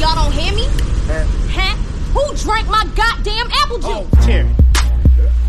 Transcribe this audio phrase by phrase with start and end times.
[0.00, 0.66] y'all don't hear me?
[1.52, 1.76] Huh?
[2.14, 3.86] Who drank my goddamn apple juice?
[3.86, 4.48] Oh, Terry.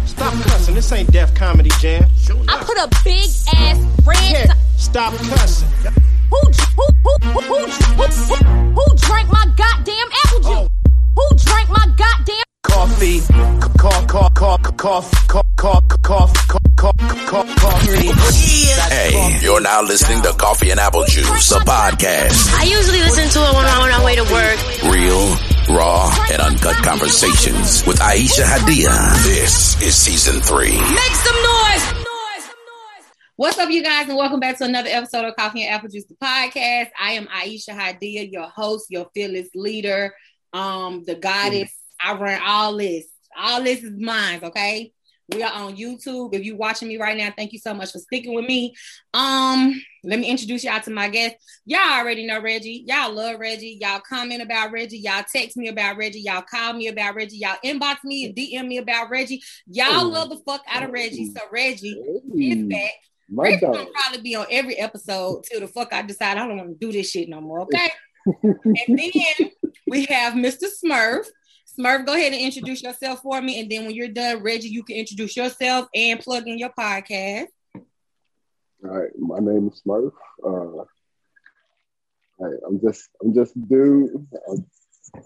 [0.05, 0.75] Stop cussing.
[0.75, 2.03] This ain't Def Comedy Jam.
[2.49, 4.17] I put a big ass red.
[4.17, 5.69] Terry, stop cussing.
[6.29, 6.39] Who,
[6.75, 8.35] who, who, who, who, who, who,
[8.75, 10.47] who drank my goddamn apple juice?
[10.49, 10.67] Oh.
[11.15, 12.50] Who drank my goddamn?
[13.01, 13.21] Coffee,
[13.79, 16.33] cough, cough, cough, cough, cough, cough, cough,
[16.77, 16.95] cough,
[17.25, 18.11] cough, coffee.
[18.93, 22.53] Hey, you're now listening to Coffee and Apple Juice, the podcast.
[22.59, 24.93] I usually listen to it when I'm on my way to work.
[24.93, 25.35] Real,
[25.75, 29.23] raw, and uncut conversations with Aisha Hadia.
[29.23, 30.77] This is season three.
[30.77, 32.05] Make some noise!
[33.35, 36.05] What's up, you guys, and welcome back to another episode of Coffee and Apple Juice,
[36.05, 36.89] the podcast.
[37.01, 40.13] I am Aisha Hadia, your host, your fearless leader,
[40.53, 41.80] um, the goddess.
[42.03, 43.05] I run all this.
[43.37, 44.91] All this is mine, okay?
[45.33, 46.33] We are on YouTube.
[46.33, 48.73] If you're watching me right now, thank you so much for sticking with me.
[49.13, 51.35] Um, let me introduce y'all to my guest.
[51.65, 52.83] Y'all already know Reggie.
[52.85, 53.77] Y'all love Reggie.
[53.79, 54.99] Y'all comment about Reggie.
[54.99, 56.21] Y'all text me about Reggie.
[56.21, 57.37] Y'all call me about Reggie.
[57.37, 59.41] Y'all inbox me and DM me about Reggie.
[59.67, 61.31] Y'all love the fuck out of Reggie.
[61.33, 61.97] So Reggie
[62.35, 62.91] is back.
[63.33, 66.79] Reggie gonna probably be on every episode till the fuck I decide I don't want
[66.79, 67.61] to do this shit no more.
[67.61, 67.89] Okay.
[68.43, 69.51] and then
[69.87, 70.65] we have Mr.
[70.83, 71.25] Smurf.
[71.77, 73.59] Smurf, go ahead and introduce yourself for me.
[73.59, 77.47] And then when you're done, Reggie, you can introduce yourself and plug in your podcast.
[78.83, 80.11] All right, my name is Smurf.
[80.45, 80.83] Uh,
[82.43, 84.27] I, I'm just, I'm just a dude.
[84.49, 84.53] I,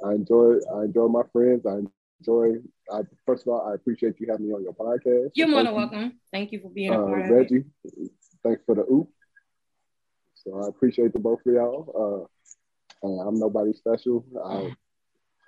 [0.07, 1.65] I enjoy, I enjoy my friends.
[1.65, 1.79] I
[2.19, 2.61] enjoy.
[2.91, 5.31] I, first of all, I appreciate you having me on your podcast.
[5.33, 6.19] You're more than welcome.
[6.31, 7.33] Thank you for being a Uh, part of it.
[7.33, 7.63] Reggie,
[8.43, 9.09] thanks for the oop.
[10.35, 12.29] So I appreciate the both of y'all.
[13.03, 14.25] Uh, uh, I'm nobody special.
[14.43, 14.75] I,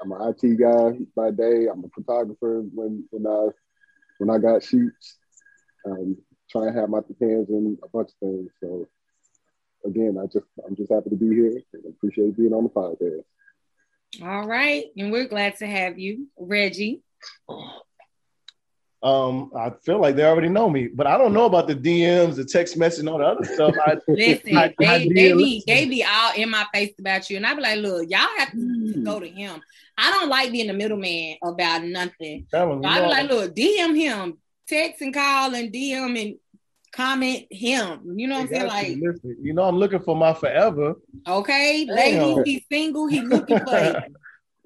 [0.01, 1.67] I'm an IT guy by day.
[1.71, 3.47] I'm a photographer when when I
[4.19, 5.17] when I got shoots.
[5.85, 6.17] Um,
[6.49, 8.51] try and have my hands in a bunch of things.
[8.61, 8.87] So
[9.85, 13.23] again, I just I'm just happy to be here and appreciate being on the podcast.
[14.21, 14.85] All right.
[14.97, 17.01] And we're glad to have you, Reggie.
[19.03, 22.35] Um, I feel like they already know me, but I don't know about the DMs,
[22.35, 23.75] the text message, and all the other stuff.
[23.85, 27.37] I, Listen, I- they, I they, be, they be all in my face about you.
[27.37, 29.03] And I be like, look, y'all have to Mm.
[29.03, 29.61] go to him.
[29.97, 32.47] I don't like being the middleman about nothing.
[32.49, 34.37] So I be like, look, DM him,
[34.67, 36.35] text and call and DM and
[36.91, 38.13] comment him.
[38.17, 38.67] You know what I'm saying?
[38.67, 40.95] Like, Listen, you know, I'm looking for my forever,
[41.27, 41.95] okay, Damn.
[41.95, 44.01] ladies, he's single, he looking for.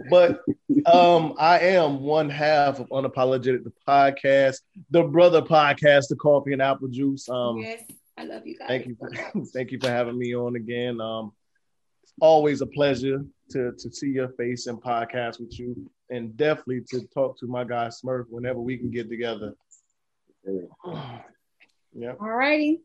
[0.09, 0.41] but
[0.85, 4.57] um, I am one half of Unapologetic, the podcast,
[4.89, 7.27] the brother podcast, the Coffee and Apple Juice.
[7.29, 7.83] Um, yes,
[8.17, 8.67] I love you guys.
[8.67, 10.99] thank you, for, thank you for having me on again.
[11.01, 11.31] Um,
[12.03, 16.81] it's always a pleasure to to see your face and podcast with you, and definitely
[16.91, 19.53] to talk to my guy Smurf whenever we can get together.
[20.45, 22.13] Yeah.
[22.19, 22.81] All righty.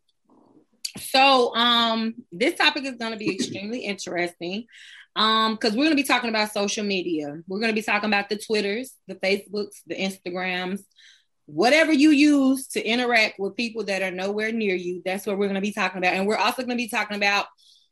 [0.96, 4.66] So um this topic is going to be extremely interesting
[5.14, 7.38] um because we're going to be talking about social media.
[7.46, 10.80] We're going to be talking about the Twitters, the Facebooks, the Instagrams,
[11.46, 15.02] whatever you use to interact with people that are nowhere near you.
[15.04, 16.14] That's what we're going to be talking about.
[16.14, 17.46] And we're also going to be talking about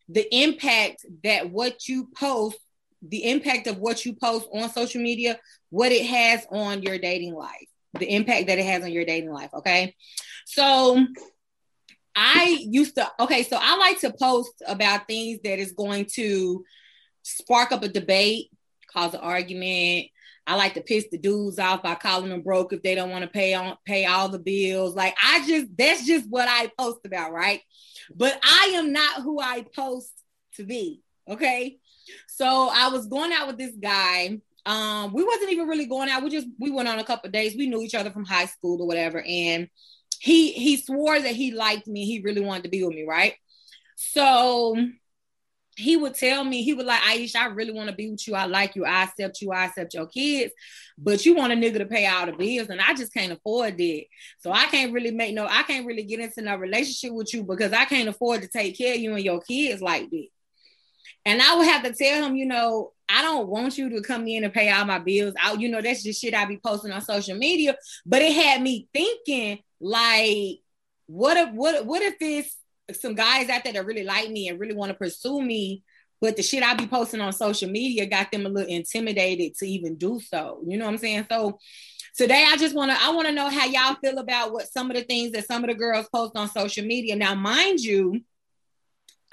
[0.09, 2.59] the impact that what you post,
[3.01, 5.39] the impact of what you post on social media,
[5.71, 9.33] what it has on your dating life, the impact that it has on your dating
[9.33, 9.51] life.
[9.55, 9.95] Okay.
[10.47, 11.07] So
[12.17, 16.65] I used to, okay, so I like to post about things that is going to
[17.23, 18.51] spark up a debate,
[18.93, 20.07] cause an argument.
[20.47, 23.23] I like to piss the dudes off by calling them broke if they don't want
[23.23, 24.95] to pay on pay all the bills.
[24.95, 27.63] Like I just that's just what I post about, right?
[28.15, 30.13] But I am not who I post
[30.57, 31.01] to be.
[31.29, 31.79] Okay.
[32.29, 34.39] So I was going out with this guy.
[34.67, 36.23] Um, we wasn't even really going out.
[36.23, 37.57] We just we went on a couple days.
[37.57, 39.23] We knew each other from high school or whatever.
[39.27, 39.69] And
[40.25, 42.07] he he swore that he liked me.
[42.07, 43.35] He really wanted to be with me, right?
[43.95, 44.75] So
[45.77, 48.35] he would tell me, he would like, Aisha, I really want to be with you.
[48.35, 48.87] I like you.
[48.87, 49.53] I accept you.
[49.53, 50.55] I accept your kids.
[50.97, 53.77] But you want a nigga to pay all the bills, and I just can't afford
[53.77, 54.05] that.
[54.39, 57.43] So I can't really make no, I can't really get into no relationship with you
[57.43, 60.29] because I can't afford to take care of you and your kids like that.
[61.27, 64.27] And I would have to tell him, you know, I don't want you to come
[64.27, 65.35] in and pay all my bills.
[65.43, 67.77] I, you know, that's just shit I be posting on social media.
[68.07, 70.61] But it had me thinking, like,
[71.07, 72.57] what if what what if it's
[73.03, 75.83] some guys out there that really like me and really want to pursue me,
[76.23, 79.67] but the shit I be posting on social media got them a little intimidated to
[79.67, 80.63] even do so.
[80.67, 81.27] You know what I'm saying?
[81.31, 81.59] So
[82.17, 84.91] today I just want to I want to know how y'all feel about what some
[84.91, 87.15] of the things that some of the girls post on social media.
[87.15, 88.23] Now, mind you,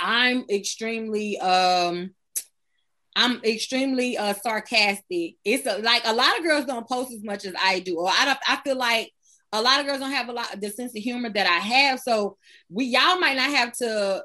[0.01, 2.11] I'm extremely um
[3.15, 5.35] I'm extremely uh sarcastic.
[5.45, 7.99] It's a, like a lot of girls don't post as much as I do.
[7.99, 9.13] Or I don't I feel like
[9.53, 11.59] a lot of girls don't have a lot of the sense of humor that I
[11.59, 11.99] have.
[11.99, 12.37] So
[12.69, 14.23] we y'all might not have to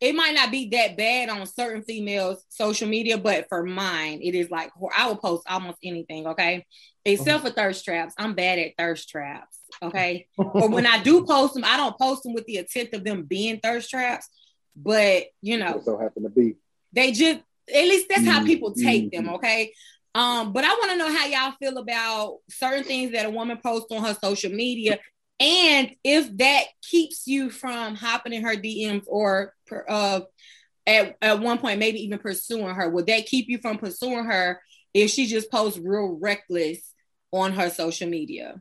[0.00, 4.34] it might not be that bad on certain females' social media, but for mine, it
[4.34, 6.64] is like I will post almost anything, okay?
[7.04, 8.14] Except for thirst traps.
[8.16, 10.26] I'm bad at thirst traps, okay?
[10.38, 13.24] or when I do post them, I don't post them with the intent of them
[13.24, 14.28] being thirst traps,
[14.74, 16.54] but you know, so happen to be.
[16.92, 17.40] they just
[17.72, 19.34] at least that's how people take them Mhm.
[19.34, 19.72] okay
[20.14, 23.58] um but i want to know how y'all feel about certain things that a woman
[23.62, 24.98] posts on her social media
[25.38, 29.54] and if that keeps you from hopping in her dms or
[29.88, 30.20] uh
[30.86, 34.60] at, at one point maybe even pursuing her would that keep you from pursuing her
[34.92, 36.92] if she just posts real reckless
[37.32, 38.60] on her social media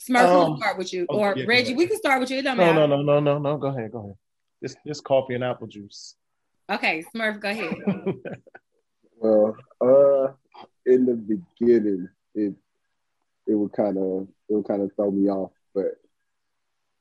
[0.00, 1.74] Smurf, we'll Um, start with you, oh, or yeah, Reggie.
[1.74, 2.38] We can start with you.
[2.38, 2.86] It don't No, matter.
[2.86, 3.56] no, no, no, no, no.
[3.58, 4.14] Go ahead, go ahead.
[4.62, 6.14] Just just coffee and apple juice.
[6.70, 7.74] Okay, Smurf, go ahead.
[9.20, 10.32] Well, uh,
[10.86, 12.54] in the beginning, it
[13.46, 15.92] it would kind of it would kind of throw me off, but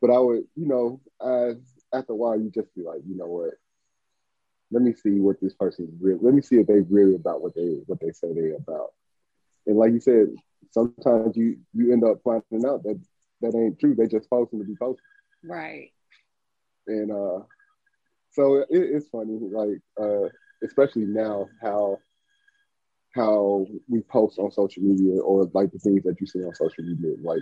[0.02, 1.58] but I would, you know, as
[1.94, 3.54] after a while, you just be like, you know what?
[4.72, 6.20] Let me see what this person's real.
[6.22, 8.94] Let me see if they really about what they what they say they about.
[9.66, 10.28] And like you said,
[10.72, 13.00] sometimes you you end up finding out that
[13.42, 13.96] that ain't true.
[13.96, 15.04] They just posting to be posting.
[15.44, 15.92] right.
[16.88, 17.44] and uh
[18.32, 20.30] so it, it's funny like uh
[20.64, 22.00] especially now how
[23.14, 26.84] how we post on social media or like the things that you see on social
[26.84, 27.42] media like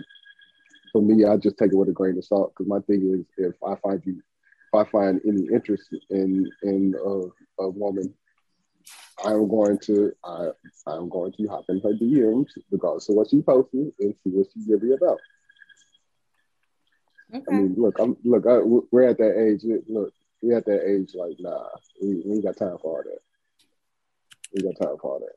[0.92, 3.26] for me i just take it with a grain of salt because my thing is
[3.36, 8.12] if i find you if i find any interest in in a, a woman
[9.24, 10.48] i'm going to i
[10.86, 14.46] i'm going to hop in her dms regardless of what she posted and see what
[14.52, 15.18] she's really about
[17.34, 17.44] Okay.
[17.48, 18.46] I mean, look, I'm look.
[18.46, 19.62] I, we're at that age.
[19.88, 21.12] Look, we're at that age.
[21.14, 21.66] Like, nah,
[22.00, 23.18] we, we ain't got time for all that.
[24.54, 25.34] We got time for all that.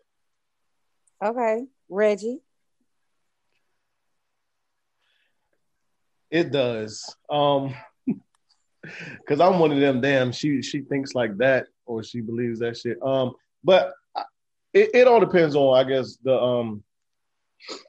[1.24, 2.40] Okay, Reggie.
[6.32, 7.16] It does.
[7.30, 7.74] Um
[8.84, 12.78] because I'm one of them damn she she thinks like that or she believes that
[12.78, 12.98] shit.
[13.04, 13.34] Um
[13.64, 13.94] but
[14.74, 16.84] it, it all depends on I guess the um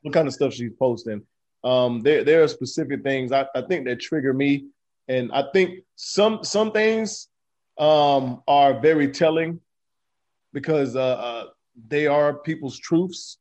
[0.03, 1.23] what kind of stuff she's posting.
[1.63, 4.67] Um there there are specific things I, I think that trigger me
[5.07, 7.29] and I think some some things
[7.79, 9.61] um are very telling
[10.53, 11.45] because uh, uh
[11.89, 13.39] they are people's truths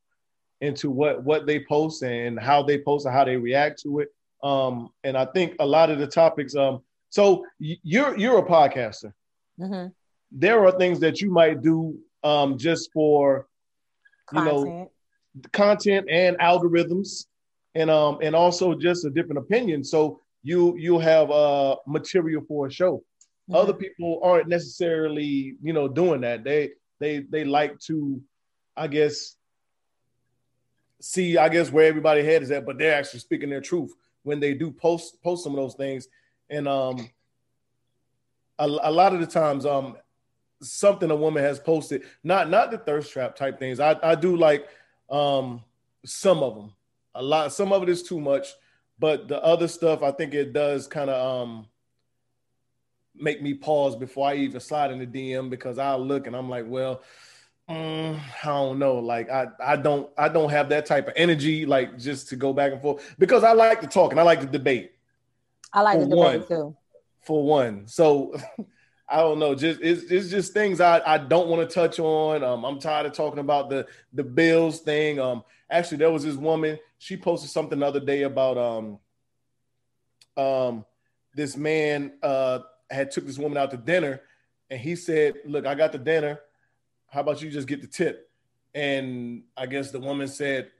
[0.60, 4.08] into what what they post and how they post and how they react to it.
[4.42, 6.54] Um, and I think a lot of the topics.
[6.56, 9.12] Um, so you're you're a podcaster.
[9.58, 9.88] Mm-hmm.
[10.32, 13.46] There are things that you might do um, just for
[14.32, 15.52] you know Content.
[15.52, 17.26] content and algorithms,
[17.74, 19.82] and um and also just a different opinion.
[19.84, 23.02] So you you have uh material for a show.
[23.52, 26.44] Other people aren't necessarily you know doing that.
[26.44, 26.70] They
[27.00, 28.22] they they like to,
[28.76, 29.34] I guess,
[31.00, 33.92] see I guess where everybody head is at, but they're actually speaking their truth
[34.22, 36.06] when they do post post some of those things.
[36.48, 37.10] And um,
[38.58, 39.96] a, a lot of the times um
[40.62, 43.80] something a woman has posted, not not the thirst trap type things.
[43.80, 44.68] I I do like
[45.10, 45.64] um
[46.04, 46.72] some of them.
[47.14, 48.48] A lot some of it is too much,
[48.98, 51.66] but the other stuff I think it does kind of um
[53.20, 56.48] make me pause before I even slide in the DM because I'll look and I'm
[56.48, 57.02] like, well,
[57.68, 58.98] mm, I don't know.
[58.98, 62.52] Like I, I don't, I don't have that type of energy, like just to go
[62.52, 64.92] back and forth because I like to talk and I like to debate
[65.72, 66.46] I like the debate one.
[66.46, 66.76] too.
[67.22, 67.86] for one.
[67.86, 68.34] So
[69.08, 69.54] I don't know.
[69.54, 72.44] Just it's, it's just things I, I don't want to touch on.
[72.44, 75.18] Um, I'm tired of talking about the the bills thing.
[75.18, 76.78] Um, actually, there was this woman.
[76.98, 78.98] She posted something the other day about um
[80.36, 80.84] um
[81.34, 84.20] this man uh had took this woman out to dinner,
[84.68, 86.40] and he said, "Look, I got the dinner.
[87.08, 88.30] How about you just get the tip?"
[88.74, 90.70] And I guess the woman said,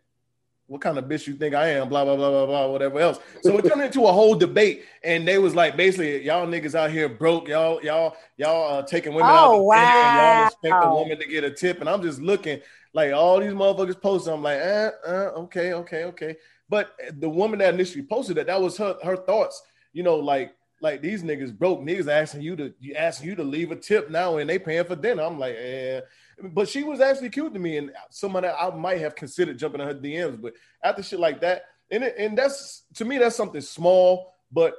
[0.71, 3.19] what kind of bitch you think I am, blah, blah, blah, blah, blah, whatever else.
[3.43, 4.85] So it turned into a whole debate.
[5.03, 7.49] And they was like, basically, y'all niggas out here broke.
[7.49, 10.95] Y'all, y'all, y'all uh, taking women out Oh, dinner and y'all expect a wow.
[10.95, 11.81] woman to get a tip.
[11.81, 12.61] And I'm just looking
[12.93, 14.33] like all these motherfuckers posting.
[14.33, 16.37] I'm like, eh, uh, okay, okay, okay.
[16.69, 19.61] But the woman that initially posted that, that was her, her thoughts,
[19.93, 23.45] you know, like, like these niggas broke niggas asking you to you asking you to
[23.45, 25.23] leave a tip now and they paying for dinner.
[25.23, 26.01] I'm like, eh.
[26.43, 29.81] But she was actually cute to me, and someone that I might have considered jumping
[29.81, 30.41] on her DMs.
[30.41, 34.35] But after shit like that, and it, and that's to me that's something small.
[34.51, 34.75] But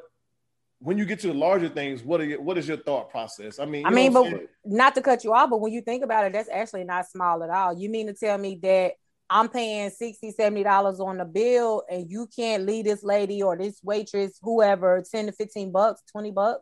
[0.79, 3.59] when you get to the larger things, what are your, what is your thought process?
[3.59, 6.25] I mean, I mean, but not to cut you off, but when you think about
[6.25, 7.77] it, that's actually not small at all.
[7.77, 8.93] You mean to tell me that
[9.31, 13.79] I'm paying 60 dollars on the bill and you can't leave this lady or this
[13.81, 16.61] waitress, whoever, 10 to 15 bucks, 20 bucks?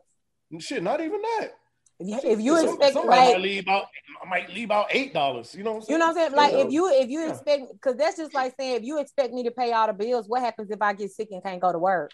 [0.60, 1.48] shit, not even that.
[1.98, 3.86] If you, if you expect somebody like might leave out,
[4.28, 5.54] might leave out eight dollars.
[5.54, 5.92] You know what I'm saying?
[5.92, 6.36] You know what I'm saying?
[6.36, 9.42] Like if you if you expect because that's just like saying if you expect me
[9.42, 11.78] to pay all the bills, what happens if I get sick and can't go to
[11.78, 12.10] work?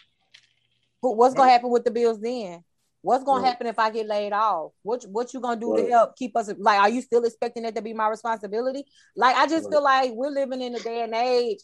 [0.99, 2.63] What's gonna happen with the bills then?
[3.07, 3.47] What's gonna Right.
[3.51, 4.73] happen if I get laid off?
[4.83, 5.85] What what you gonna do Right.
[5.85, 8.83] to help keep us like are you still expecting that to be my responsibility?
[9.15, 9.71] Like I just Right.
[9.75, 11.61] feel like we're living in a day and age.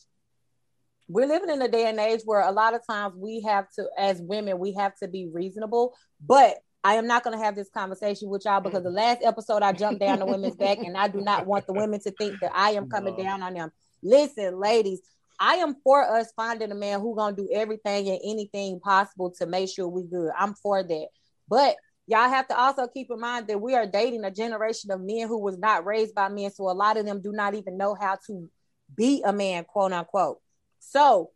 [1.09, 3.89] We're living in a day and age where a lot of times we have to,
[3.97, 5.93] as women, we have to be reasonable.
[6.25, 9.63] But I am not going to have this conversation with y'all because the last episode
[9.63, 12.39] I jumped down the women's back, and I do not want the women to think
[12.39, 13.23] that I am coming No.
[13.23, 13.71] down on them.
[14.01, 15.01] Listen, ladies,
[15.41, 19.45] I am for us finding a man who gonna do everything and anything possible to
[19.45, 20.31] make sure we good.
[20.37, 21.07] I'm for that.
[21.47, 21.75] But
[22.07, 25.27] y'all have to also keep in mind that we are dating a generation of men
[25.27, 26.51] who was not raised by men.
[26.51, 28.49] So a lot of them do not even know how to
[28.95, 30.39] be a man, quote unquote.
[30.79, 31.31] So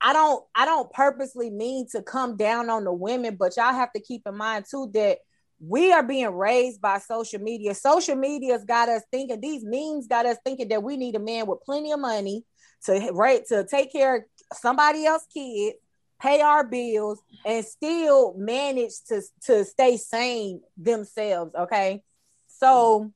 [0.00, 3.92] I don't I don't purposely mean to come down on the women, but y'all have
[3.92, 5.18] to keep in mind too that
[5.60, 7.74] we are being raised by social media.
[7.74, 11.46] Social media's got us thinking these memes got us thinking that we need a man
[11.46, 12.44] with plenty of money
[12.84, 14.22] to rate to take care of
[14.54, 15.76] somebody else's kids,
[16.20, 21.54] pay our bills, and still manage to to stay sane themselves.
[21.54, 22.02] Okay,
[22.46, 23.12] so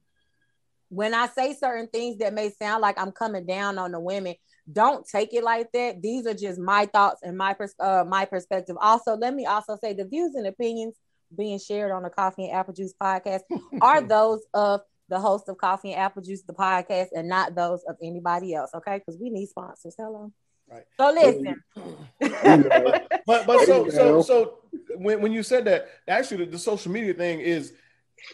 [0.88, 4.34] when I say certain things that may sound like I'm coming down on the women,
[4.70, 6.02] don't take it like that.
[6.02, 8.76] These are just my thoughts and my pers- uh, my perspective.
[8.80, 10.96] Also, let me also say the views and opinions
[11.36, 13.40] being shared on the Coffee and Apple Juice podcast
[13.80, 17.82] are those of the host of Coffee and Apple Juice, the podcast, and not those
[17.88, 18.70] of anybody else.
[18.74, 19.94] Okay, because we need sponsors.
[19.98, 20.32] Hello.
[20.72, 20.84] Right.
[20.98, 21.62] So listen.
[22.42, 24.58] but but, but so so so
[24.96, 27.74] when, when you said that, actually the, the social media thing is,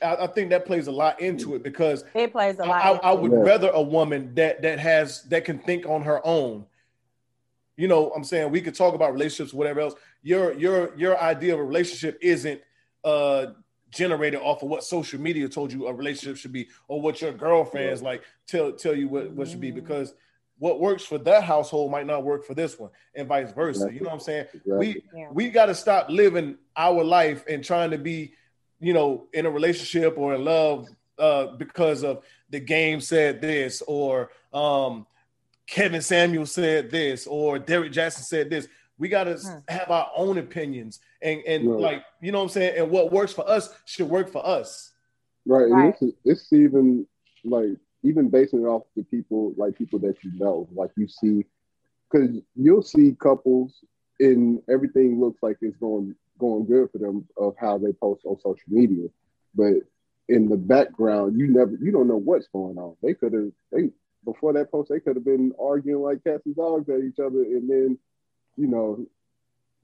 [0.02, 2.84] I, I think that plays a lot into it because It plays a lot.
[2.84, 3.38] I, into I would Yeah.
[3.42, 6.66] rather a woman that that has that can think on her own.
[7.76, 9.94] You know, I'm saying we could talk about relationships, whatever else.
[10.22, 12.60] Your your your idea of a relationship isn't
[13.04, 13.46] uh
[13.90, 17.32] generated off of what social media told you a relationship should be, or what your
[17.32, 19.80] girlfriends like tell tell you what, what should be, Mm-hmm.
[19.80, 20.14] because
[20.58, 23.88] what works for that household might not work for this one, and vice versa.
[23.92, 24.46] You know what I'm saying?
[24.66, 25.28] We Yeah.
[25.32, 28.32] we got to stop living our life and trying to be,
[28.80, 30.88] you know, in a relationship or in love
[31.18, 35.06] uh, because of the game said this or um,
[35.66, 38.68] Kevin Samuels said this or Derrick Jaxn said this.
[38.98, 39.58] We got to Hmm.
[39.68, 41.80] have our own opinions and and Right.
[41.80, 42.78] like you know what I'm saying.
[42.78, 44.92] And what works for us should work for us.
[45.46, 45.66] Right.
[45.66, 45.94] And Right.
[46.00, 47.06] it's, it's even
[47.44, 51.44] like even basing it off the people like people that you know, like you see,
[52.10, 53.84] because you'll see couples
[54.20, 58.38] and everything looks like it's going going good for them of how they post on
[58.40, 59.08] social media,
[59.54, 59.74] but
[60.28, 62.94] in the background, you never you don't know what's going on.
[63.02, 63.90] They could have they
[64.24, 67.42] before that post they could have been arguing like cats and dogs at each other,
[67.42, 67.98] and then
[68.56, 69.06] you know,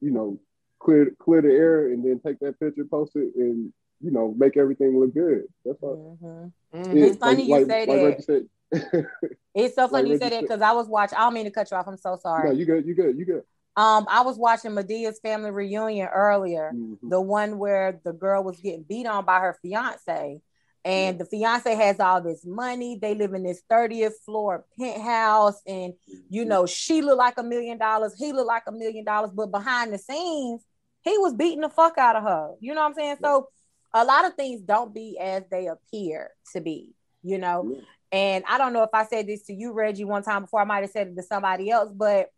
[0.00, 0.38] you know,
[0.80, 4.56] clear clear the air and then take that picture, post it, and you know, make
[4.56, 5.44] everything look good.
[5.64, 6.18] That's all.
[6.22, 6.52] Mhm.
[6.74, 6.94] Mhm.
[6.94, 8.04] Yeah, It's funny you say that.
[8.04, 8.48] Reggie said.
[9.54, 11.16] It's so funny you Like say that because I was watching.
[11.16, 11.86] I don't mean to cut you off.
[11.86, 12.48] I'm so sorry.
[12.48, 13.44] no, you good, you good, you good.
[13.76, 17.10] Um, I was watching Madea's family reunion earlier, Mhm.
[17.10, 20.40] the one where the girl was getting beat on by her fiance,
[20.84, 22.98] and the fiance has all this money.
[23.00, 25.94] They live in this 30th floor penthouse, and
[26.28, 28.14] you know she looked like a million dollars.
[28.18, 30.64] He looked like a million dollars, but behind the scenes,
[31.02, 32.54] he was beating the fuck out of her.
[32.60, 33.16] You know what I'm saying?
[33.22, 33.48] So
[33.94, 36.94] a lot of things don't be as they appear to be.
[37.22, 37.80] You know, Yeah.
[38.12, 40.60] and I don't know if I said this to you, Reggie, one time before.
[40.60, 42.30] I might have said it to somebody else, but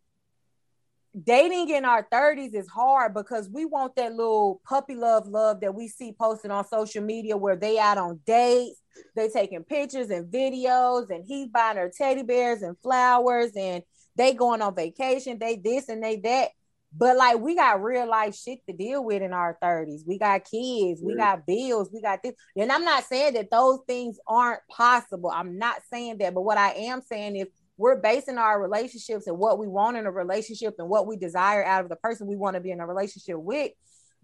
[1.25, 5.75] dating in our 30s is hard because we want that little puppy love love that
[5.75, 8.81] we see posted on social media where they out on dates,
[9.17, 13.83] they taking pictures and videos, and he's buying her teddy bears and flowers, and
[14.15, 16.51] they going on vacation, they this and they that.
[16.99, 20.07] But like we got real life shit to deal with in our 30s.
[20.07, 22.35] We got kids, we got bills, we got this.
[22.57, 25.31] And I'm not saying that those things aren't possible.
[25.31, 29.37] I'm not saying that, but what I am saying is we're basing our relationships and
[29.37, 32.37] what we want in a relationship and what we desire out of the person we
[32.37, 33.73] want to be in a relationship with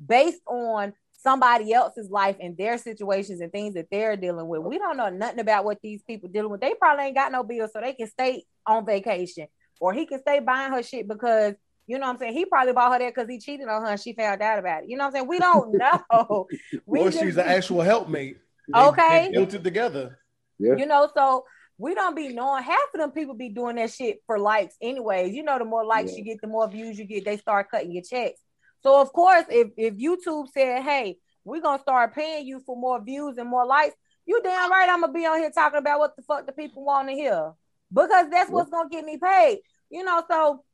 [0.04, 4.62] based on somebody else's life and their situations and things that they're dealing with.
[4.62, 6.60] We don't know nothing about what these people dealing with.
[6.60, 9.46] They probably ain't got no bills, so they can stay on vacation
[9.80, 11.54] or he can stay buying her shit because
[11.92, 12.32] you know what I'm saying?
[12.32, 14.84] He probably bought her that because he cheated on her and she found out about
[14.84, 14.88] it.
[14.88, 15.28] You know what I'm saying?
[15.28, 16.46] We don't know.
[16.86, 18.38] we or just- she's an actual helpmate.
[18.72, 19.26] They- Okay.
[19.26, 20.18] they built it together.
[20.58, 20.76] Yeah.
[20.76, 21.44] you know, so
[21.76, 25.34] we don't be knowing half of them people be doing that shit for likes anyways.
[25.34, 26.18] You know, the more likes Yeah.
[26.18, 28.40] you get, the more views you get, they start cutting your checks.
[28.82, 33.02] So of course, if if YouTube said, Hey, we're gonna start paying you for more
[33.04, 33.94] views and more likes,
[34.26, 36.84] you damn right I'm gonna be on here talking about what the fuck the people
[36.84, 37.52] want to hear.
[37.92, 39.58] Because that's what's gonna get me paid.
[39.90, 40.64] You know, so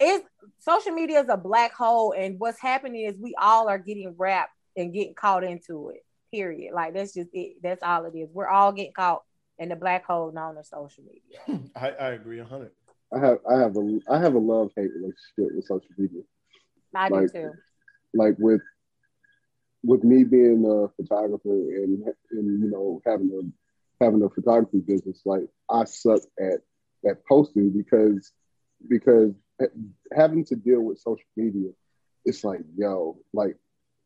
[0.00, 0.26] it's
[0.60, 4.52] social media is a black hole, and what's happening is we all are getting wrapped
[4.76, 6.04] and getting caught into it.
[6.32, 6.74] Period.
[6.74, 7.56] Like that's just it.
[7.62, 8.28] That's all it is.
[8.32, 9.22] We're all getting caught
[9.58, 11.62] in the black hole known as social media.
[11.76, 12.72] I, I agree a hundred.
[13.14, 16.22] I have I have a I have a love hate relationship with social media.
[16.94, 17.52] I Like- do too.
[18.14, 18.60] Like with
[19.84, 25.22] with me being a photographer and and you know having a having a photography business,
[25.24, 26.60] like I suck at
[27.08, 28.32] at posting because
[28.88, 29.32] because
[30.14, 31.70] having to deal with social media,
[32.24, 33.56] it's like yo, like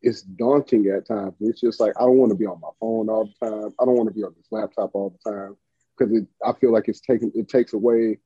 [0.03, 1.35] it's daunting at times.
[1.41, 3.73] It's just like I don't want to be on my phone all the time.
[3.81, 5.57] I don't want to be on this laptop all the time
[5.97, 8.19] because I feel like it's taking it takes away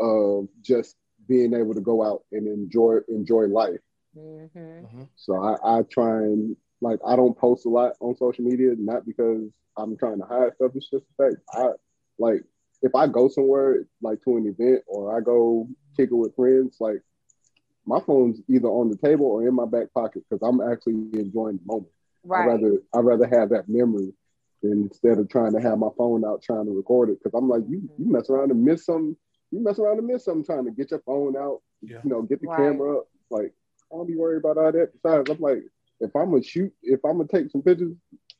[0.00, 0.96] of just
[1.28, 3.80] being able to go out and enjoy enjoy life.
[4.16, 5.04] Mm-hmm.
[5.16, 9.06] So I, I try and like I don't post a lot on social media, not
[9.06, 10.72] because I'm trying to hide stuff.
[10.74, 11.70] It's just the fact I
[12.18, 12.42] like
[12.82, 16.76] if I go somewhere like to an event or I go kick it with friends,
[16.80, 17.02] like
[17.86, 21.58] my phone's either on the table or in my back pocket because I'm actually enjoying
[21.58, 21.92] the moment.
[22.24, 22.42] Right.
[22.42, 24.12] I'd rather I'd rather have that memory
[24.62, 27.18] instead of trying to have my phone out trying to record it.
[27.22, 29.16] Because I'm like, you you mess around and miss some
[29.50, 32.00] you mess around and miss something trying to get your phone out, Yeah.
[32.04, 32.56] you know, get the Right.
[32.58, 33.08] camera up.
[33.30, 33.52] Like,
[33.92, 34.92] I don't be worried about all that.
[34.92, 35.62] Besides, I'm like,
[36.00, 37.92] if I'm gonna shoot, if I'm gonna take some pictures,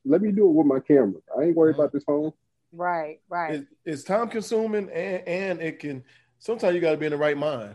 [0.05, 1.21] let me do it with my camera.
[1.37, 1.79] I ain't worried Mhm.
[1.81, 2.33] about this phone.
[2.73, 3.55] Right, right.
[3.55, 6.05] It, it's time consuming and, and it can
[6.39, 7.75] sometimes you got to be in the right mind.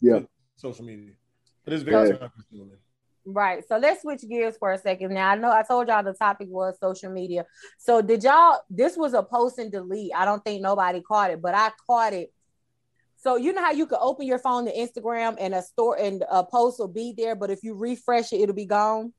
[0.00, 0.20] Yeah.
[0.56, 1.12] Social media,
[1.64, 2.16] but it's very Yeah.
[2.16, 2.78] time consuming.
[3.24, 3.62] Right.
[3.68, 5.12] So let's switch gears for a second.
[5.12, 7.44] Now I know I told y'all the topic was social media.
[7.78, 10.12] So did y'all this was a post and delete.
[10.16, 12.32] I don't think nobody caught it, but I caught it.
[13.16, 16.24] So you know how you could open your phone to Instagram and a store and
[16.30, 19.12] a post will be there, but if you refresh it, it'll be gone.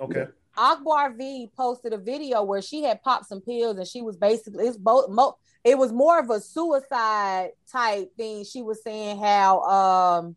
[0.00, 0.26] Okay.
[0.56, 4.66] Akbar V posted a video where she had popped some pills and she was basically
[4.66, 8.44] it's both mo- it was more of a suicide type thing.
[8.44, 10.36] She was saying how um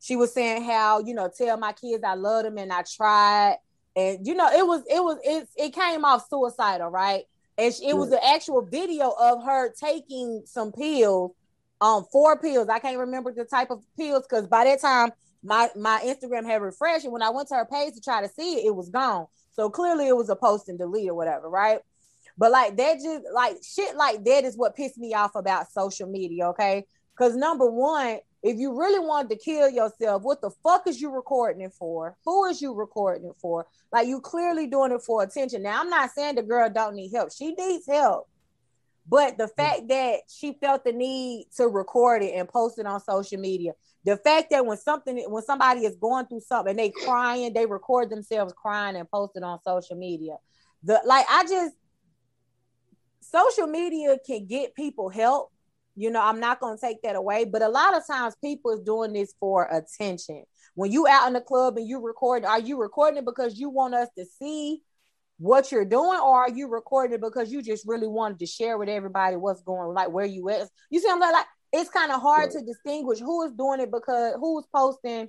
[0.00, 3.56] she was saying how you know tell my kids I love them and I tried.
[3.96, 7.24] And you know it was it was it, it came off suicidal right?
[7.56, 11.32] And she- it was an actual video of her taking some pills
[11.80, 12.68] um four pills.
[12.68, 15.12] I can't remember the type of pills because by that time
[15.44, 18.28] my my Instagram had refreshed and when I went to her page to try to
[18.28, 21.48] see it it was gone so clearly it was a post and delete or whatever
[21.48, 21.80] right
[22.36, 26.08] but like that just like shit like that is what pissed me off about social
[26.08, 26.84] media okay
[27.16, 31.10] because number one, if you really wanted to kill yourself, what the fuck is you
[31.10, 32.16] recording it for?
[32.24, 33.66] Who is you recording it for?
[33.92, 35.62] Like you clearly doing it for attention.
[35.62, 37.32] Now I'm not saying the girl don't need help.
[37.32, 38.28] She needs help.
[39.06, 39.56] But the mm.
[39.56, 43.72] fact that she felt the need to record it and post it on social media,
[44.04, 47.66] the fact that when something when somebody is going through something and they crying, they
[47.66, 50.36] record themselves crying and post it on social media.
[50.82, 51.74] The like I just
[53.20, 55.50] social media can get people help.
[55.96, 58.72] You know i'm not going to take that away but a lot of times people
[58.72, 60.42] is doing this for attention.
[60.74, 63.68] When you out in the club and you record are you recording it because you
[63.70, 64.82] want us to see
[65.38, 68.78] what you're doing or are you recording it because you just really wanted to share
[68.78, 70.68] with everybody what's going like where you at?
[70.90, 73.90] You see i'm like, like it's kind of hard to distinguish who is doing it
[73.90, 75.28] because who's posting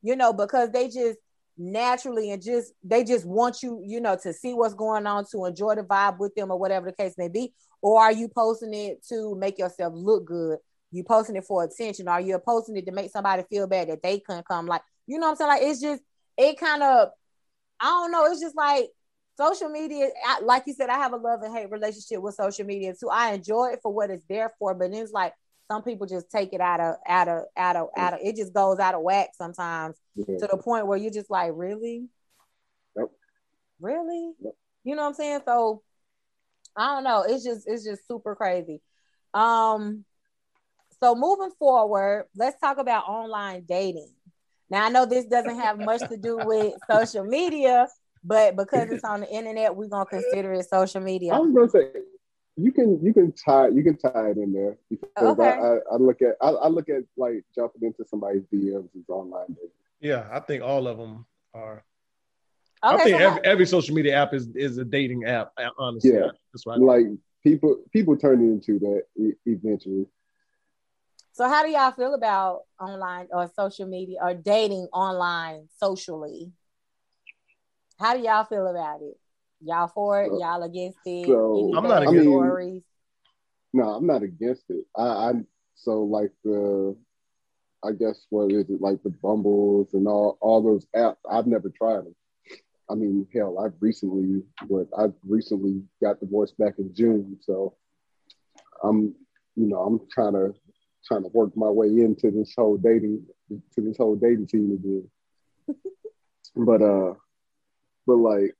[0.00, 1.18] you know because they just
[1.58, 5.44] naturally and just they just want you you know to see what's going on to
[5.44, 7.52] enjoy the vibe with them or whatever the case may be.
[7.80, 10.58] Or are you posting it to make yourself look good?
[10.92, 12.06] You posting it for attention.
[12.06, 14.66] Are you posting it to make somebody feel bad that they couldn't come?
[14.66, 15.48] Like you know what i'm saying?
[15.48, 16.02] Like it's just
[16.36, 17.08] it kind of
[17.80, 18.26] i don't know.
[18.26, 18.88] It's just like
[19.36, 22.66] social media I- like you said i have a love and hate relationship with social
[22.66, 23.08] media too.
[23.10, 25.32] I enjoy it for what it's there for but it's like
[25.70, 28.52] some people just take it out of out of out of out of it just
[28.52, 30.36] goes out of whack sometimes Yeah.
[30.38, 32.08] to the point where you're just like really?
[32.96, 33.06] Yep.
[33.80, 34.32] really?
[34.40, 34.52] Yep.
[34.84, 35.40] you know what i'm saying?
[35.46, 35.82] So
[36.76, 37.22] i don't know.
[37.26, 38.80] It's just it's just super crazy.
[39.34, 40.04] Um
[41.00, 44.12] so moving forward let's talk about online dating.
[44.68, 47.88] Now i know this doesn't have much to do with social media
[48.24, 51.68] but because it's on the internet we're gonna consider it social media I was gonna
[51.70, 51.90] say
[52.56, 55.48] you can you can tie you can tie it in there because Okay.
[55.48, 59.08] I, I, I look at I, I look at like jumping into somebody's DMs is
[59.08, 59.70] online dating.
[60.00, 61.84] Yeah, I think all of them are.
[62.84, 65.52] okay I think so every, every social media app is is a dating app.
[65.78, 66.28] Honestly, Yeah.
[66.52, 66.78] that's right.
[66.78, 67.06] Like
[67.42, 69.02] people people turn into that
[69.46, 70.06] eventually.
[71.32, 76.52] So how do y'all feel about online or social media or dating online socially?
[78.02, 79.16] How do y'all feel about it?
[79.60, 80.32] Y'all for it?
[80.36, 81.26] Y'all against it?
[81.26, 82.82] So, Any I'm not bad against it.
[83.74, 84.84] No, I'm not against it.
[84.96, 85.32] I, I
[85.76, 86.96] so like the
[87.84, 91.16] I guess what is it like the Bumbles and all all those apps.
[91.30, 92.16] I've never tried them.
[92.90, 97.76] I mean, hell, I've recently, but I recently got divorced back in June, so
[98.82, 99.14] I'm,
[99.54, 100.52] you know, I'm trying to
[101.06, 105.08] trying to work my way into this whole dating to this whole dating scene
[105.68, 105.76] again.
[106.56, 107.14] but uh,
[108.06, 108.54] but like,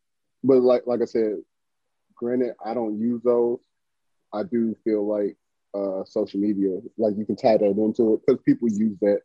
[0.45, 1.37] but like like I said,
[2.15, 3.61] granted, I don't use those.
[4.33, 5.37] I do feel like
[5.75, 9.21] uh, social media, like you can tie that into it because people use that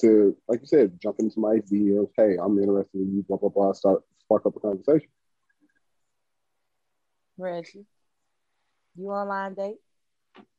[0.00, 2.10] to, like you said, jump into my DMs.
[2.16, 3.24] Hey, I'm interested in you.
[3.28, 3.72] Blah blah blah.
[3.72, 5.08] Start spark up a conversation.
[7.38, 7.84] Reggie,
[8.96, 9.76] you online date?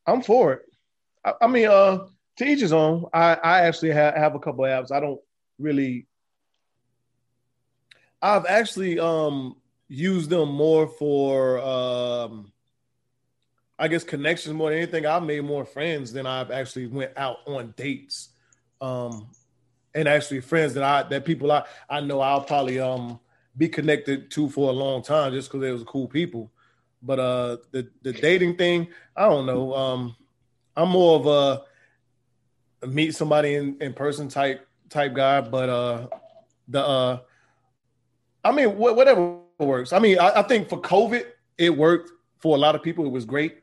[0.06, 0.62] I'm for it.
[1.26, 2.06] I, I mean, uh,
[2.38, 3.06] to each his own.
[3.14, 4.92] I, I actually have, have a couple of apps.
[4.92, 5.20] I don't
[5.60, 6.08] really.
[8.22, 12.52] I've actually um used them more for um
[13.80, 15.06] I guess connections more than anything.
[15.06, 18.30] I've made more friends than I've actually went out on dates.
[18.82, 19.28] Um
[19.94, 23.20] and actually friends that I that people I I know I'll probably um
[23.56, 26.52] be connected to for a long time just because they was cool people.
[27.02, 29.74] But uh the the dating thing, I don't know.
[29.74, 30.16] Um
[30.76, 31.28] I'm more of
[32.84, 36.08] a meet somebody in, in person type type guy, but uh
[36.68, 37.20] the uh
[38.48, 39.94] I mean wh- whatever works.
[39.94, 41.26] I mean, I, I think for COVID,
[41.58, 43.06] it worked for a lot of people.
[43.06, 43.58] It was great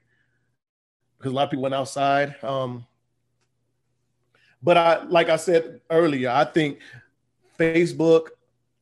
[1.18, 2.34] because a lot of people went outside.
[2.42, 2.86] Um,
[4.62, 6.80] but I, like I said earlier, I think
[7.58, 8.28] Facebook,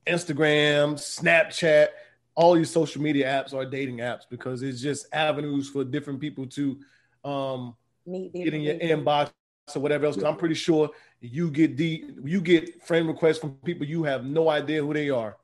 [0.06, 1.88] Instagram, Snapchat,
[2.34, 6.46] all these social media apps are dating apps because it's just avenues for different people
[6.46, 6.78] to
[7.24, 9.30] um, Meet get in your inbox
[9.74, 10.16] or whatever else.
[10.16, 14.24] Because I'm pretty sure you get the you get friend requests from people you have
[14.24, 15.36] no idea who they are.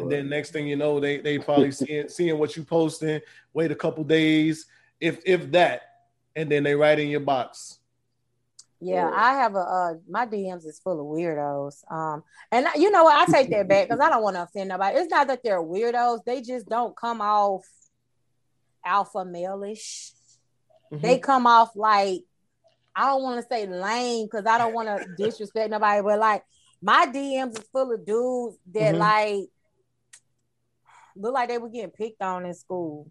[0.00, 3.20] And then next thing you know, they they probably seeing seeing what you posting,
[3.52, 4.66] wait a couple days,
[5.00, 5.82] if if that,
[6.36, 7.78] and then they write in your box.
[8.82, 11.84] Yeah, I have a uh my DMs is full of weirdos.
[11.92, 14.42] Um and I- you know what, I take that back because I don't want to
[14.44, 14.98] offend nobody.
[14.98, 17.62] It's not that they're weirdos, they just don't come off
[18.84, 20.12] alpha male-ish.
[20.92, 22.22] They come off like
[22.96, 26.42] I don't want to say lame because I don't want to disrespect nobody, but like
[26.82, 28.98] my DMs is full of dudes that Mhm.
[28.98, 29.48] like
[31.20, 33.08] look like they were getting picked on in school.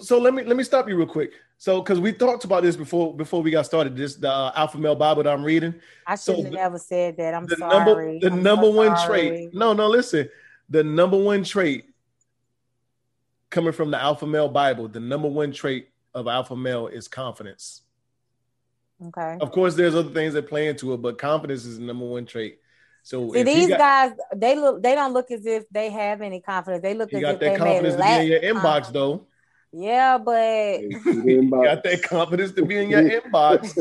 [0.00, 1.32] So let me let me stop you real quick.
[1.58, 4.78] So because we talked about this before before we got started, this the uh, Alpha
[4.78, 5.74] Male Bible that I'm reading.
[6.06, 7.34] I shouldn't the- have ever said that.
[7.34, 7.74] I'm the sorry.
[7.78, 9.20] number the I'm number so one sorry.
[9.28, 9.54] trait.
[9.54, 10.28] No, no, listen.
[10.70, 11.84] The number one trait
[13.50, 17.82] coming from the Alpha Male Bible, the number one trait of alpha male is confidence.
[19.06, 19.38] Okay.
[19.40, 22.26] Of course, there's other things that play into it, but confidence is the number one
[22.26, 22.58] trait.
[23.02, 26.40] So See these got, guys, they look they don't look as if they have any
[26.40, 26.82] confidence.
[26.82, 28.62] They look you as got if they that may confidence to be in your inbox,
[28.62, 28.92] confidence.
[28.92, 29.26] though.
[29.72, 30.80] Yeah, but
[31.14, 33.76] You got that confidence to be in your inbox.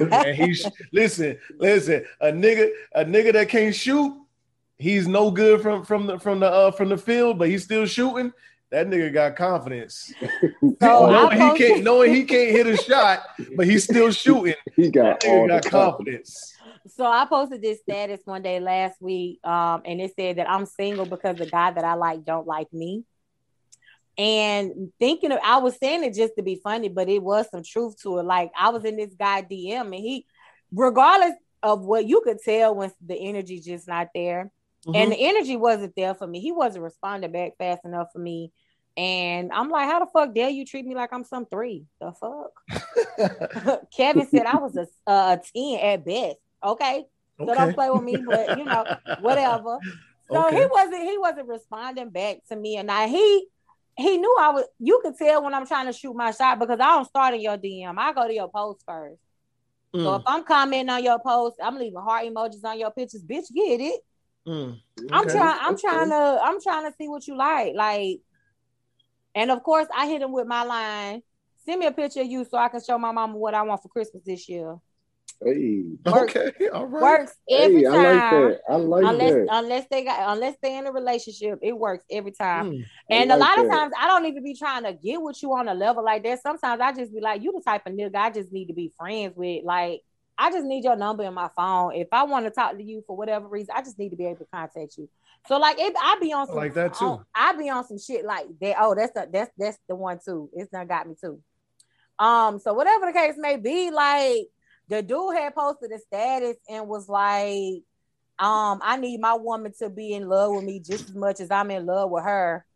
[0.26, 2.04] and he sh- listen, listen.
[2.20, 4.12] A nigga, a nigga that can't shoot,
[4.78, 7.86] he's no good from from the from the uh, from the field, but he's still
[7.86, 8.32] shooting.
[8.70, 10.12] That nigga got confidence.
[10.82, 13.20] So knowing he can't, knowing he can't hit a shot,
[13.54, 14.54] but he's still shooting.
[14.74, 16.54] He got That all nigga got the confidence.
[16.88, 20.66] So I posted this status one day last week, um, and it said that I'm
[20.66, 23.04] single because the guy that I like don't like me.
[24.18, 27.62] And thinking of, I was saying it just to be funny, but it was some
[27.62, 28.24] truth to it.
[28.24, 30.26] Like I was in this guy DM, and he,
[30.72, 34.50] regardless of what you could tell when the energy just not there,
[34.86, 34.96] Mm-hmm.
[34.96, 36.40] and the energy wasn't there for me.
[36.40, 38.50] He wasn't responding back fast enough for me.
[38.96, 41.84] And I'm like, how the fuck dare you treat me like I'm some three?
[42.00, 43.82] The fuck?
[43.96, 46.36] Kevin said I was a, a 10 at best.
[46.64, 47.04] Okay.
[47.44, 47.54] So Okay.
[47.54, 49.78] don't play with me, but you know, whatever.
[50.30, 50.56] So Okay.
[50.56, 52.76] he wasn't he wasn't responding back to me.
[52.76, 53.46] And I he
[53.96, 56.78] he knew I was you could tell when I'm trying to shoot my shot because
[56.80, 57.98] I don't start in your DM.
[57.98, 59.20] I go to your post first.
[60.02, 63.24] So Mm, if I'm commenting on your post, I'm leaving heart emojis on your pictures.
[63.24, 64.00] Bitch, get it.
[64.46, 64.80] mm.
[65.12, 65.58] I'm trying.
[65.60, 65.80] I'm Okay.
[65.80, 66.40] trying to.
[66.42, 67.74] I'm trying to see what you like.
[67.74, 68.20] Like,
[69.34, 71.22] and of course, I hit him with my line.
[71.66, 73.82] Send me a picture of you so I can show my mama what I want
[73.82, 74.76] for Christmas this year.
[75.42, 76.68] Hey, Works- Okay.
[76.72, 77.02] All right.
[77.02, 78.60] Works every hey, I like that.
[78.68, 79.46] I like unless that.
[79.50, 82.72] unless they got unless they in a relationship, it works every time.
[82.72, 82.84] Mm.
[83.10, 85.42] I And a like lot of times, I don't even be trying to get with
[85.42, 86.42] you on a level like that.
[86.42, 88.92] Sometimes I just be like, you the type of nigga I just need to be
[88.98, 89.64] friends with.
[89.64, 90.02] Like,
[90.36, 91.94] I just need your number in my phone.
[91.94, 94.26] If I want to talk to you for whatever reason, I just need to be
[94.26, 95.08] able to contact you.
[95.48, 97.04] So like, if I be on some like that too.
[97.06, 98.76] on- I be on some shit like that.
[98.78, 100.50] Oh, that's the that's that's the one too.
[100.52, 101.40] It's done got me too.
[102.18, 104.48] Um, so whatever the case may be, like
[104.90, 107.84] the dude had posted a status and was like,
[108.40, 111.50] um, I need my woman to be in love with me just as much as
[111.50, 112.66] I'm in love with her.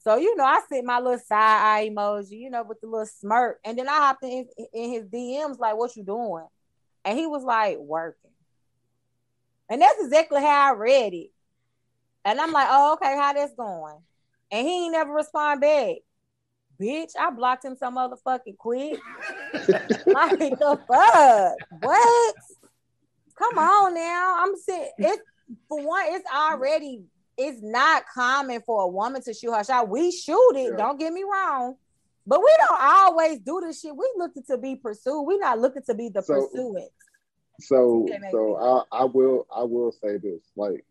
[0.00, 3.06] So you know, I sent my little side eye emoji, you know, with the little
[3.06, 6.46] smirk, and then I hopped in in his DMs like, "What you doing?"
[7.04, 8.32] And he was like, "Working."
[9.70, 11.30] And that's exactly how I read it.
[12.24, 13.98] And I'm like, "Oh, okay, how that's going?"
[14.50, 15.96] And he ain't never respond back.
[16.80, 18.98] Bitch, I blocked him some motherfucking quick.
[19.54, 21.82] like the fuck?
[21.82, 22.34] What?
[23.36, 24.36] Come on now.
[24.38, 25.22] I'm saying it's
[25.68, 27.02] for one, it's already
[27.38, 29.88] it's not common for a woman to shoot her shot.
[29.88, 30.76] We shoot it, Yeah.
[30.76, 31.76] don't get me wrong.
[32.26, 33.96] But we don't always do this shit.
[33.96, 35.22] We looking to be pursued.
[35.22, 36.90] We not looking to be the So- pursuant.
[37.60, 40.84] So so I, I will I will say this like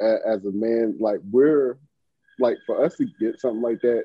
[0.00, 1.78] as a man, like we're
[2.38, 4.04] like for us to get something like that,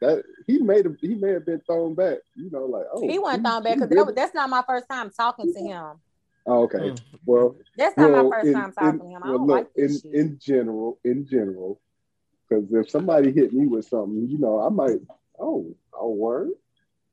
[0.00, 2.18] that he made have he may have been thrown back.
[2.34, 5.10] You know, like oh He wasn't thrown back because really- that's not my first time
[5.10, 5.86] talking to him.
[6.46, 6.78] Oh, okay.
[6.78, 7.00] Mm.
[7.26, 9.22] Well, That's not well, my first in- time talking in- to him.
[9.22, 10.14] I well, don't look, like in shit.
[10.14, 11.78] in general, in general,
[12.48, 14.98] because if somebody hit me with something, you know, I might.
[15.38, 16.50] Oh, oh, word.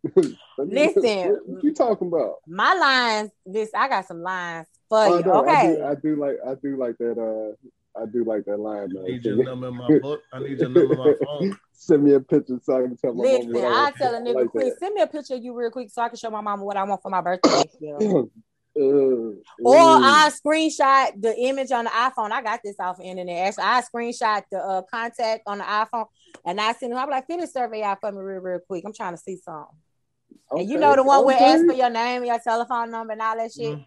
[0.57, 1.39] Listen.
[1.45, 2.35] what you talking about?
[2.47, 5.25] my lines, this I got some lines for Oh, you.
[5.25, 5.75] no, I okay.
[5.75, 7.17] do, I do like I do like that.
[7.19, 7.55] Uh,
[7.99, 8.89] I do like that line.
[8.97, 9.35] I need Man.
[9.37, 10.21] your number in my book.
[10.33, 11.57] I need your number in my phone.
[11.73, 13.95] Send me a picture so I can tell my Listen, mom what I want.
[13.95, 14.79] tell a I nigga like quick, that.
[14.79, 16.77] send me a picture of you real quick so I can show my mama what
[16.77, 17.69] I want for my birthday.
[18.77, 20.03] Uh, Or ooh.
[20.03, 22.31] I screenshot the image on the iPhone.
[22.31, 23.47] I got this off the internet.
[23.47, 26.07] Actually, I screenshot the uh, contact on the iPhone
[26.45, 26.99] and I send him.
[26.99, 28.83] I'm like, fill this survey out for me real, real quick.
[28.85, 29.77] I'm trying to see something.
[30.51, 31.53] And you know the one where it okay.
[31.53, 33.77] asks for your name, your telephone number, and all that shit.
[33.77, 33.85] Mhm.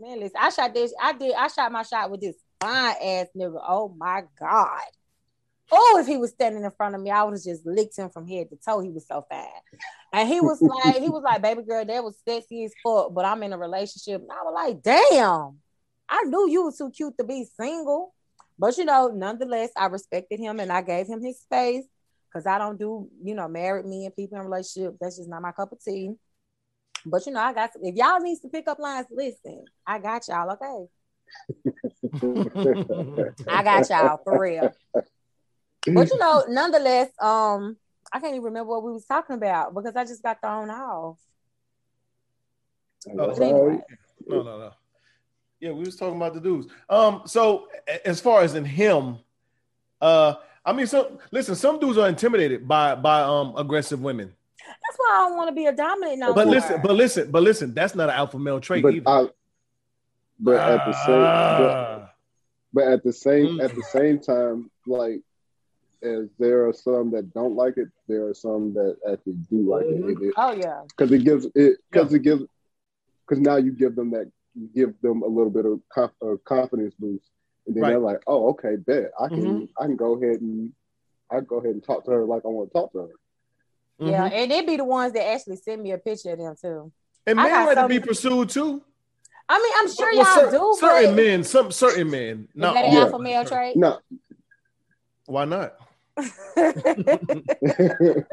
[0.00, 0.94] Man, listen, I shot this.
[1.00, 1.34] I did.
[1.34, 3.60] I shot my shot with this fine ass nigga.
[3.66, 4.80] Oh my god.
[5.70, 8.10] Oh, if he was standing in front of me, I would have just licked him
[8.10, 8.80] from head to toe.
[8.80, 9.48] He was so fat.
[10.12, 13.24] And he was like, he was like, baby girl, that was sexy as fuck, but
[13.24, 14.20] I'm in a relationship.
[14.20, 15.58] And I was like, damn,
[16.08, 18.12] I knew you were too cute to be single.
[18.58, 21.84] But you know, nonetheless, I respected him and I gave him his space
[22.28, 24.96] because I don't do, you know, married men, people in relationship.
[25.00, 26.12] That's just not my cup of tea.
[27.06, 29.98] But you know, I got some, if y'all need to pick up lines, listen, I
[29.98, 30.86] got y'all, okay?
[33.48, 34.72] I got y'all for real.
[34.92, 37.76] But you know, nonetheless, um,
[38.12, 41.18] I can't even remember what we was talking about because I just got thrown off.
[43.10, 43.82] Oh, That's But all anyway.
[44.26, 44.70] No, no, no.
[45.60, 46.66] Yeah, we was talking about the dudes.
[46.88, 47.68] Um, so
[48.04, 49.18] as far as in him,
[50.00, 54.32] uh, I mean, some listen, some dudes are intimidated by by um aggressive women.
[54.58, 56.54] that's why I don't want to be a dominant no But more.
[56.54, 59.08] listen, but listen, but listen, that's not an alpha male trait But either.
[59.08, 59.26] I,
[60.42, 61.22] but at the same,
[61.60, 62.12] but, Ah.
[62.72, 63.64] but at the same, Mm.
[63.64, 65.20] at the same time, like,
[66.02, 69.86] as there are some that don't like it, there are some that actually do like
[69.86, 70.24] Mm-hmm.
[70.28, 70.34] it.
[70.36, 72.42] oh yeah, because it gives it because it gives
[73.24, 76.34] because now you give them that you give them a little bit of conf, uh,
[76.44, 77.30] confidence boost,
[77.66, 77.90] and then Right.
[77.90, 79.68] they're like, oh, okay, bet I can Mhm.
[79.78, 80.72] I can go ahead and
[81.30, 83.08] I can go ahead and talk to her like I want to talk to her.
[83.98, 84.32] yeah, Mhm.
[84.32, 86.90] and they'd be the ones that actually send me a picture of them too.
[87.28, 88.82] And I men got like to some- be pursued too.
[89.48, 92.60] I mean, I'm sure Well, y'all cer- do, certain but men, some certain men, is
[92.60, 93.02] not that an all.
[93.02, 93.76] alpha male trait?
[93.76, 93.98] No,
[95.26, 95.74] Why not?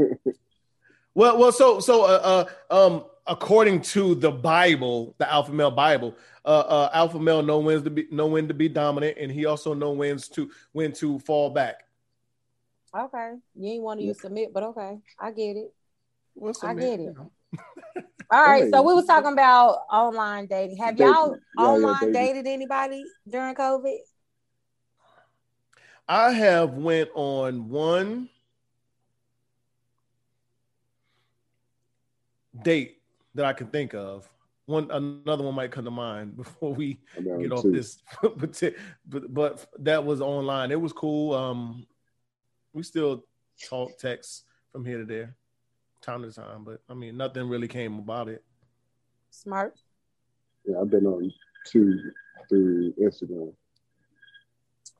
[1.16, 6.16] Well, well, so so uh, uh um according to the Bible, the alpha male Bible,
[6.46, 9.46] uh, uh alpha male know wins to be know when to be dominant, and he
[9.46, 11.84] also know when's to when to fall back.
[12.98, 15.74] okay, you ain't want to use submit, but okay, I get it.
[16.36, 17.04] What's I a man, get it.
[17.04, 17.32] you know?
[18.32, 20.78] All right, so we was talking about online dating.
[20.78, 21.14] Have Dating.
[21.14, 22.14] y'all Yeah, yeah, online dating.
[22.14, 23.98] dated anybody during COVID?
[26.08, 28.30] I have went on one
[32.64, 32.98] date
[33.36, 34.30] that I can think of.
[34.66, 37.72] One another one might come to mind before we I mean, get off too.
[37.72, 38.62] this but,
[39.08, 41.88] but but that was online it was cool um
[42.74, 43.26] we still
[43.68, 45.36] talk text from here to there
[46.02, 48.44] time to time but i mean nothing really came about it
[49.32, 49.80] Smart.
[50.66, 51.32] Yeah, I've been on
[51.66, 52.12] two
[52.50, 53.54] through Instagram.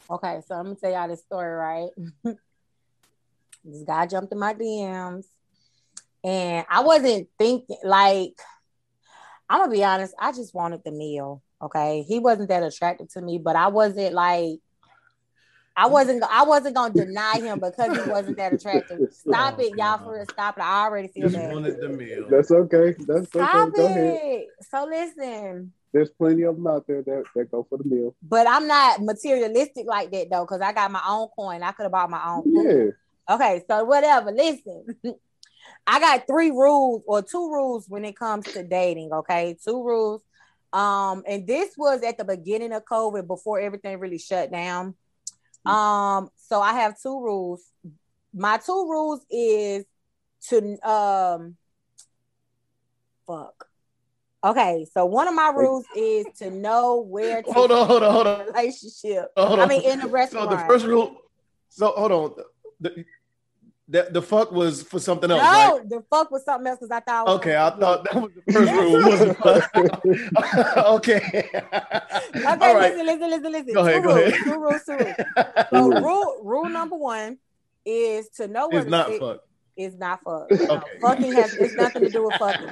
[0.10, 1.90] Okay, so I'm gonna tell y'all this story, right?
[3.64, 5.26] this guy jumped in my DMs,
[6.24, 8.34] and I wasn't thinking like
[9.50, 10.14] I'm gonna be honest.
[10.20, 11.42] I just wanted the meal.
[11.62, 14.60] Okay, he wasn't that attractive to me, but I wasn't like
[15.80, 19.00] I wasn't I wasn't gonna deny him because he wasn't that attractive.
[19.14, 19.78] Stop Oh, it, y'all.
[19.78, 20.04] God.
[20.04, 20.62] For real, stop it.
[20.62, 21.54] I already feel just bad.
[21.54, 22.96] wanted the meal That's okay.
[23.00, 23.78] That's Stop okay.
[23.78, 24.48] Go it.
[24.70, 25.72] So listen.
[25.94, 28.14] There's plenty of them out there that, that go for the meal.
[28.22, 31.64] But I'm not materialistic like that though, because I got my own coin.
[31.64, 32.94] I could have bought my own food.
[33.30, 33.36] Yeah.
[33.36, 34.32] Okay, so whatever.
[34.32, 34.86] Listen,
[35.88, 39.14] I got three rules or two rules when it comes to dating.
[39.14, 40.22] Okay, two rules.
[40.74, 44.94] Um, and this was at the beginning of COVID before everything really shut down.
[45.66, 47.64] Um, so I have two rules.
[48.34, 49.86] My two rules is
[50.50, 51.58] to um
[53.28, 53.66] fuck.
[54.44, 58.14] Okay, so one of my rules is to know where to hold on hold on
[58.14, 59.26] hold on relationship.
[59.36, 59.66] Hold on.
[59.66, 60.50] I mean in the so restaurant.
[60.52, 61.18] the first rule
[61.70, 62.34] so hold on
[62.80, 63.06] the,
[63.92, 66.92] the, the fuck was for something else no, right the fuck was something else because
[66.92, 67.26] I thought.
[67.28, 70.78] was okay i something thought that was the first rule wasn't fuck.
[70.96, 71.50] okay
[72.46, 73.74] Okay, all right listen, listen, listen, listen.
[73.74, 74.44] Go ahead, two go rules, ahead.
[74.44, 75.16] two rules, two rules.
[75.72, 77.38] So rule rule number one
[77.86, 79.20] is to know where it's to not sit.
[79.20, 79.40] fuck
[79.78, 80.52] It's not fuck.
[80.52, 82.70] No, Fucking has it's nothing to do with fucking.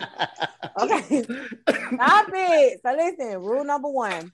[0.82, 1.24] Okay.
[1.24, 2.80] Stop it.
[2.84, 4.32] So listen, rule number one.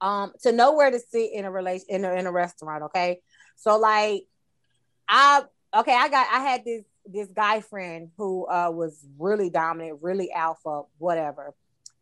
[0.00, 3.20] um to know where to sit in a relation in a, in a restaurant okay
[3.56, 4.22] so like
[5.08, 5.42] i
[5.76, 10.32] okay i got i had this this guy friend who uh was really dominant really
[10.32, 11.54] alpha whatever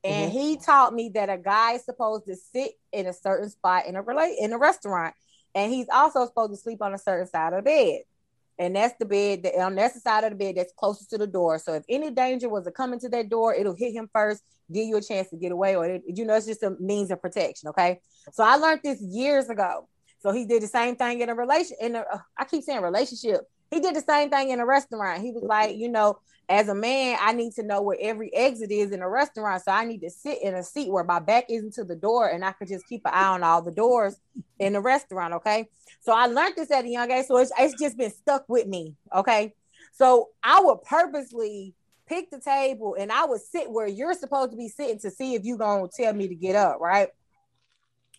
[0.02, 0.32] and Mhm.
[0.32, 3.96] he taught me that a guy is supposed to sit in a certain spot in
[3.96, 5.14] a relate in a restaurant
[5.54, 8.00] and he's also supposed to sleep on a certain side of the bed
[8.58, 11.18] and that's the bed that um, that's the side of the bed that's closest to
[11.18, 11.58] the door.
[11.58, 14.42] So if any danger was coming to come into that door, it'll hit him first,
[14.72, 17.10] give you a chance to get away, or it, you know, it's just a means
[17.10, 17.68] of protection.
[17.70, 18.00] Okay,
[18.32, 19.88] so I learned this years ago.
[20.20, 21.76] So he did the same thing in a relation.
[21.80, 23.40] In a, uh, I keep saying relationship.
[23.74, 25.20] He did the same thing in a restaurant.
[25.20, 28.70] He was like, you know, as a man, I need to know where every exit
[28.70, 29.62] is in a restaurant.
[29.64, 32.28] So I need to sit in a seat where my back isn't to the door,
[32.28, 34.16] and I could just keep an eye on all the doors
[34.60, 35.34] in the restaurant.
[35.34, 35.68] Okay.
[36.02, 37.26] So I learned this at a young age.
[37.26, 38.94] So it's, it's just been stuck with me.
[39.12, 39.54] Okay.
[39.92, 41.74] So I would purposely
[42.06, 45.34] pick the table and I would sit where you're supposed to be sitting to see
[45.34, 46.78] if you're going to tell me to get up.
[46.78, 47.08] Right.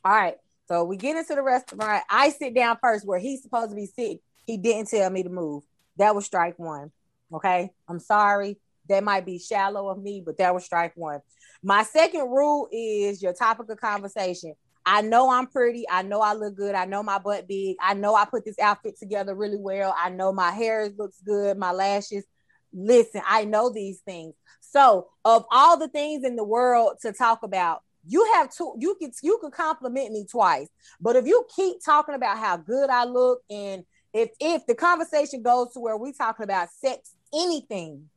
[0.04, 0.36] All right.
[0.68, 2.04] So we get into the restaurant.
[2.10, 4.20] I sit down first where he's supposed to be sitting.
[4.46, 5.64] He didn't tell me to move.
[5.98, 6.92] That was strike one.
[7.34, 7.72] Okay.
[7.88, 8.58] I'm sorry.
[8.88, 11.22] That might be shallow of me, but that was strike one.
[11.64, 14.54] My second rule is your topic of conversation.
[14.86, 15.86] I know I'm pretty.
[15.90, 16.76] I know I look good.
[16.76, 17.76] I know my butt big.
[17.82, 19.96] I know I put this outfit together really well.
[19.98, 22.24] I know my hair looks good, my lashes.
[22.72, 24.36] Listen, I know these things.
[24.60, 28.76] So, of all the things in the world to talk about, you have two.
[28.78, 30.68] You could you could compliment me twice,
[31.02, 33.84] but if you keep talking about how good I look, and
[34.16, 38.10] if if the conversation goes to where we talking about sex, anything,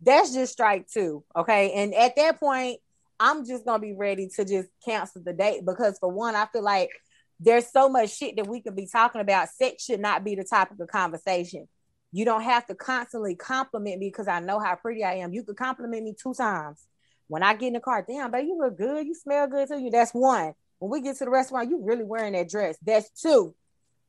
[0.00, 1.24] that's just strike two.
[1.34, 2.78] Okay, and at that point,
[3.18, 6.62] I'm just gonna be ready to just cancel the date because for one, I feel
[6.62, 6.90] like
[7.40, 9.48] there's so much shit that we could be talking about.
[9.48, 11.66] Sex should not be the topic of conversation.
[12.12, 15.32] You don't have to constantly compliment me because I know how pretty I am.
[15.32, 16.80] You could compliment me two times.
[17.26, 19.04] When I get in the car, damn, baby, you look good.
[19.04, 19.80] You smell good too.
[19.80, 20.52] You that's one.
[20.78, 22.76] When we get to the restaurant, you really wearing that dress.
[22.84, 23.54] That's two.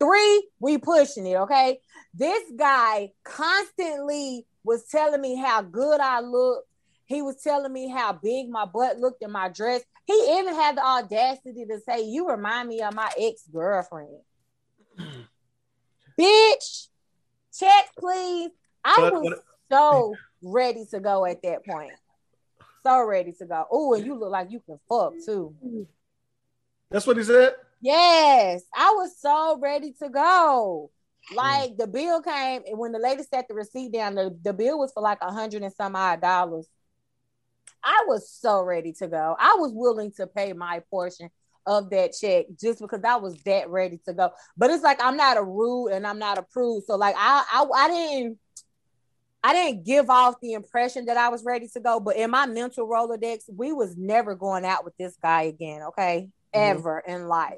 [0.02, 1.36] Three, we pushing it.
[1.36, 1.80] Okay.
[2.14, 6.64] This guy constantly was telling me how good I look.
[7.06, 9.84] He was telling me how big my butt looked in my dress.
[10.06, 14.18] He even had the audacity to say, You remind me of my ex girlfriend.
[16.20, 16.88] Bitch,
[17.58, 18.50] check, please.
[18.84, 21.94] I But- was but- so ready to go at that point.
[22.84, 23.68] So ready to go.
[23.70, 25.56] Oh, and you look like you can fuck too.
[26.90, 27.56] That's what he said.
[27.82, 30.92] Yes, I was so ready to go.
[31.32, 31.36] Mm.
[31.36, 34.80] Like the bill came, and when the lady set the receipt down, the, the bill
[34.80, 36.68] was for like a hundred and some odd dollars.
[37.84, 39.36] I was so ready to go.
[39.40, 41.30] I was willing to pay my portion
[41.66, 44.32] of that check just because I was that ready to go.
[44.58, 46.84] But it's like I'm not a rude and I'm not a prude.
[46.86, 48.40] So like I I, I didn't
[49.44, 52.46] I didn't give off the impression that I was ready to go, but in my
[52.46, 56.30] mental Rolodex, we was never going out with this guy again, okay?
[56.54, 56.78] Mm-hmm.
[56.78, 57.58] Ever in life.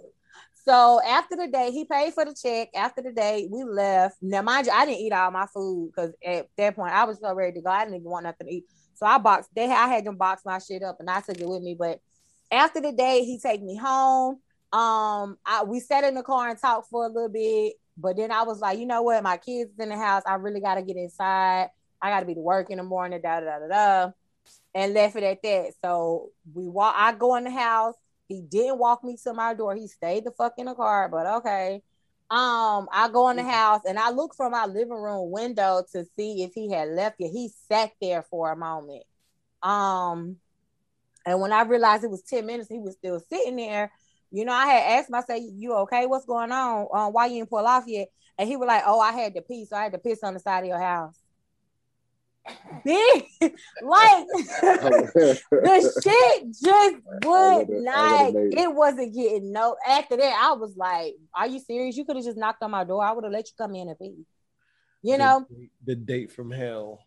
[0.65, 2.69] So after the day, he paid for the check.
[2.73, 4.15] After the day, we left.
[4.21, 7.19] Now, mind you, I didn't eat all my food because at that point I was
[7.19, 7.69] so ready to go.
[7.69, 8.65] I didn't even want nothing to eat.
[8.93, 9.49] So I boxed.
[9.54, 11.76] They I had them box my shit up and I took it with me.
[11.78, 11.99] But
[12.49, 14.36] after the day, he take me home.
[14.71, 17.73] Um, I we sat in the car and talked for a little bit.
[17.97, 19.21] But then I was like, you know what?
[19.21, 20.23] My kids in the house.
[20.26, 21.69] I really got to get inside.
[22.02, 23.19] I got to be to work in the morning.
[23.21, 24.12] Da da da da da.
[24.73, 25.73] And left it at that.
[25.84, 26.95] So we walk.
[26.97, 27.95] I go in the house.
[28.28, 29.76] He didn't walk me to my door.
[29.76, 31.10] He stayed the fuck in the car.
[31.10, 31.82] But okay.
[32.30, 36.06] Um, I go in the house and I look from my living room window to
[36.18, 37.32] see if he had left yet.
[37.32, 39.04] He sat there for a moment.
[39.62, 40.38] Um,
[41.26, 43.92] and when I realized it was 10 minutes, he was still sitting there.
[44.32, 46.08] You know, I had asked him, I said, You okay?
[46.08, 46.88] What's going on?
[46.94, 48.08] Um, why you didn't pull off yet?
[48.38, 50.34] And he was like, Oh, I had to pee, so I had to piss on
[50.34, 51.23] the side of your house.
[52.84, 53.24] Big
[53.82, 54.26] like
[54.62, 60.40] the shit just would would've- like it wasn't getting no after that.
[60.44, 61.96] I was like, Are you serious?
[61.96, 63.04] You could have just knocked on my door.
[63.04, 64.26] I would have let you come in and pee.
[65.02, 67.00] You know, the, the date from hell.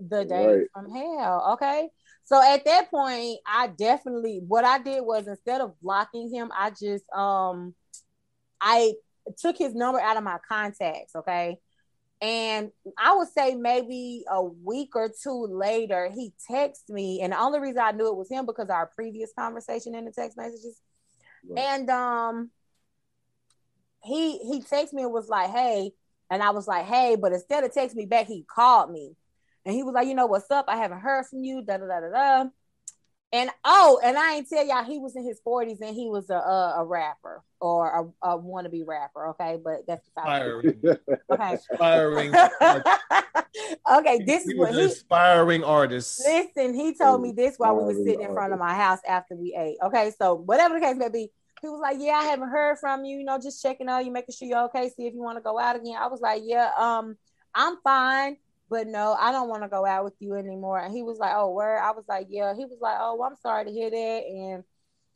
[0.00, 0.66] the date Right.
[0.72, 1.50] from hell.
[1.54, 1.88] Okay.
[2.24, 6.70] So at that point, I definitely what I did was instead of blocking him, I
[6.70, 7.74] just um
[8.60, 8.94] I
[9.38, 11.58] took his number out of my contacts, okay?
[12.24, 17.38] And I would say maybe a week or two later, he texted me, and the
[17.38, 20.80] only reason I knew it was him because our previous conversation in the text messages.
[21.46, 21.58] Right.
[21.58, 22.50] And um
[24.02, 25.92] he he texted me and was like, hey,
[26.30, 29.14] and I was like, hey, but instead of texting me back, he called me.
[29.66, 30.64] And he was like, you know, what's up?
[30.66, 31.62] I haven't heard from you.
[31.62, 32.08] Da da da da
[32.44, 32.50] da.
[33.34, 36.30] And oh, and I ain't tell y'all he was in his 40s and he was
[36.30, 39.30] a a, a rapper or a, a wannabe rapper.
[39.30, 40.80] Okay, but that's Aspiring,
[41.32, 41.58] okay.
[41.72, 42.32] aspiring.
[43.92, 46.22] okay, this he is was what an he aspiring artist.
[46.24, 46.74] listen.
[46.74, 49.34] He told me this while we were Aspiring sitting in front of my house after
[49.34, 49.78] we ate.
[49.82, 53.04] Okay, so whatever the case may be, he was like, Yeah, I haven't heard from
[53.04, 55.38] you, you know, just checking on you, making sure you're okay, see if you want
[55.38, 55.96] to go out again.
[55.98, 57.16] I was like, Yeah, um,
[57.52, 58.36] I'm fine,
[58.74, 60.80] but no, I don't want to go out with you anymore.
[60.80, 61.80] And he was like, Oh, where?
[61.80, 62.54] I was like, Yeah.
[62.56, 63.96] He was like, Oh, well, I'm sorry to hear that.
[64.26, 64.64] And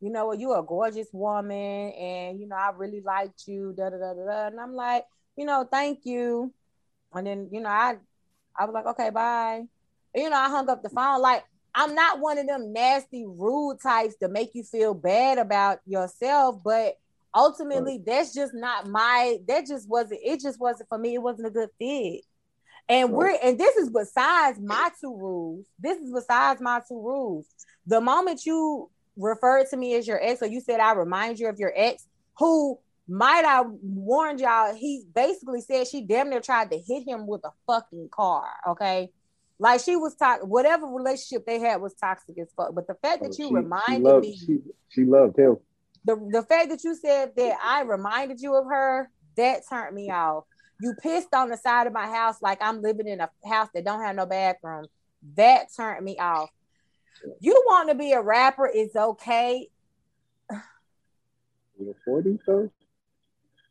[0.00, 3.90] you know what, you're a gorgeous woman, and you know, I really liked you, da
[3.90, 4.46] da da da.
[4.46, 5.04] And I'm like,
[5.36, 6.54] you know, thank you.
[7.12, 7.96] And then, you know, I
[8.56, 9.64] I was like, okay, bye.
[10.14, 11.20] And, you know, I hung up the phone.
[11.20, 11.42] Like,
[11.74, 16.60] I'm not one of them nasty, rude types to make you feel bad about yourself,
[16.64, 16.94] but
[17.34, 21.14] ultimately that's just not my that just wasn't it just wasn't for me.
[21.14, 22.22] It wasn't a good fit.
[22.88, 25.66] And we're and this is besides my two rules.
[25.78, 27.46] This is besides my two rules.
[27.86, 31.48] The moment you referred to me as your ex, or you said I remind you
[31.48, 32.06] of your ex,
[32.38, 37.26] who might I warned y'all, he basically said she damn near tried to hit him
[37.26, 38.46] with a fucking car.
[38.68, 39.10] Okay.
[39.58, 42.74] Like she was toxic, whatever relationship they had was toxic as fuck.
[42.74, 44.58] But the fact that Oh, you she- reminded she loved, me, She,
[44.88, 45.56] she loved him.
[46.04, 50.10] the, the fact that you said that I reminded you of her, that turned me
[50.10, 50.44] off.
[50.80, 53.84] You pissed on the side of my house like I'm living in a house that
[53.84, 54.86] don't have no bathroom.
[55.36, 56.50] That turned me off.
[57.40, 59.68] You want to be a rapper, it's okay.
[60.50, 62.70] In the 40s, though?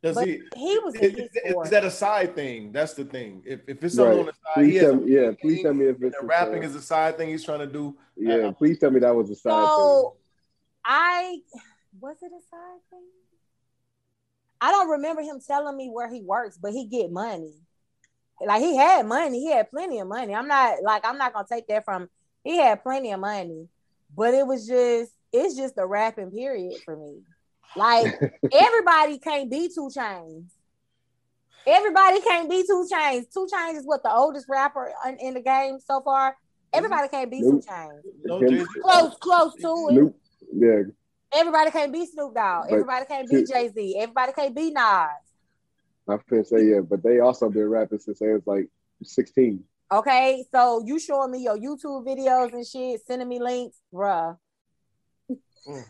[0.03, 0.41] Does But he?
[0.55, 1.29] he was Is, is-
[1.63, 2.71] is that a side thing?
[2.71, 3.41] That's the thing.
[3.45, 4.19] If, if it's something Right.
[4.19, 6.23] on the side, Please he tell a me, yeah, please tell me if it's the
[6.23, 7.97] a- rapping is a side thing he's trying to do.
[8.15, 9.67] Yeah, uh, please tell me that was a side thing.
[9.75, 10.15] So
[10.85, 11.39] I
[11.99, 13.01] was it a side thing?
[14.59, 17.53] I don't remember him telling me where he works, but he get money.
[18.45, 20.35] Like he had money, he had plenty of money.
[20.35, 22.09] I'm not like I'm not gonna take that from.
[22.43, 23.67] He had plenty of money,
[24.15, 27.21] but it was just it's just a rapping period for me.
[27.75, 28.05] Like
[28.51, 30.45] everybody can't be 2 Chainz.
[31.65, 33.33] Everybody can't be 2 Chainz.
[33.33, 36.31] 2 Chainz is what the oldest rapper in, in the game so far.
[36.31, 36.77] Mm-hmm.
[36.77, 37.63] Everybody can't be Nope.
[37.63, 38.01] 2 Chainz.
[38.23, 39.93] No, Close, close to it.
[39.93, 40.15] Snoop,
[40.53, 40.81] yeah,
[41.37, 42.65] Everybody can't be Snoop Dogg.
[42.69, 43.95] But- Everybody can't be Jay Z.
[43.99, 45.09] Everybody can't be Nas.
[46.09, 48.69] I feel say yeah, but they also been rapping since they was like
[49.03, 49.63] 16.
[49.91, 54.37] Okay, so you showing me your YouTube videos and shit, sending me links, bruh.
[55.67, 55.83] Mm.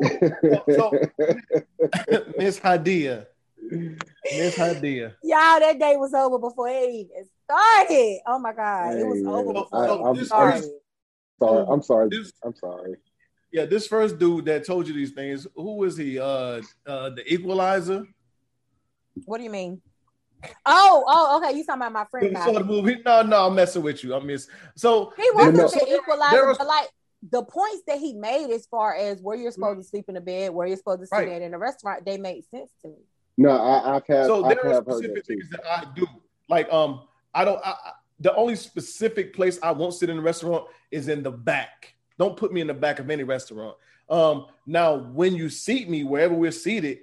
[2.38, 3.26] Miss Hadia.
[3.70, 5.14] Miss Hadia.
[5.22, 8.18] Y'all, that day was over before it even started.
[8.26, 10.64] Oh my god, it was Hey, over before I- it I'm- even I'm- started.
[11.38, 12.08] sorry, I'm sorry.
[12.10, 12.96] This- I'm sorry.
[13.52, 16.18] Yeah, this first dude that told you these things, who was he?
[16.18, 18.06] Uh, uh, the Equalizer.
[19.26, 19.82] What do you mean?
[20.64, 21.56] Oh, oh, okay.
[21.56, 22.36] You talking about my friend?
[22.36, 22.96] Saw the movie?
[23.04, 24.14] No, no, I'm messing with you.
[24.14, 24.48] I miss.
[24.74, 25.68] So He wasn't no.
[25.68, 26.88] the equalizer, was- but like
[27.30, 30.20] the points that he made as far as where you're supposed to sleep in the
[30.20, 31.42] bed, where you're supposed to sit Right.
[31.42, 32.96] in a restaurant, they made sense to me.
[33.36, 35.84] No, I, I've had, so I've there are have heard specific that things that I
[35.94, 36.06] do.
[36.48, 37.02] Like um,
[37.34, 37.60] I don't.
[37.64, 41.30] I, I- the only specific place I won't sit in a restaurant is in the
[41.32, 41.94] back.
[42.22, 43.76] Don't put me in the back of any restaurant.
[44.08, 46.98] Um, now when you seat me wherever we're seated,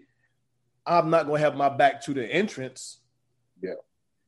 [0.85, 2.99] I'm not gonna have my back to the entrance.
[3.61, 3.73] Yeah.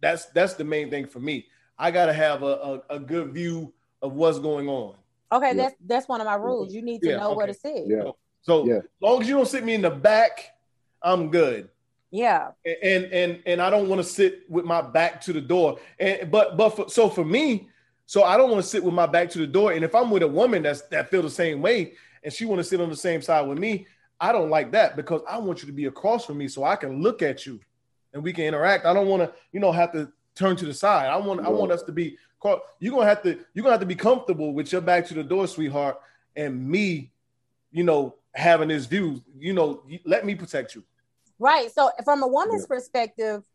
[0.02, 1.48] That's that's the main thing for me.
[1.80, 3.72] I gotta have a, a, a good view
[4.02, 4.96] of what's going on.
[5.32, 5.54] Okay, Yeah.
[5.54, 6.74] that's that's one of my rules.
[6.74, 7.84] You need to Yeah, know where to sit.
[7.88, 8.12] Yeah,
[8.42, 8.80] So Yeah.
[8.80, 10.58] as long as you don't sit me in the back,
[11.02, 11.70] I'm good.
[12.10, 12.50] Yeah.
[12.66, 15.80] and and and I don't want to sit with my back to the door.
[15.98, 17.70] And but but for, so for me,
[18.12, 19.72] so I don't want to sit with my back to the door.
[19.72, 22.60] And if I'm with a woman that's that feel the same way, and she want
[22.60, 23.88] to sit on the same side with me,
[24.20, 26.76] I don't like that because I want you to be across from me so I
[26.76, 27.62] can look at you,
[28.14, 28.86] and we can interact.
[28.86, 31.08] I don't want to you know have to turn to the side.
[31.08, 32.18] I want I want us to be.
[32.82, 35.24] You're gonna have to you're gonna have to be comfortable with your back to the
[35.24, 35.98] door, sweetheart,
[36.36, 37.14] and me,
[37.72, 39.24] you know, having this view.
[39.40, 40.84] You know, let me protect you.
[41.40, 41.72] Right.
[41.72, 43.46] So from a woman's perspective,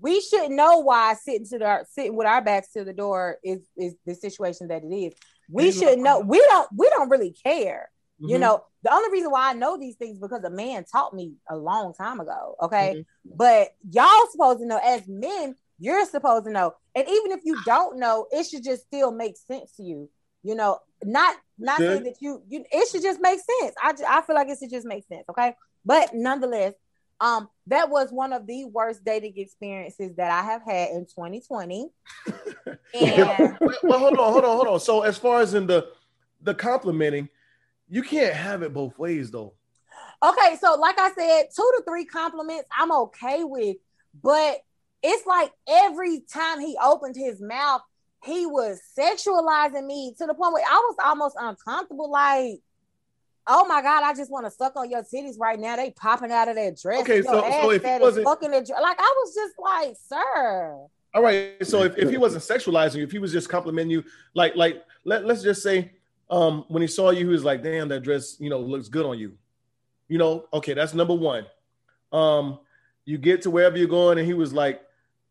[0.00, 3.60] we should know why sitting to the sitting with our backs to the door is
[3.76, 5.14] is the situation that it is.
[5.50, 6.20] We You should know.
[6.20, 6.68] We don't.
[6.76, 7.90] We don't really care.
[8.18, 8.40] You Mhm.
[8.40, 11.56] know, the only reason why I know these things because a man taught me a
[11.56, 12.54] long time ago.
[12.62, 13.36] Okay, Mm-hmm.
[13.36, 15.56] but y'all supposed to know as men.
[15.82, 19.38] You're supposed to know, and even if you don't know, it should just still make
[19.38, 20.10] sense to you.
[20.42, 22.64] You know, not not saying that you you.
[22.70, 23.74] It should just make sense.
[23.82, 25.24] I I feel like it should just make sense.
[25.30, 25.54] Okay,
[25.84, 26.74] but nonetheless,
[27.20, 31.90] um, that was one of the worst dating experiences that I have had in 2020.
[32.92, 34.80] And well, hold on, hold on, hold on.
[34.80, 35.92] So as far as in the
[36.42, 37.28] the complimenting,
[37.88, 39.54] you can't have it both ways though.
[40.22, 43.76] okay, so like I said, two to three compliments I'm okay with,
[44.20, 44.58] but
[45.02, 47.82] it's like every time he opened his mouth,
[48.24, 52.10] he was sexualizing me to the point where I was almost uncomfortable.
[52.10, 52.60] Like,
[53.46, 55.76] oh my god, I just want to suck on your titties right now.
[55.76, 57.00] They popping out of their dress.
[57.02, 60.86] Okay, so- so if he wasn't- fucking the like, I was just like, sir.
[61.12, 61.54] All right.
[61.66, 64.84] So if, if he wasn't sexualizing you, if he was just complimenting you, like like
[65.04, 65.90] let, let's just say
[66.30, 69.04] um when he saw you, he was like, damn, that dress, you know, looks good
[69.04, 69.32] on you.
[70.08, 71.46] You know, okay, that's number one.
[72.12, 72.60] Um,
[73.04, 74.82] you get to wherever you're going, and he was like,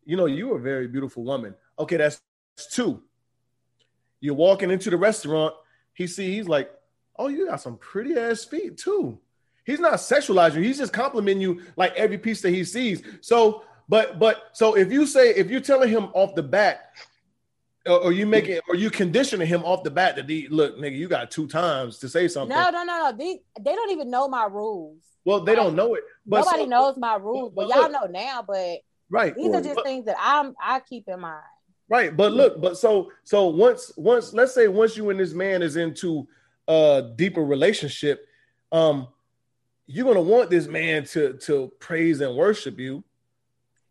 [0.04, 1.54] you know, you're a very beautiful woman.
[1.78, 2.20] Okay, that's,
[2.56, 3.02] that's two.
[4.20, 5.54] You're walking into the restaurant,
[5.94, 6.70] he see, he's like,
[7.20, 9.18] oh, you got some pretty ass feet too.
[9.64, 13.02] He's not sexualizing he's just complimenting you like every piece that he sees.
[13.20, 16.92] So, but but so if you say if you're telling him off the bat,
[17.86, 20.96] or, you make it, or you conditioning him off the bat that he look, nigga,
[20.96, 22.56] you got two times to say something.
[22.56, 23.16] No, no, no, no.
[23.16, 25.02] They they don't even know my rules.
[25.24, 26.04] Well, they don't know it.
[26.26, 28.44] But Nobody so- knows my rules, but but y'all look- know now.
[28.46, 28.78] But
[29.10, 29.34] right.
[29.34, 31.42] these are just But- things that I'm I keep in mind.
[31.88, 35.60] Right, but look, but so so once once let's say once you and this man
[35.60, 36.28] is into
[36.70, 38.24] a deeper relationship,
[38.70, 39.08] um,
[39.86, 43.02] you're gonna want this man to to praise and worship you.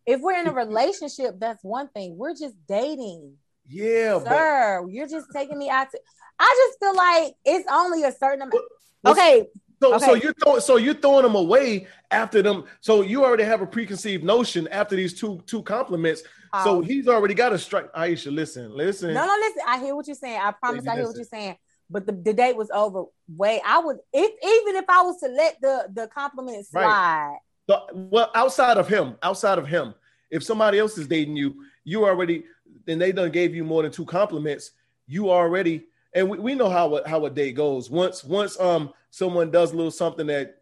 [0.06, 2.18] If we're in a relationship, that's one thing.
[2.18, 3.34] We're just dating.
[3.68, 6.00] Yeah, but Sir, you're just taking me out to
[6.40, 8.64] I just feel like it's only a certain amount.
[9.06, 9.46] Okay,
[9.82, 12.64] so so you're throwing so you're throwing them away after them.
[12.80, 16.22] So you already have a preconceived notion after these two two compliments.
[16.64, 16.82] So Oh.
[16.82, 17.94] he's already got a strike.
[17.94, 19.14] Aisha, listen, listen.
[19.14, 19.62] No, no, listen.
[19.68, 20.40] I hear what you're saying.
[20.42, 21.58] I promise Baby, I hear what you're saying.
[21.90, 23.06] But the, the date was over.
[23.28, 26.86] Way I would if even if I was to let the the compliment Right.
[26.92, 27.38] slide.
[27.70, 29.94] So, well, outside of him, outside of him,
[30.32, 32.44] if somebody else is dating you, you already,
[32.88, 34.72] and they done gave you more than two compliments,
[35.08, 37.90] you already, and we, we know how a, how a date goes.
[37.90, 40.62] Once once um someone does a little something that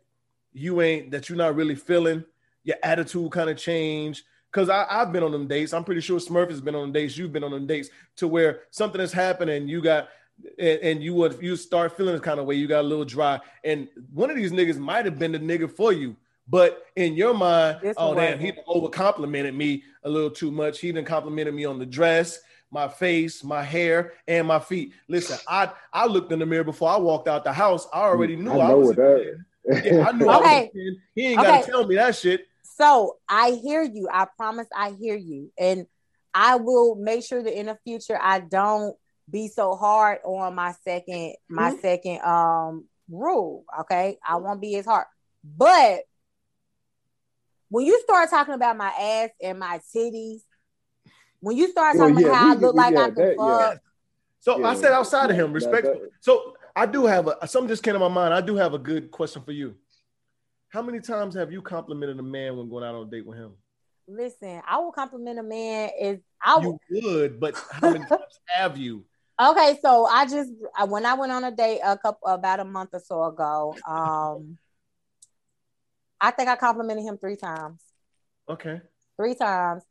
[0.53, 2.23] you ain't that you're not really feeling,
[2.63, 4.23] your attitude kind of change.
[4.51, 5.73] Cause I, I've been on them dates.
[5.73, 7.17] I'm pretty sure Smurf has been on them dates.
[7.17, 10.07] You've been on them dates to where something has happened and you got
[10.59, 12.55] and, and you would you start feeling this kind of way.
[12.55, 15.69] You got a little dry, and one of these niggas might have been the nigga
[15.71, 16.15] for you.
[16.49, 18.65] But in your mind, This oh one damn, he wasn't.
[18.67, 20.79] over complimented me a little too much.
[20.79, 22.39] He didn't complimented me on the dress,
[22.71, 24.93] my face, my hair, and my feet.
[25.09, 27.85] Listen, I I looked in the mirror before I walked out the house.
[27.93, 28.87] I already knew I I, know was.
[28.87, 29.43] what that-
[29.83, 31.01] Yeah, I knew I was a 10.
[31.15, 31.49] He ain't Okay.
[31.49, 32.45] gotta tell me that shit.
[32.63, 34.07] So I hear you.
[34.09, 35.51] I promise I hear you.
[35.57, 35.85] And
[36.33, 38.95] I will make sure that in the future I don't
[39.29, 41.79] be so hard on my second my Mm-hmm.
[41.81, 43.65] second um rule.
[43.81, 44.17] Okay.
[44.25, 45.05] I won't be as hard.
[45.43, 46.01] But
[47.69, 50.39] when you start talking about my ass and my titties,
[51.39, 53.15] when you start Well, talking yeah, about how I look we- like I yeah, can
[53.15, 53.69] that- yeah.
[53.69, 53.79] fuck,
[54.39, 56.07] So I said outside of him, That- respectful.
[56.21, 58.33] So I do have a something just came to my mind.
[58.33, 59.75] I do have a good question for you.
[60.69, 63.37] How many times have you complimented a man when going out on a date with
[63.37, 63.53] him?
[64.09, 68.39] listen, I will compliment a man is I will You would, but how many times
[68.47, 69.03] have you?
[69.39, 72.65] Okay, so I just I- when I went on a date a couple about a
[72.65, 74.57] month or so ago, um,
[76.19, 77.81] I think I complimented him three times.
[78.49, 78.81] Okay.
[79.17, 79.83] Three times.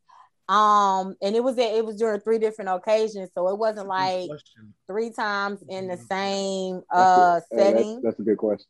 [0.49, 4.75] Um, and it was it was during three different occasions, so it wasn't like Question.
[4.87, 8.01] three times in the same That's uh hey, that's- setting.
[8.03, 8.67] That's a good question.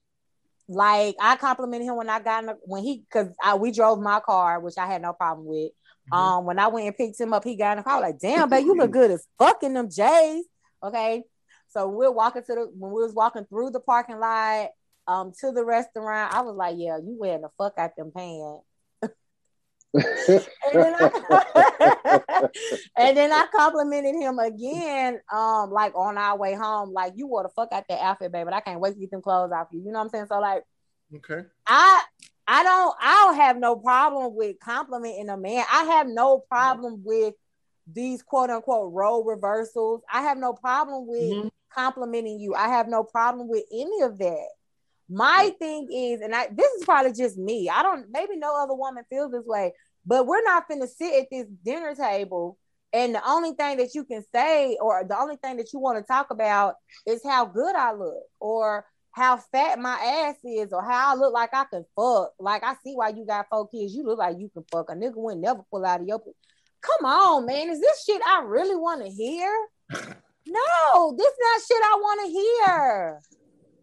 [0.69, 4.01] Like I complimented him when I got in the, when he because I we drove
[4.01, 5.71] my car, which I had no problem with.
[6.13, 6.17] Mhm.
[6.17, 8.01] Um, when I went and picked him up, he got in the car.
[8.01, 10.45] Like, damn, babe, you look good as fuck in them J's.
[10.83, 11.25] Okay.
[11.69, 14.69] So we're walking to the when we was walking through the parking lot
[15.07, 16.35] um to the restaurant.
[16.35, 18.65] I was like, Yeah, you wearing the fuck out them pants.
[19.95, 21.11] And then I,
[22.99, 27.45] and then I complimented him again, um, like on our way home, like you wore
[27.45, 28.45] the fuck out that outfit, baby.
[28.45, 29.81] But I can't wait to get them clothes off you.
[29.81, 30.27] You know what I'm saying?
[30.29, 30.65] So like
[31.15, 31.43] Okay.
[31.67, 32.03] I
[32.47, 35.65] I don't I don't have no problem with complimenting a man.
[35.71, 37.35] I have no problem with
[37.87, 40.03] these quote unquote role reversals.
[40.11, 41.51] I have no problem with Mhm.
[41.75, 42.55] complimenting you.
[42.55, 44.49] I have no problem with any of that.
[45.09, 47.69] My thing is, and I this is probably just me.
[47.69, 49.73] I don't maybe no other woman feels this way,
[50.05, 52.59] but we're not finna sit at this dinner table
[52.93, 55.99] and the only thing that you can say or the only thing that you want
[55.99, 60.83] to talk about is how good I look or how fat my ass is or
[60.83, 62.33] how I look like I can fuck.
[62.39, 63.95] Like I see why you got four kids.
[63.95, 64.91] You look like you can fuck.
[64.91, 66.23] A nigga would never pull out of your.
[66.87, 67.71] Come on, man.
[67.71, 69.51] Is this shit I really want to hear?
[70.49, 73.21] No, this not shit I want to hear.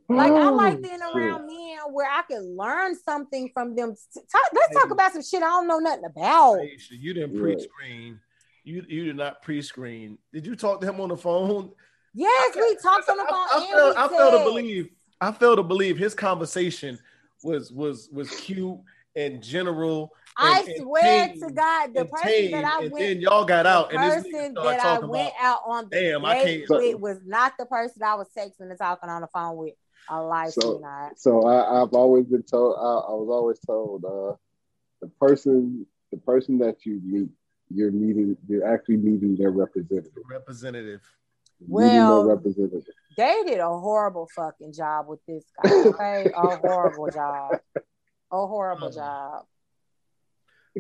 [0.09, 3.95] Like I like oh, being Oh, around men where I can learn something from them.
[4.31, 6.59] Talk- let's talk about some shit I don't know nothing about.
[6.59, 8.19] Aisha, you didn't pre-screen.
[8.63, 10.17] You you did not pre-screen.
[10.31, 11.71] Did you talk to him on the phone?
[12.13, 13.47] Yes, we talked on the phone.
[13.51, 14.89] I, I, and I fail to believe.
[15.19, 16.97] I fail to believe his conversation
[17.43, 18.79] was was was cute
[19.15, 20.11] and general.
[20.37, 23.05] I and- and swear tame to God, the and person tame, that I and went
[23.05, 25.45] then y'all got out, the and this nigga person started that I went about.
[25.55, 28.69] out on the Damn, I date can't- with was not the person I was texting
[28.69, 29.73] and talking on the phone with.
[30.09, 31.17] A lie So- not.
[31.17, 32.75] So I, I've always been told.
[32.77, 34.35] I, I was always told uh,
[35.01, 37.29] the person, the person that you meet,
[37.69, 38.35] you're meeting.
[38.47, 40.11] You're actually meeting their representative.
[40.29, 40.99] Representative.
[41.61, 42.83] Meeting Well, representative.
[43.15, 45.71] they did a horrible fucking job with this guy.
[45.71, 47.81] Okay, a horrible job, a
[48.45, 49.45] horrible job,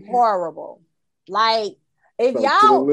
[0.09, 0.81] horrible.
[1.27, 1.77] Like
[2.19, 2.89] if So, y'all,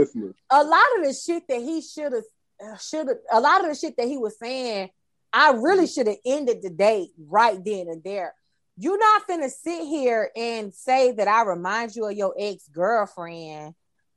[0.51, 2.25] a lot of the shit that he should have,
[2.65, 4.91] uh, should have, a lot of the shit that he was saying,
[5.33, 5.87] I really mm-hmm.
[5.87, 8.35] should have ended the date right then and there.
[8.77, 13.75] You're not finna sit here and say that I remind you of your ex girlfriend,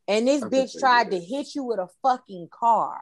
[0.08, 1.20] and this I can bitch tried that.
[1.20, 3.02] to hit you with a fucking car.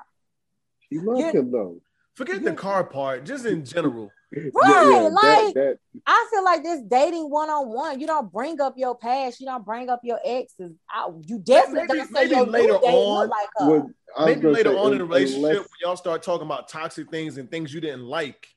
[0.90, 1.32] he loved Yeah.
[1.32, 1.82] him though.
[2.16, 4.12] Forget the car part, just in general.
[4.34, 8.00] Right, like- that, I feel like this dating one on one.
[8.00, 9.40] You don't bring up your past.
[9.42, 10.72] You don't bring up your exes.
[10.90, 13.72] I, you definitely Maybe- don't say maybe your later later on like that her.
[13.72, 16.46] was, I was Maybe later say, on in a unless- relationship, when y'all start talking
[16.46, 18.48] about toxic things and things you didn't like.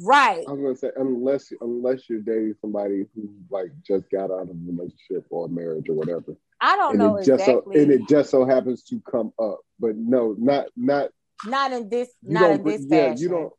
[0.00, 0.44] right.
[0.48, 4.50] I was gonna say unless unless you're dating somebody who like just got out of
[4.50, 7.76] a relationship or a marriage or whatever, I don't and know it just exactly.
[7.76, 9.60] so and it just so happens to come up.
[9.78, 11.10] But no, not not
[11.44, 12.08] not in this.
[12.22, 13.22] you Not in this yeah fashion.
[13.22, 13.52] you don't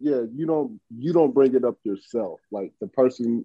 [0.00, 3.44] yeah you don't you don't bring it up yourself like the person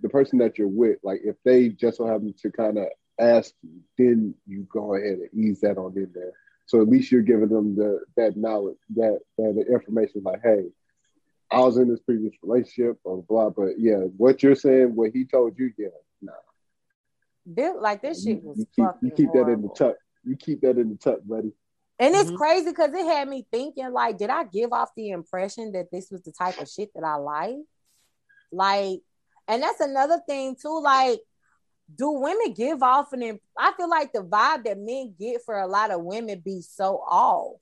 [0.00, 2.86] the person that you're with like if they just so happen to kind of
[3.20, 6.32] ask you then you go ahead and ease that on in there
[6.66, 10.64] so at least you're giving them the that knowledge that that information like hey
[11.50, 13.66] I was in this previous relationship or blah blah.
[13.66, 15.88] but yeah what you're saying what he told you yeah
[16.20, 16.32] nah
[17.46, 19.94] This, like this shit you, was you keep fucking you keep that in the tuck
[20.24, 21.52] you keep that in the tuck buddy
[21.98, 22.36] And it's Mhm.
[22.36, 26.10] crazy because it had me thinking, like, did I give off the impression that this
[26.10, 27.56] was the type of shit that I like?
[28.50, 29.00] Like,
[29.46, 30.80] and that's another thing too.
[30.80, 31.20] Like,
[31.94, 33.22] do women give off an?
[33.22, 36.62] Imp- I feel like the vibe that men get for a lot of women be
[36.62, 37.60] so off.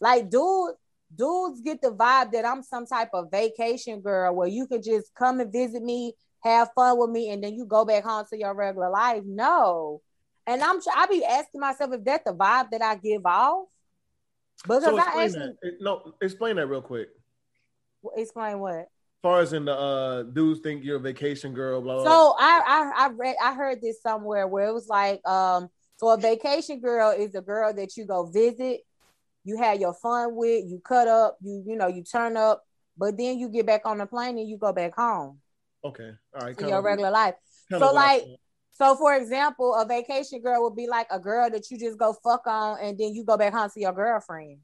[0.00, 0.74] Like, dude,
[1.14, 5.14] dudes get the vibe that I'm some type of vacation girl where you could just
[5.14, 8.38] come and visit me, have fun with me, and then you go back home to
[8.38, 9.22] your regular life.
[9.24, 10.00] No.
[10.46, 13.66] And I'm I be asking myself if that's the vibe that I give off.
[14.62, 15.76] Because So I actually that.
[15.80, 17.08] No, explain that real quick.
[18.16, 18.74] explain what.
[18.74, 22.04] As far as in the uh, dudes think you're a vacation girl, blah blah.
[22.04, 26.08] So I, I I read I heard this somewhere where it was like um so
[26.10, 28.80] a vacation girl is a girl that you go visit,
[29.44, 32.62] you have your fun with, you cut up, you you know you turn up,
[32.96, 35.40] but then you get back on the plane and you go back home
[35.84, 36.58] okay, all right.
[36.58, 37.34] to your regular life.
[37.70, 38.24] so, like.
[38.78, 42.14] So, for example, a vacation girl would be like a girl that you just go
[42.22, 44.58] fuck on and then you go back home to your girlfriend.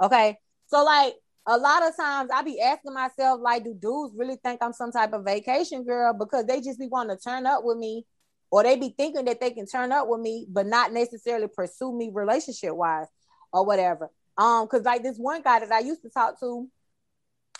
[0.00, 0.38] Okay.
[0.68, 4.62] So, like, a lot of times I be asking myself, like, do dudes really think
[4.62, 7.78] I'm some type of vacation girl because they just be wanting to turn up with
[7.78, 8.06] me
[8.52, 11.92] or they be thinking that they can turn up with me, but not necessarily pursue
[11.92, 13.08] me relationship wise
[13.52, 14.08] or whatever.
[14.36, 16.68] Um, because like this one guy that I used to talk to,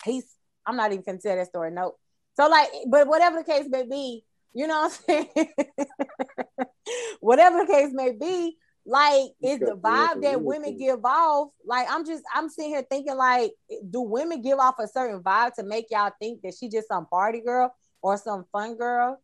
[0.05, 0.23] he's
[0.65, 1.71] I'm not even gonna tell that story.
[1.71, 1.99] Nope.
[2.37, 4.23] So like, but whatever the case may be,
[4.53, 5.49] you know what I'm saying?
[7.19, 11.49] whatever the case may be, like it's the vibe that women give off.
[11.65, 13.51] Like I'm just I'm sitting here thinking like,
[13.89, 17.05] do women give off a certain vibe to make y'all think that she just some
[17.05, 19.21] party girl or some fun girl?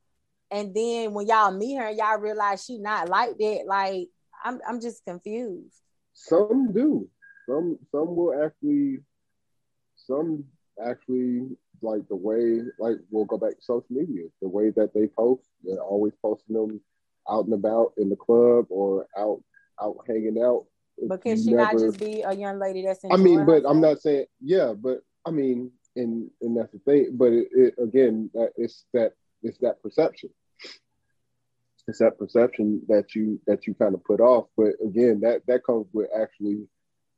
[0.52, 3.64] And then when y'all meet her, y'all realize she not like that.
[3.66, 4.10] Like
[4.44, 5.82] I'm I'm just confused.
[6.14, 7.08] Some do.
[7.48, 9.00] Some some will actually.
[9.96, 10.44] Some
[10.80, 14.24] actually like the way like we'll go back to social media.
[14.42, 16.82] The way that they post, they're always posting them
[17.30, 19.42] out and about in the club or out
[19.82, 20.66] out hanging out.
[21.08, 24.02] But can she not just be a young lady that's I mean, but I'm not
[24.02, 27.12] saying yeah, but I mean, and and that's the thing.
[27.14, 29.14] But it, it again, that it's that
[29.44, 30.30] it's that perception.
[31.88, 34.48] It's that perception that you that you kind of put off.
[34.58, 36.68] But again, that that comes with actually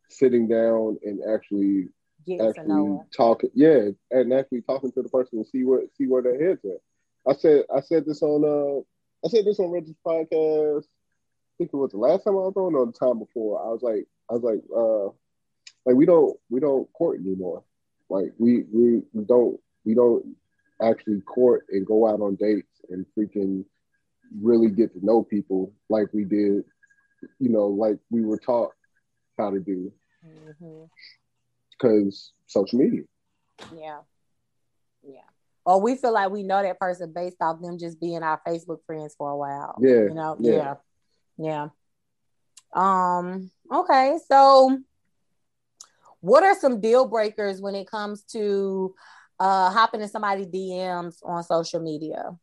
[0.10, 1.90] sitting down and actually
[2.28, 3.08] getting to actually know her.
[3.16, 3.50] talking.
[3.56, 6.82] Yeah, and actually talking to the person and see where see where their heads at.
[7.28, 8.82] I said I said this on uh
[9.26, 10.84] I said this on Reggie's podcast.
[10.84, 13.62] I think it was the last time I was on or the time before.
[13.66, 15.14] I was like I was like uh
[15.86, 17.64] like we don't we don't court anymore.
[18.10, 20.36] Like we we, we don't we don't
[20.82, 23.66] actually court and go out on dates and freaking
[24.42, 26.64] really get to know people like we did,
[27.40, 28.72] you know, like we were taught
[29.38, 29.92] how to do
[30.26, 30.90] Mhm.
[31.78, 33.04] Because social media.
[33.76, 34.00] Yeah.
[35.04, 35.22] Yeah.
[35.66, 38.80] Or we feel like we know that person based off them just being our Facebook
[38.86, 39.76] friends for a while.
[39.80, 40.76] Yeah, You know, yeah.
[41.38, 41.70] yeah.
[42.74, 43.20] Yeah.
[43.20, 44.18] Um, okay.
[44.28, 44.80] So
[46.20, 48.96] what are some deal breakers when it comes to
[49.40, 52.36] uh hopping in somebody's DMs on social media?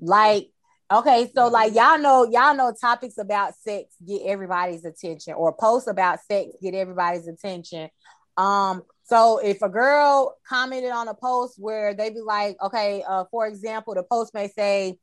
[0.00, 0.50] Like,
[0.90, 5.88] okay, so like y'all know, y'all know topics about sex get everybody's attention, or posts
[5.88, 7.88] about sex get everybody's attention.
[8.36, 13.24] Um, so if a girl commented on a post where they be like, okay, uh,
[13.30, 14.98] for example, the post may say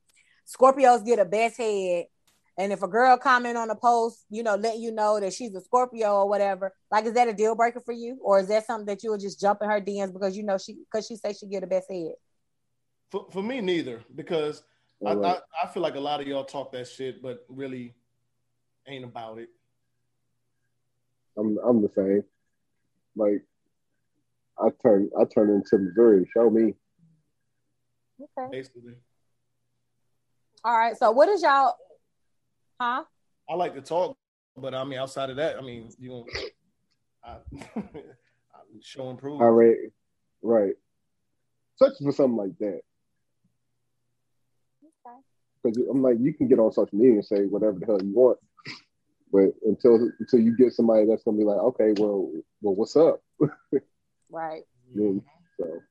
[0.48, 2.06] Scorpios get a best head,
[2.58, 5.56] And if a girl comment on a post, you know, letting you know that she's
[5.56, 8.66] a Scorpio or whatever, like is that a deal breaker for you, or is that
[8.66, 11.16] something that you will just jump in her DMs because you know she because she
[11.16, 12.14] say she get a best head?
[13.12, 14.64] For, for me, neither because
[15.06, 15.38] I, Right.
[15.62, 17.96] I I feel like a lot of y'all talk that shit, but really
[18.88, 19.50] ain't about it.
[21.38, 22.24] I'm I'm the same.
[23.16, 23.44] Like
[24.58, 26.30] I turn I turn into Missouri.
[26.34, 26.74] Show me.
[28.22, 28.50] Okay.
[28.52, 28.96] Basically,
[30.64, 30.98] All right.
[30.98, 31.76] So what is y'all?
[32.80, 33.04] Huh?
[33.50, 34.18] I like to talk,
[34.56, 36.26] but I mean, outside of that, I mean, you know,
[37.24, 37.38] I,
[37.76, 39.42] I show and prove.
[39.42, 39.76] All right,
[40.42, 40.74] right.
[41.76, 42.82] Such for something like that.
[45.72, 48.14] Because I'm like, you can get on social media and say whatever the hell you
[48.14, 48.40] want,
[49.32, 53.22] but until until you get somebody that's gonna be like, okay, well, well, what's up?
[54.30, 54.64] Right.
[54.94, 55.24] Then,
[55.60, 55.82] so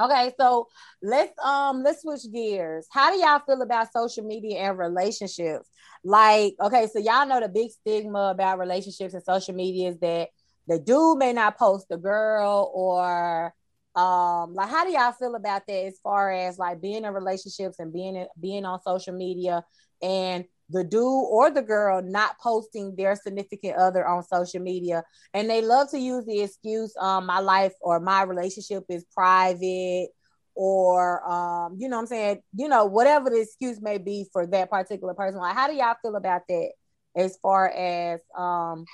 [0.00, 0.68] Okay, so
[1.02, 2.86] let's um let's switch gears.
[2.92, 5.68] How do y'all feel about social media and relationships?
[6.04, 10.28] Like, okay, so y'all know the big stigma about relationships and social media is that
[10.68, 13.52] the dude may not post the girl or
[13.98, 17.80] um like how do y'all feel about that as far as like being in relationships
[17.80, 19.64] and being in, being on social media
[20.00, 25.02] and the dude or the girl not posting their significant other on social media?
[25.34, 30.10] And they love to use the excuse um my life or my relationship is private
[30.54, 32.40] or um you know what i'm saying?
[32.54, 35.40] You know whatever the excuse may be for that particular person.
[35.40, 36.70] Like how do y'all feel about that
[37.16, 38.84] as far as um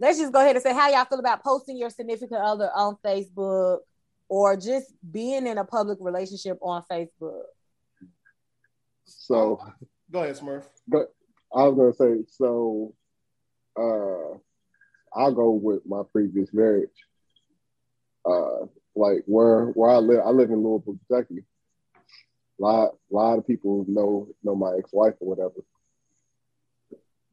[0.00, 2.96] let's just go ahead and say how y'all feel about posting your significant other on
[3.04, 3.80] facebook
[4.30, 7.42] or just being in a public relationship on facebook
[9.04, 9.60] so
[10.10, 10.64] Go ahead, Smurf.
[10.88, 11.12] But
[11.54, 12.94] I was gonna say, so
[13.78, 14.38] uh
[15.12, 16.90] I'll go with my previous marriage.
[18.24, 21.44] Uh like where where I live, I live in Louisville, Kentucky.
[21.94, 25.64] A lot, lot of people know know my ex-wife or whatever.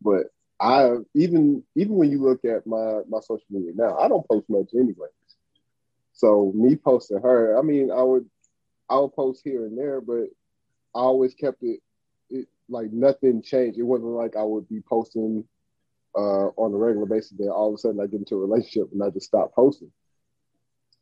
[0.01, 0.27] But
[0.59, 4.49] I even even when you look at my my social media now, I don't post
[4.49, 5.16] much anyways.
[6.17, 8.25] So me posting her, I mean, I would
[8.89, 10.25] I would post here and there, but
[10.95, 11.79] I always kept it
[12.31, 13.77] it like nothing changed.
[13.77, 15.45] It wasn't like I would be posting
[16.15, 17.33] uh on a regular basis.
[17.37, 19.91] Then all of a sudden I get into a relationship and I just stop posting.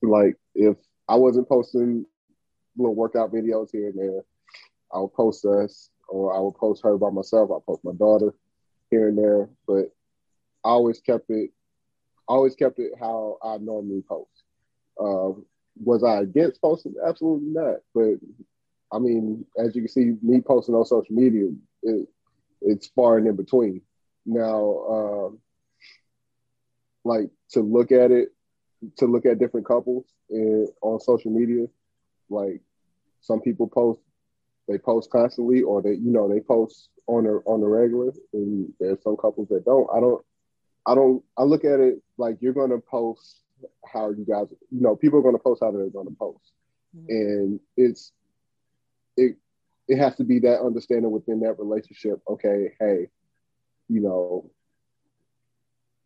[0.02, 0.76] Like if
[1.08, 2.06] I wasn't posting
[2.78, 4.22] little workout videos here and there,
[4.94, 7.52] I would post us or I would post her by myself.
[7.52, 8.34] I post my daughter
[8.90, 9.86] here and there, but
[10.66, 11.52] I always kept it.
[12.28, 14.45] Always kept it how I normally post.
[15.00, 15.40] Uh,
[15.84, 16.96] was I against posting?
[17.06, 17.78] Absolutely not.
[17.94, 18.16] But
[18.92, 21.50] I mean, as you can see, me posting on social media,
[21.84, 22.08] it,
[22.62, 23.82] it's far and in between.
[24.26, 25.40] Now, um,
[27.04, 28.30] like to look at it,
[28.98, 31.68] to look at different couples in, on social media,
[32.30, 32.62] like
[33.22, 34.02] some people post,
[34.68, 38.72] they post constantly, or they, you know, they post on a on the regular, and
[38.80, 39.88] there's some couples that don't.
[39.96, 40.26] I don't,
[40.88, 41.24] I don't.
[41.38, 43.42] I look at it like you're gonna post
[43.86, 46.52] how are you guys, you know, people are gonna post how they're gonna post,
[46.96, 47.06] mm-hmm.
[47.10, 48.12] and it's
[49.18, 49.38] it
[49.88, 52.22] it has to be that understanding within that relationship.
[52.28, 53.08] Okay, hey,
[53.88, 54.50] you know,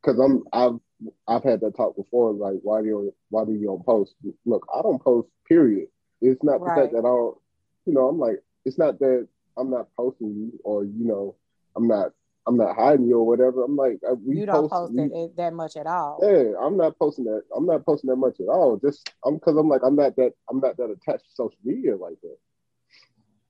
[0.02, 0.80] because I'm I've
[1.28, 2.34] I've had that talk before.
[2.34, 4.16] Like, why do you why do you don't post?
[4.45, 5.30] Look, I don't post.
[5.47, 5.88] Period.
[6.22, 7.38] It's not the fact that I don't.
[7.86, 9.28] You know, I'm like, it's not that
[9.58, 11.36] I'm not posting you, or you know,
[11.76, 12.12] I'm not
[12.48, 13.64] I'm not hiding you or whatever.
[13.64, 16.98] I'm like, we you don't post, post we- that much at all yeah, I'm not
[16.98, 17.44] posting that.
[17.56, 18.78] I'm not posting that much at all.
[18.78, 21.96] Just I'm because I'm like I'm not that I'm not that attached to social media
[21.96, 22.38] like that.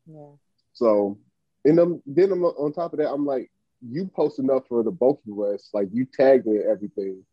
[0.08, 0.32] yeah
[0.74, 1.18] So,
[1.66, 4.92] and then then I'm, on top of that, I'm like, you post enough for the
[4.92, 5.70] both of us.
[5.74, 7.24] Like you tagged me everything.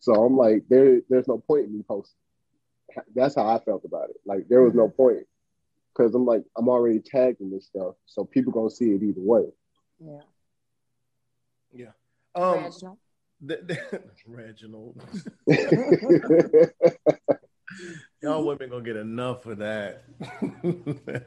[0.00, 2.16] So I'm like, there there's no point in me posting.
[3.14, 4.16] That's how I felt about it.
[4.26, 4.96] Like there was no mm-hmm.
[4.96, 5.26] point
[5.94, 9.44] because I'm like I'm already tagging this stuff, so people gonna see it either way.
[10.00, 10.20] yeah
[11.72, 11.92] Yeah.
[12.34, 12.98] Um, Reginald?
[13.46, 13.80] th- th-
[14.26, 15.02] Reginald.
[18.22, 20.04] Y'all women gonna get enough of that.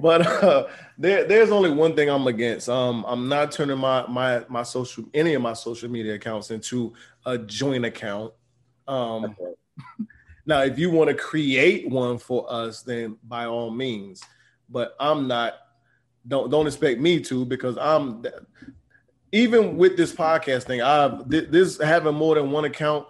[0.00, 0.66] but uh,
[0.98, 2.68] there, there's only one thing I'm against.
[2.68, 6.92] Um, I'm not turning my my my social any of my social media accounts into
[7.24, 8.32] a joint account.
[8.86, 9.36] Um,
[10.46, 14.22] now, if you want to create one for us, then by all means.
[14.68, 15.54] But I'm not.
[16.26, 18.24] Don't don't expect me to because I'm
[19.34, 20.80] even with this podcast thing.
[20.80, 23.06] I this having more than one account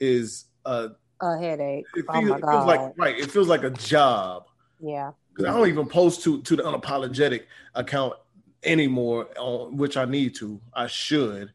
[0.00, 0.88] is uh
[1.20, 3.18] a headache it, oh feels, my it god feels like right.
[3.18, 4.44] It feels like a job
[4.80, 7.42] yeah because I don't even post to to the unapologetic
[7.74, 8.14] account
[8.62, 10.60] anymore, on which I need to.
[10.72, 11.52] I should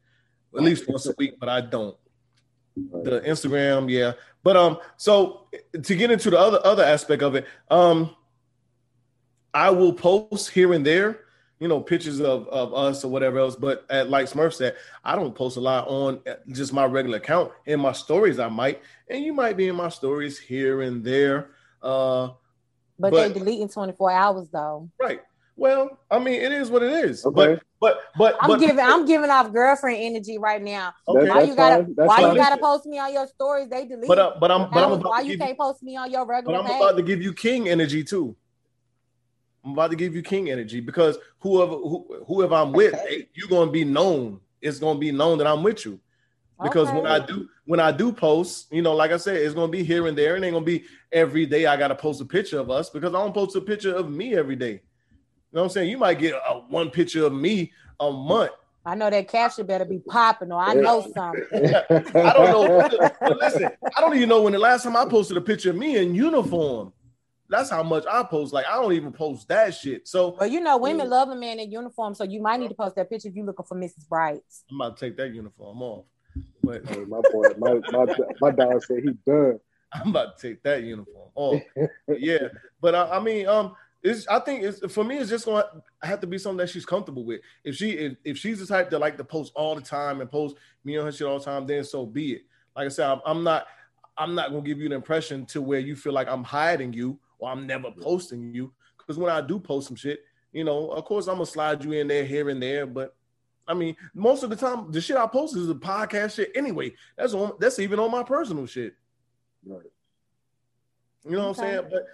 [0.56, 1.96] at least once a week, but I don't.
[2.76, 4.14] The Instagram, yeah.
[4.44, 5.48] But um, so
[5.82, 8.16] to get into the other other aspect of it, um,
[9.54, 11.22] I will post here and there
[11.60, 13.56] you know, pictures of, of us or whatever else.
[13.56, 17.52] But at like Smurf said, I don't post a lot on just my regular account.
[17.66, 21.52] In my stories, I might, and you might be in my stories here and there.
[21.82, 22.30] Uh,
[22.98, 24.90] but, but they delete in 24 hours though.
[25.00, 25.22] Right.
[25.56, 27.26] Well, I mean, it is what it is.
[27.26, 27.34] Okay.
[27.36, 30.94] But but but I'm but, giving I'm giving off girlfriend energy right now.
[31.06, 31.28] Okay.
[31.28, 33.70] Why you gotta why you gotta post me on your stories?
[33.70, 34.08] They delete.
[34.08, 36.60] But uh, but I'm but I'm why you can't post me on your regular.
[36.60, 36.82] But I'm page?
[36.82, 38.38] about to give you king energy too.
[39.64, 43.28] I'm about to give you king energy because whoever who, whoever I'm with, okay.
[43.34, 44.40] you're gonna be known.
[44.62, 46.00] It's gonna be known that I'm with you.
[46.62, 46.98] Because okay.
[46.98, 49.84] when I do when I do post, you know, like I said, it's gonna be
[49.84, 51.66] here and there, and ain't gonna be every day.
[51.66, 54.36] I gotta post a picture of us because I don't post a picture of me
[54.36, 54.72] every day.
[54.72, 55.90] You know what I'm saying?
[55.90, 58.52] You might get a, one picture of me a month.
[58.86, 61.44] I know that caption better be popping, or I know something.
[61.54, 63.38] I don't know.
[63.40, 65.98] listen, I don't even know when the last time I posted a picture of me
[65.98, 66.92] in uniform.
[67.50, 68.54] That's how much I post.
[68.54, 70.08] Like I don't even post that shit.
[70.08, 71.16] So, well, you know, women yeah.
[71.16, 73.46] love a man in uniform, so you might need to post that picture if you're
[73.46, 74.08] looking for Mrs.
[74.08, 74.42] Bright.
[74.70, 76.06] I'm about to take that uniform off.
[76.64, 79.60] But hey, my boy, my, my my dog said he done.
[79.92, 81.62] I'm about to take that uniform off.
[82.08, 85.66] yeah, but I, I mean, um, it's I think it's for me it's just gonna
[86.04, 87.42] have to be something that she's comfortable with.
[87.64, 90.30] If she if, if she's the type that like to post all the time and
[90.30, 92.42] post me on her shit all the time, then so be it.
[92.76, 93.66] Like I said, I'm, I'm not
[94.18, 97.20] I'm not gonna give you an impression to where you feel like I'm hiding you
[97.40, 98.72] or I'm never posting you.
[98.98, 100.20] Because when I do post some shit,
[100.54, 103.16] you know, of course I'm gonna slide you in there here and there, but
[103.68, 106.94] I mean, most of the time the shit I post is the podcast shit anyway.
[107.18, 108.96] That's on that's even on my personal shit.
[109.66, 109.86] Right.
[111.26, 111.62] You know okay.
[111.62, 111.92] what I'm saying?
[111.92, 112.08] But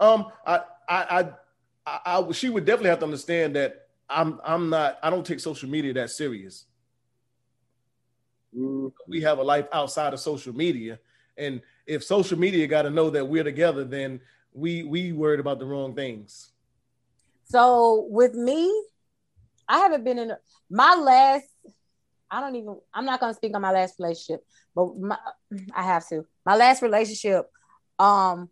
[0.00, 1.28] uh, um, I, I,
[1.86, 5.40] I, I, she would definitely have to understand that I'm, I'm not, I don't take
[5.40, 6.64] social media that serious.
[8.56, 8.92] Mm.
[9.06, 10.98] We have a life outside of social media,
[11.36, 14.20] and if social media got to know that we're together, then
[14.56, 16.50] we, we worried about the wrong things.
[17.44, 18.72] So with me,
[19.68, 20.32] I haven't been in
[20.70, 21.46] my last.
[22.30, 22.76] I don't even.
[22.92, 24.44] I'm not gonna speak on my last relationship,
[24.74, 25.16] but my,
[25.72, 26.26] I have to.
[26.44, 27.48] My last relationship
[27.98, 28.50] um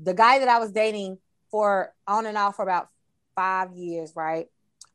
[0.00, 1.18] the guy that I was dating
[1.50, 2.88] for on and off for about
[3.34, 4.46] five years, right?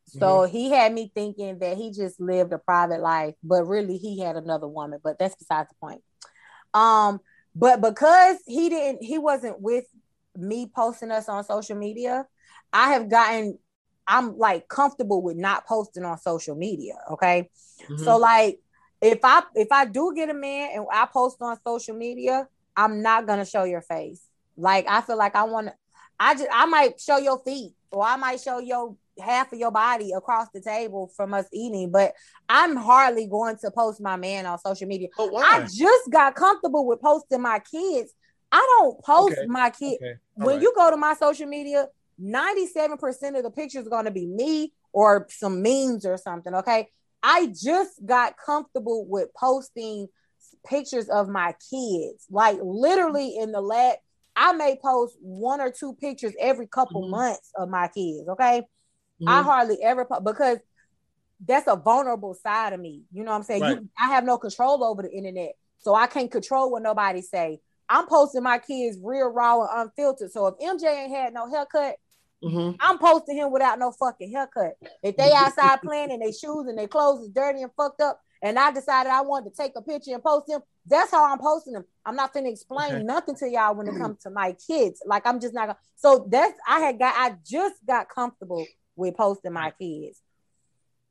[0.05, 0.51] So mm-hmm.
[0.51, 4.35] he had me thinking that he just lived a private life, but really he had
[4.35, 4.99] another woman.
[5.03, 6.03] But that's besides the point.
[6.73, 7.19] Um,
[7.55, 9.85] but because he didn't, he wasn't with
[10.37, 12.25] me posting us on social media.
[12.73, 13.57] I have gotten,
[14.07, 16.95] I'm like comfortable with not posting on social media.
[17.11, 17.49] Okay,
[17.83, 18.03] mm-hmm.
[18.03, 18.59] so like
[19.01, 23.01] if I if I do get a man and I post on social media, I'm
[23.01, 24.21] not gonna show your face.
[24.57, 25.73] Like I feel like I want to.
[26.19, 29.71] I just I might show your feet, or I might show your half of your
[29.71, 32.13] body across the table from us eating, but
[32.49, 35.09] I'm hardly going to post my man on social media.
[35.19, 38.13] I just got comfortable with posting my kids.
[38.51, 39.47] I don't post okay.
[39.47, 39.95] my kid.
[39.95, 40.13] Okay.
[40.35, 40.61] When right.
[40.61, 41.87] you go to my social media,
[42.21, 46.53] 97% of the pictures are going to be me or some memes or something.
[46.53, 46.89] Okay.
[47.23, 50.07] I just got comfortable with posting
[50.65, 52.25] pictures of my kids.
[52.29, 53.97] Like literally in the last
[54.35, 57.11] I may post one or two pictures every couple mm-hmm.
[57.11, 58.27] months of my kids.
[58.29, 58.61] Okay.
[58.61, 59.27] Mm-hmm.
[59.27, 60.59] I hardly ever po- because
[61.45, 63.03] that's a vulnerable side of me.
[63.11, 63.61] You know what I'm saying?
[63.61, 63.77] Right.
[63.77, 65.53] You, I have no control over the internet.
[65.79, 67.59] So I can't control what nobody say.
[67.91, 70.31] I'm posting my kids real raw and unfiltered.
[70.31, 71.97] So if MJ ain't had no haircut,
[72.41, 72.77] mm-hmm.
[72.79, 74.75] I'm posting him without no fucking haircut.
[75.03, 78.21] If they outside playing and their shoes and their clothes is dirty and fucked up,
[78.41, 81.37] and I decided I wanted to take a picture and post him, that's how I'm
[81.37, 81.83] posting them.
[82.05, 83.03] I'm not gonna explain okay.
[83.03, 85.03] nothing to y'all when it comes to my kids.
[85.05, 85.77] Like I'm just not gonna.
[85.97, 87.13] So that's I had got.
[87.17, 88.65] I just got comfortable
[88.95, 90.21] with posting my kids.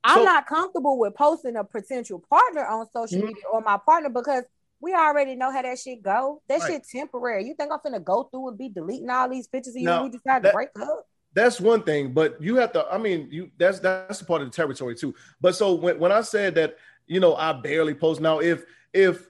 [0.03, 3.27] I'm so, not comfortable with posting a potential partner on social mm-hmm.
[3.27, 4.43] media or my partner because
[4.81, 6.41] we already know how that shit go.
[6.49, 6.71] That right.
[6.71, 7.45] shit temporary.
[7.45, 10.03] You think I'm gonna go through and be deleting all these pictures of you now,
[10.03, 11.07] we decide to break up?
[11.33, 12.85] That's one thing, but you have to.
[12.91, 15.15] I mean, you that's that's a part of the territory too.
[15.39, 16.77] But so when, when I said that,
[17.07, 18.39] you know, I barely post now.
[18.39, 19.29] If if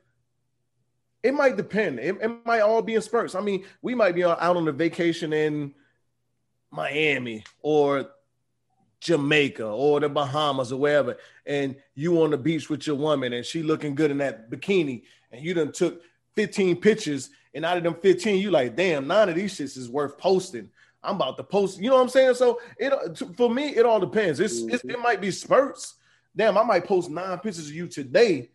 [1.24, 2.00] it might depend.
[2.00, 3.36] It, it, might all be in spurts.
[3.36, 5.74] I mean, we might be out on a vacation in
[6.72, 8.10] Miami or
[9.02, 13.46] Jamaica or the Bahamas or wherever, and you on the beach with your woman and
[13.46, 16.02] she looking good in that bikini, and you done took
[16.36, 19.90] 15 pictures, and out of them 15, you like, damn, none of these shits is
[19.90, 20.70] worth posting.
[21.04, 21.80] I'm about to post.
[21.80, 22.36] You know what I'm saying?
[22.36, 24.40] So it for me, it all depends.
[24.40, 24.90] It's, mm-hmm.
[24.90, 25.96] it might be spurts.
[26.36, 28.52] Damn, I might post nine pictures of you today,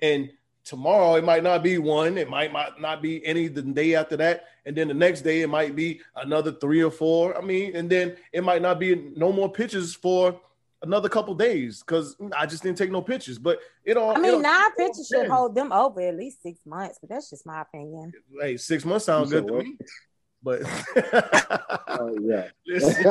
[0.00, 0.30] and
[0.68, 4.18] tomorrow it might not be one it might, might not be any the day after
[4.18, 7.74] that and then the next day it might be another three or four i mean
[7.74, 10.38] and then it might not be no more pictures for
[10.82, 14.20] another couple days because mm, i just didn't take no pictures but it all i
[14.20, 17.62] mean nine pictures should hold them over at least six months but that's just my
[17.62, 19.76] opinion hey six months sounds good to me
[20.40, 20.62] But
[21.88, 22.46] Oh yeah.
[22.66, 23.02] listen,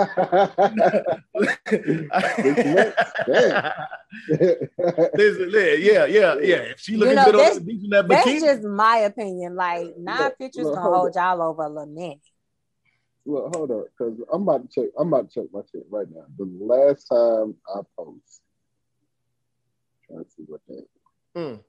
[3.28, 3.74] Damn.
[5.16, 6.72] listen, yeah, yeah, yeah.
[6.72, 9.56] If she looking know, good on that's- the beach in that That's just my opinion.
[9.56, 12.20] Like nine Look, pictures look, gonna hold hold y'all over a little minute.
[13.28, 14.90] Look, hold up, because I'm about to check.
[14.98, 16.24] I'm about to check my shit right now.
[16.38, 18.42] The last time I post,
[20.08, 20.86] trying to see what that.
[21.36, 21.60] Mm.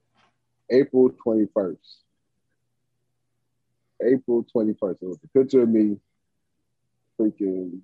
[0.71, 1.75] April 21st.
[4.01, 4.97] April 21st.
[5.01, 5.97] It was a picture of me,
[7.19, 7.81] freaking.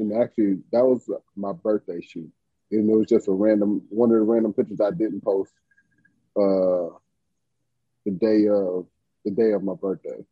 [0.00, 2.32] And actually, that was my birthday shoot,
[2.72, 5.52] and it was just a random one of the random pictures I didn't post.
[6.36, 6.90] Uh,
[8.04, 8.86] the day of
[9.24, 10.24] the day of my birthday.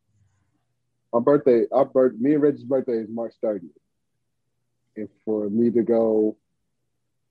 [1.14, 3.70] My birthday, our birth, me and Reggie's birthday is March 30th.
[4.96, 6.36] And for me to go,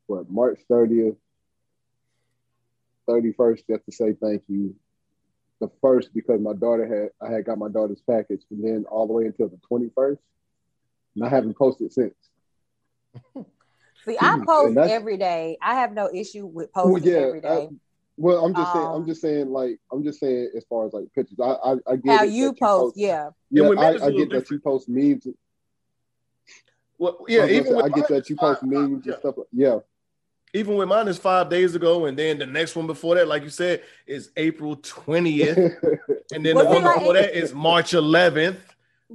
[0.07, 1.17] what, March 30th,
[3.09, 4.73] 31st, just to say thank you.
[5.59, 9.05] The first, because my daughter had, I had got my daughter's package, and then all
[9.05, 10.17] the way until the 21st.
[11.15, 12.15] And I haven't posted since.
[14.05, 15.57] See, I post every day.
[15.61, 17.69] I have no issue with Well, posting yeah, every day.
[18.15, 20.85] I- well, I'm just saying, I'm Um, just saying, like, I'm just saying, as far
[20.85, 23.29] as like pictures, I, I, I get How it you that post, yeah.
[23.49, 25.27] Yeah, with men, it's a I, I little get that you post memes.
[26.97, 29.13] well, yeah, I, even say, with I get that you post five- memes yeah.
[29.13, 29.37] and stuff.
[29.37, 29.79] like- Yeah,
[30.53, 33.43] even with mine is five days ago, and then the next one before that, like
[33.43, 35.57] you said, is April twentieth,
[36.33, 38.59] and then the one like, before that is March eleventh.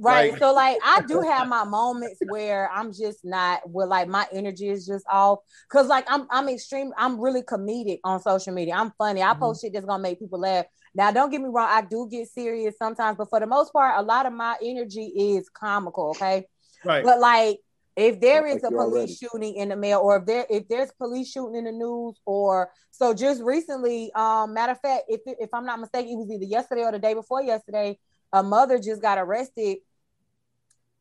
[0.01, 0.31] Right.
[0.31, 4.25] Like- so like I do have my moments where I'm just not where like my
[4.31, 5.39] energy is just off.
[5.69, 8.75] Cause like I'm I'm extreme, I'm really comedic on social media.
[8.75, 9.21] I'm funny.
[9.21, 10.65] I post shit that's gonna make people laugh.
[10.95, 13.99] Now don't get me wrong, I do get serious sometimes, but for the most part,
[13.99, 16.45] a lot of my energy is comical, okay?
[16.83, 17.03] Right.
[17.03, 17.59] But like
[17.95, 19.13] if there is Like a police already.
[19.15, 22.71] shooting in the mail or if there if there's police shooting in the news or
[22.91, 26.45] so just recently um matter of fact if if i'm not mistaken it was either
[26.45, 27.97] yesterday or the day before yesterday
[28.31, 29.79] a mother just got arrested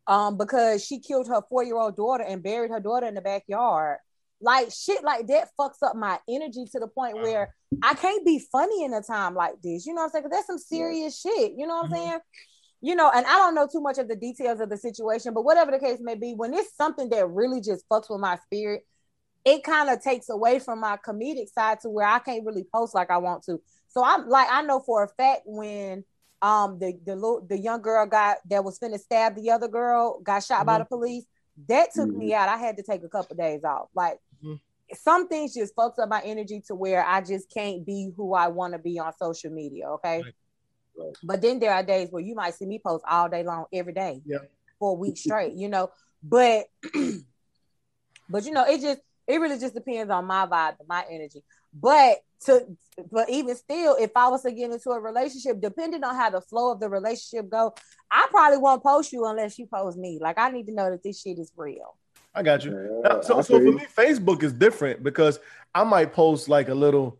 [0.09, 3.99] um because she killed her four-year-old daughter and buried her daughter in the backyard.
[4.41, 8.39] Like shit like that fucks up my energy to the point where i can't be
[8.51, 10.23] funny in a time like this you know what i'm saying?
[10.25, 12.19] 'Cause that's some serious shit you know what i'm saying?
[12.81, 15.43] You know, and I don't know too much of the details of the situation, but
[15.45, 18.87] whatever the case may be, when it's something that really just fucks with my spirit,
[19.45, 22.95] it kind of takes away from my comedic side to where I can't really post
[22.95, 23.61] like I want to.
[23.89, 26.05] So I'm like, I know for a fact when
[26.43, 30.21] um the the little the young girl got that was finna stab the other girl
[30.21, 30.79] got shot by Mhm.
[30.81, 31.25] the police,
[31.69, 32.17] that took Mhm.
[32.17, 32.49] me out.
[32.49, 33.89] I had to take a couple days off.
[33.95, 34.61] Like Mhm.
[34.95, 38.49] some things just fucks up my energy to where I just can't be who I
[38.49, 39.91] want to be on social media.
[39.93, 40.23] Okay.
[40.23, 40.35] Right.
[40.97, 41.17] Right.
[41.23, 43.93] But then there are days where you might see me post all day long every
[43.93, 44.39] day Yeah.
[44.79, 45.91] for a week straight, you know.
[46.23, 46.67] But
[48.29, 51.45] but you know, it just it really just depends on my vibe and my energy.
[51.73, 52.67] But to
[53.11, 56.41] but even still, if I was to get into a relationship, depending on how the
[56.41, 57.75] flow of the relationship go,
[58.11, 60.19] I probably won't post you unless you post me.
[60.21, 61.97] Like I need to know that this shit is real.
[62.35, 62.73] I got you.
[62.73, 65.39] Yeah, Now, so, I so for me, Facebook is different because
[65.75, 67.19] I might post like a little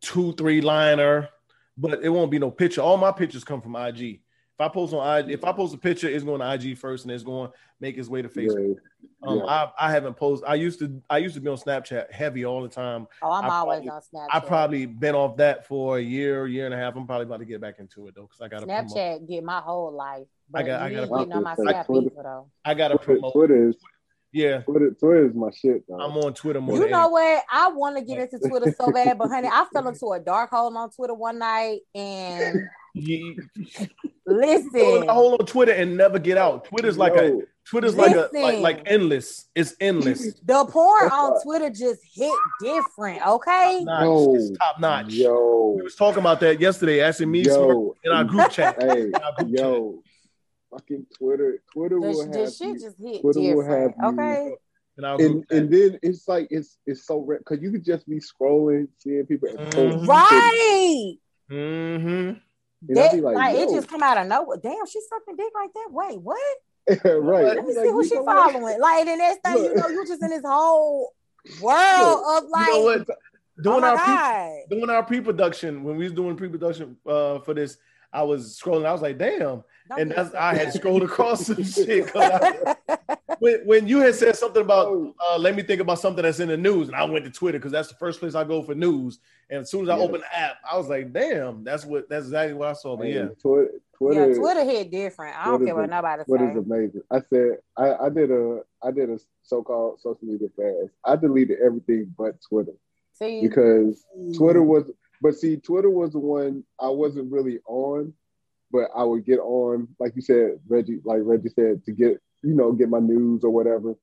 [0.00, 1.28] two, three liner,
[1.76, 2.80] but it won't be no picture.
[2.80, 4.20] All my pictures come from IG.
[4.60, 7.06] If I post on IG, if I post a picture, it's going to IG first,
[7.06, 8.74] and it's going to make its way to Facebook.
[9.02, 9.44] yeah, Um, yeah.
[9.44, 10.46] I, I haven't posted.
[10.46, 11.00] I used to.
[11.08, 13.06] I used to be on Snapchat heavy all the time.
[13.22, 14.28] Oh, I'm I always probably- on Snapchat.
[14.34, 16.94] I probably been off that for a year, year and a half.
[16.94, 18.88] I'm probably about to get back into it though, because I got to promote.
[18.90, 20.26] Snapchat get my whole life.
[20.50, 22.06] But I got- I gotta ain't on my promote snap Twitter.
[22.12, 22.50] either though.
[22.62, 23.32] I got to promote.
[23.32, 23.76] Twitter is
[24.32, 25.84] Yeah, Twitter, Twitter is my shit.
[25.88, 26.00] Though.
[26.00, 26.74] I'm on Twitter more.
[26.76, 27.44] You than know what?
[27.50, 30.50] I want to get into Twitter so bad, but honey, I fell into a dark
[30.50, 32.68] hole on Twitter one night and
[34.30, 35.08] You, you listen.
[35.08, 36.64] hold on Twitter and never get out.
[36.64, 39.46] Twitter's like a Yo, Twitter's like a like, like endless.
[39.54, 40.40] It's endless.
[40.44, 43.84] The porn on Twitter just hit different, okay?
[43.84, 44.04] Notch.
[44.04, 44.34] Yo.
[44.34, 45.12] It's top notch.
[45.12, 48.82] Yo, We was talking about that yesterday, asking me Smurf, yo, in our group chat.
[48.82, 49.60] hey, In our group chat.
[49.60, 50.02] yo,
[50.70, 54.54] fucking Twitter, Twitter will The, have shit you, just hit Twitter will different, have okay?
[54.98, 57.84] In our group and and then it's like it's it's so rare because you could
[57.84, 60.06] just be scrolling, seeing people, and Mhm.
[60.08, 61.14] Right.
[61.50, 62.38] Mm-hmm.
[62.88, 64.58] And That, like, like, it just come out of nowhere.
[64.62, 65.88] Damn, she's sucking dick like that.
[65.90, 66.56] Wait, what?
[67.04, 67.44] right.
[67.44, 68.52] Let me see like, who she what?
[68.52, 68.80] following.
[68.80, 71.12] Like the next thing you know, you just in this whole
[71.60, 73.06] world of like, you know what?
[73.08, 73.14] oh
[73.62, 77.76] Doing my our pre- doing our pre-production when we was doing pre-production uh, for this,
[78.12, 78.86] I was scrolling.
[78.86, 80.34] I was like, "Damn!" Don't And that's.
[80.38, 82.10] I had scrolled across some shit.
[82.14, 82.76] I-
[83.40, 86.40] when, when you had said something about Oh, uh, let me think about something that's
[86.40, 88.62] in the news, and I went to Twitter because that's the first place I go
[88.62, 89.18] for news.
[89.50, 90.08] And as soon as I Yes.
[90.08, 93.08] opened the app, I was like, "Damn, that's what that's exactly what I saw." But
[93.08, 95.36] yeah, man, Twitter, Twitter, yeah, Twitter hit different.
[95.36, 96.58] I don't Twitter's care what a- nobody Twitter's say.
[96.60, 97.02] amazing.
[97.10, 100.94] I said I, I did a I did a so-called social media fast.
[101.04, 102.72] I deleted everything but Twitter
[103.12, 104.04] See, because
[104.36, 108.12] Twitter was, but see, Twitter was the one I wasn't really on
[108.72, 112.54] but I would get on, like you said, Reggie, like Reggie said, to get you
[112.54, 113.94] know get my news or whatever.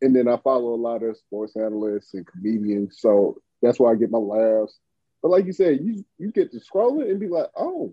[0.00, 3.96] And then I follow a lot of sports analysts and comedians, so that's why I
[3.96, 4.78] get my laughs.
[5.22, 7.92] But like you said, you you get to scroll it and be like, oh,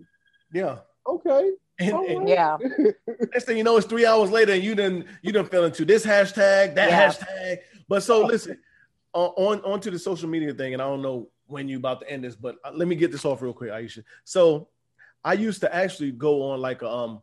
[0.52, 0.78] Yeah.
[1.06, 1.50] okay,
[1.80, 2.28] And, and right.
[2.28, 2.56] Yeah.
[3.32, 5.84] next thing you know, it's three hours later, and you didn't you didn't fell into
[5.84, 7.08] this hashtag, that Yeah.
[7.08, 7.58] hashtag.
[7.88, 8.58] But so listen,
[9.12, 12.10] on on onto the social media thing, and I don't know when you about to
[12.10, 14.04] end this, but uh, let me get this off real quick, Aisha.
[14.24, 14.68] So
[15.24, 17.22] I used to actually go on like a, um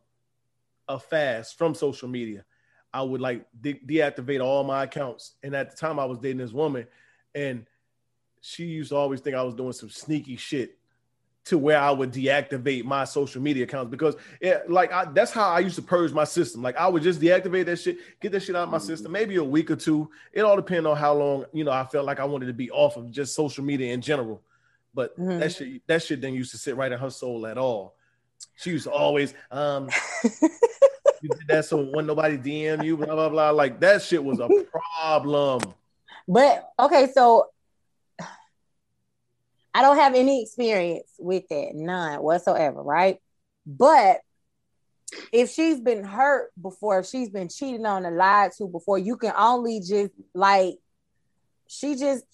[0.88, 2.44] a fast from social media.
[2.92, 6.38] I would like de- deactivate all my accounts, and at the time I was dating
[6.38, 6.86] this woman,
[7.34, 7.66] and
[8.40, 10.78] she used to always think I was doing some sneaky shit
[11.46, 15.50] to where I would deactivate my social media accounts because it, like I, that's how
[15.50, 16.62] I used to purge my system.
[16.62, 19.36] Like I would just deactivate that shit, get that shit out of my system, maybe
[19.36, 20.08] a week or two.
[20.32, 22.70] It all depends on how long you know I felt like I wanted to be
[22.70, 24.40] off of just social media in general.
[24.94, 25.40] But Mhm.
[25.40, 27.96] that shit, that shit didn't used to sit right in her soul at all.
[28.56, 29.88] She was always, um,
[30.24, 33.50] you did that so when nobody DM you, blah blah blah.
[33.50, 34.48] Like that shit was a
[35.00, 35.62] problem.
[36.28, 37.46] But okay, so
[39.74, 43.18] I don't have any experience with that, none whatsoever, right?
[43.66, 44.20] But
[45.32, 49.16] if she's been hurt before, if she's been cheated on and lied to before, you
[49.16, 50.74] can only just like
[51.66, 52.24] she just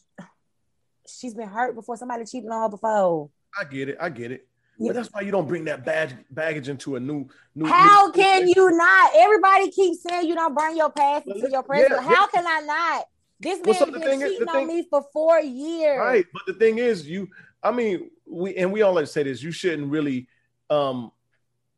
[1.08, 3.30] she's been hurt before somebody cheated on her before.
[3.58, 4.46] I get it, I get it.
[4.80, 4.88] Yeah.
[4.88, 7.66] But that's why you don't bring that bag, baggage into a new new.
[7.66, 9.12] How new- can you not?
[9.14, 11.90] Everybody keeps saying you don't bring your past into your present.
[11.90, 12.26] Yeah, How yeah.
[12.32, 13.04] can I not?
[13.40, 15.98] This Well, man so been thing is- cheating the on thing- me for four years.
[15.98, 16.24] Right.
[16.32, 17.28] But the thing is, you,
[17.62, 20.28] I mean, we, and we all like to say this, you shouldn't really
[20.70, 21.12] um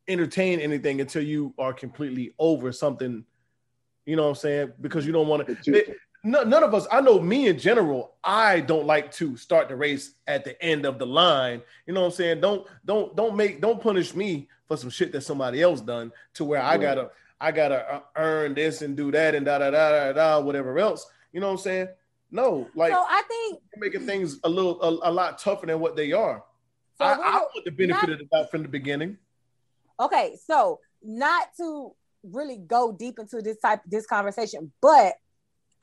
[0.07, 3.25] entertain anything until you are completely over something,
[4.05, 4.73] you know what I'm saying?
[4.81, 8.61] Because you don't want to, you- none, of us, I know me in general, I
[8.61, 11.61] don't like to start the race at the end of the line.
[11.85, 12.41] You know what I'm saying?
[12.41, 16.45] Don't, don't, don't make, don't punish me for some shit that somebody else done to
[16.45, 17.11] where I gotta,
[17.41, 20.79] I gotta uh, earn this and do that and da da da da da, whatever
[20.79, 21.05] else.
[21.33, 21.87] You know what I'm saying?
[22.31, 25.95] No, like so I think making things a little a, a lot tougher than what
[25.95, 26.43] they are.
[26.97, 29.17] so I, I want the benefit not- of the doubt from the beginning.
[29.99, 31.93] okay so not to
[32.23, 35.13] really go deep into this type this conversation but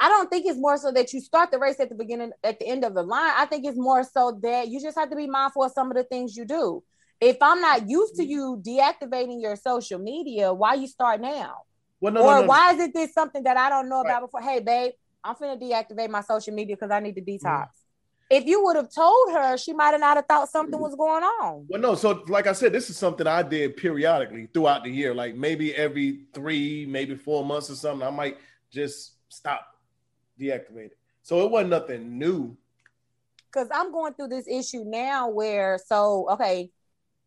[0.00, 2.58] i don't think it's more so that you start the race at the beginning at
[2.58, 5.16] the end of the line i think it's more so that you just have to
[5.16, 6.82] be mindful of some of the things you do
[7.20, 11.56] if i'm not used to you deactivating your social media why you start now
[12.00, 14.10] Well, no, or no, no, why isn't this something that i don't know Right.
[14.10, 14.92] about before hey babe
[15.24, 17.46] i'm finna deactivate my social media because i need to Mm-hmm.
[17.48, 17.66] detox
[18.30, 21.22] if you would have told her she might have not have thought something was going
[21.22, 21.94] on Well, no.
[21.94, 25.14] So, like I said, this is something I did periodically throughout the year.
[25.14, 28.36] Like maybe every three, maybe four months or something, I might
[28.72, 29.66] just stop,
[30.40, 30.98] deactivate it.
[31.22, 32.56] So it wasn't nothing new.
[33.52, 36.70] because I'm going through this issue now where so okay,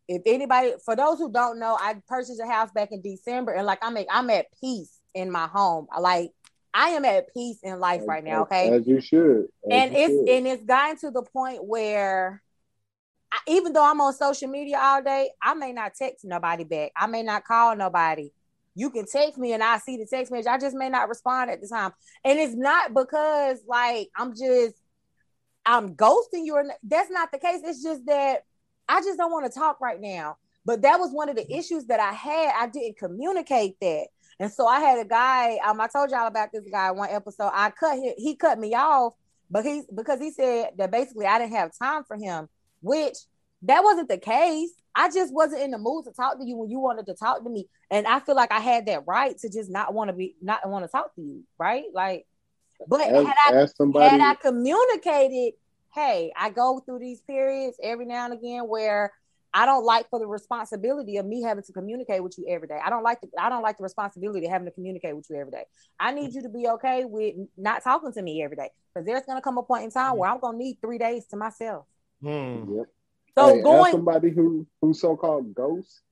[0.08, 3.66] if anybody for those who don't know, I purchased a house back in December and
[3.66, 5.86] like I'm at, I'm at peace in my home.
[5.98, 6.32] Like
[6.72, 8.70] I am at peace in life As- right now, okay?
[8.70, 9.48] As you should.
[9.64, 10.28] As and you it's should.
[10.28, 12.42] and it's gotten to the point where
[13.32, 16.92] I, even though I'm on social media all day, I may not text nobody back.
[16.96, 18.30] I may not call nobody.
[18.74, 20.48] You can text me and I see the text message.
[20.48, 21.92] I just may not respond at the time.
[22.24, 24.74] And it's not because like I'm just
[25.66, 26.54] I'm ghosting you.
[26.54, 27.60] Or, that's not the case.
[27.64, 28.44] It's just that
[28.88, 30.36] I just don't want to talk right now.
[30.64, 32.52] But that was one of the issues that I had.
[32.58, 34.06] I didn't communicate that.
[34.40, 37.50] And so I had a guy, um, I told y'all about this guy one episode.
[37.52, 39.14] I cut him, he cut me off,
[39.50, 42.48] but he's because he said that basically I didn't have time for him,
[42.80, 43.16] which
[43.62, 44.72] that wasn't the case.
[44.96, 47.42] I just wasn't in the mood to talk to you when you wanted to talk
[47.42, 47.68] to me.
[47.90, 50.68] And I feel like I had that right to just not want to be not
[50.68, 51.84] want to talk to you, right?
[51.92, 52.26] Like,
[52.88, 55.54] but As, had I somebody, had I communicated,
[55.94, 59.12] hey, I go through these periods every now and again where
[59.56, 62.78] I don't like for the responsibility of me having to communicate with you every day.
[62.84, 65.36] I don't like the I don't like the responsibility of having to communicate with you
[65.36, 65.64] every day.
[65.98, 69.22] I need you to be okay with not talking to me every day because there's
[69.26, 71.86] gonna come a point in time where I'm gonna need three days to myself.
[72.20, 72.76] Hmm.
[72.76, 72.86] Yep.
[73.36, 76.02] So Hey, going somebody who who so called ghosts,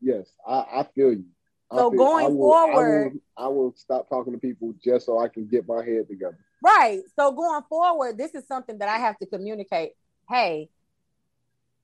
[0.00, 1.24] yes, I, I feel you.
[1.70, 4.74] I So feel- going I will, forward- I will, I will stop talking to people
[4.82, 6.38] just so I can get my head together.
[6.62, 7.00] Right.
[7.18, 9.92] So going forward, this is something that I have to communicate.
[10.28, 10.68] Hey,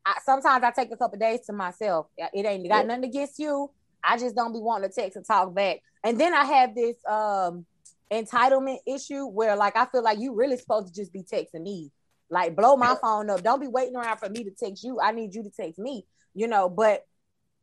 [0.05, 2.07] I, sometimes I take a couple days to myself.
[2.17, 2.87] It ain't got Yep.
[2.87, 3.71] nothing against you.
[4.05, 5.79] I just don't be wanting to text and talk back.
[6.05, 7.67] And then I have this um
[8.13, 11.91] entitlement issue where like I feel like you really supposed to just be texting me.
[12.31, 13.43] Like blow my phone up.
[13.43, 15.01] Don't be waiting around for me to text you.
[15.01, 16.05] I need you to text me,
[16.35, 17.03] you know, but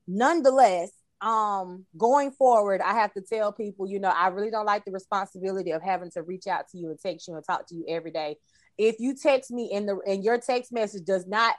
[0.08, 0.92] nonetheless,
[1.22, 4.92] um going forward, I have to tell people, you know, I really don't like the
[4.92, 7.86] responsibility of having to reach out to you and text you and talk to you
[7.88, 8.38] every day.
[8.78, 11.56] If you text me in the and your text message does not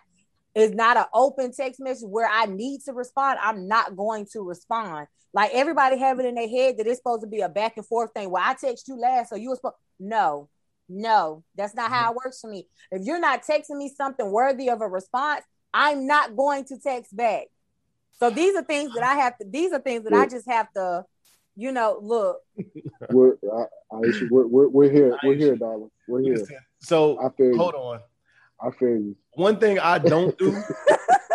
[0.55, 4.41] is not an open text message where I need to respond, I'm not going to
[4.43, 5.09] respond.
[5.33, 7.87] Like everybody have it in their head that it's supposed to be a back and
[7.87, 8.31] forth thing.
[8.31, 9.77] Well, I text you last, so you were supposed.
[9.99, 10.49] No,
[10.89, 12.11] no, that's not how mm-hmm.
[12.11, 12.67] it works for me.
[12.91, 17.17] If you're not texting me something worthy of a response, I'm not going to text
[17.17, 17.47] back.
[18.19, 19.45] So these are things that I have to.
[19.49, 21.05] These are things that I just have to,
[21.57, 22.39] you know, look.
[23.11, 25.17] We're, I, Aisha, we're, we're, we're here.
[25.23, 25.91] We're here, darling.
[26.09, 26.37] We're here.
[26.37, 27.57] Listen, so I feel you.
[27.57, 28.01] hold on.
[28.61, 29.17] I feel you.
[29.35, 30.63] One thing I don't do.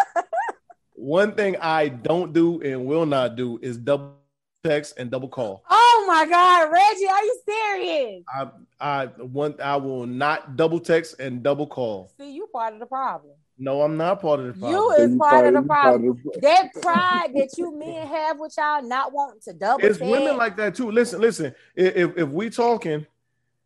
[0.94, 4.19] one thing I don't do and will not do is double
[4.64, 5.64] text and double call.
[5.70, 8.24] Oh my God, Reggie, are you serious?
[8.30, 8.48] I
[8.80, 12.12] I one I will not double text and double call.
[12.20, 13.34] See, you part of the problem.
[13.58, 14.72] No, I'm not part of the problem.
[14.72, 16.42] You is You part of the you part of problem.
[16.42, 20.10] That pride that you men have with y'all not wanting to double it's text.
[20.10, 20.92] women like that too.
[20.92, 21.54] Listen, listen.
[21.76, 23.06] If if we talking,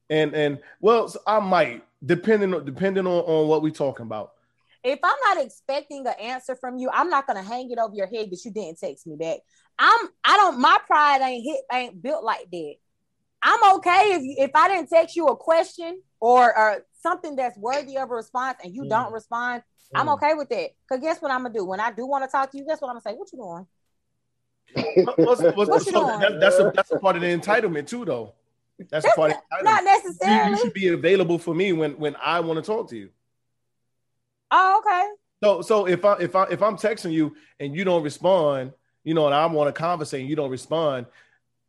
[0.09, 4.31] and and well, so I might depending on depending on on what we talking about.
[4.83, 8.07] if I'm not expecting an answer from you, I'm not gonna hang it over your
[8.07, 9.39] head that you didn't text me back.
[9.79, 12.75] I'm I don't my pride ain't hit ain't built like that.
[13.41, 17.57] I'm okay if you, if I didn't text you a question or or something that's
[17.57, 19.63] worthy of a response and you don't respond.
[19.95, 20.13] I'm Mm.
[20.15, 20.69] okay with that.
[20.89, 22.65] Cause guess what I'm gonna do when I do want to talk to you?
[22.65, 23.13] Guess what I'm gonna say?
[23.15, 23.67] What you doing?
[25.17, 26.19] What's- what's- What you so doing?
[26.19, 28.33] that- that's a that's a part of the entitlement too, though.
[28.89, 30.45] That's a part of the Not entitlement.
[30.45, 33.09] You, you should be available for me when when I want to talk to you.
[34.51, 35.07] Oh, okay.
[35.43, 38.73] So so if I if I if I'm texting you and you don't respond,
[39.03, 41.05] you know, and I want to conversate and you don't respond,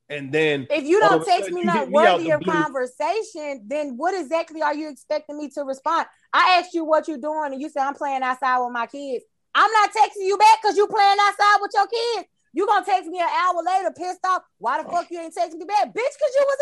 [0.08, 2.42] and then If you don't of text me you not hit me out worthy of
[2.44, 6.06] conversation, then what exactly are you expecting me to respond?
[6.32, 9.24] I asked you what you're doing, and you said I'm playing outside with my kids.
[9.54, 12.28] I'm not texting you back because you playing outside with your kids.
[12.52, 14.42] You gonna text me an hour later, pissed off.
[14.58, 15.94] Why the fuck you ain't texting me back, bitch?
[15.94, 16.58] Because you was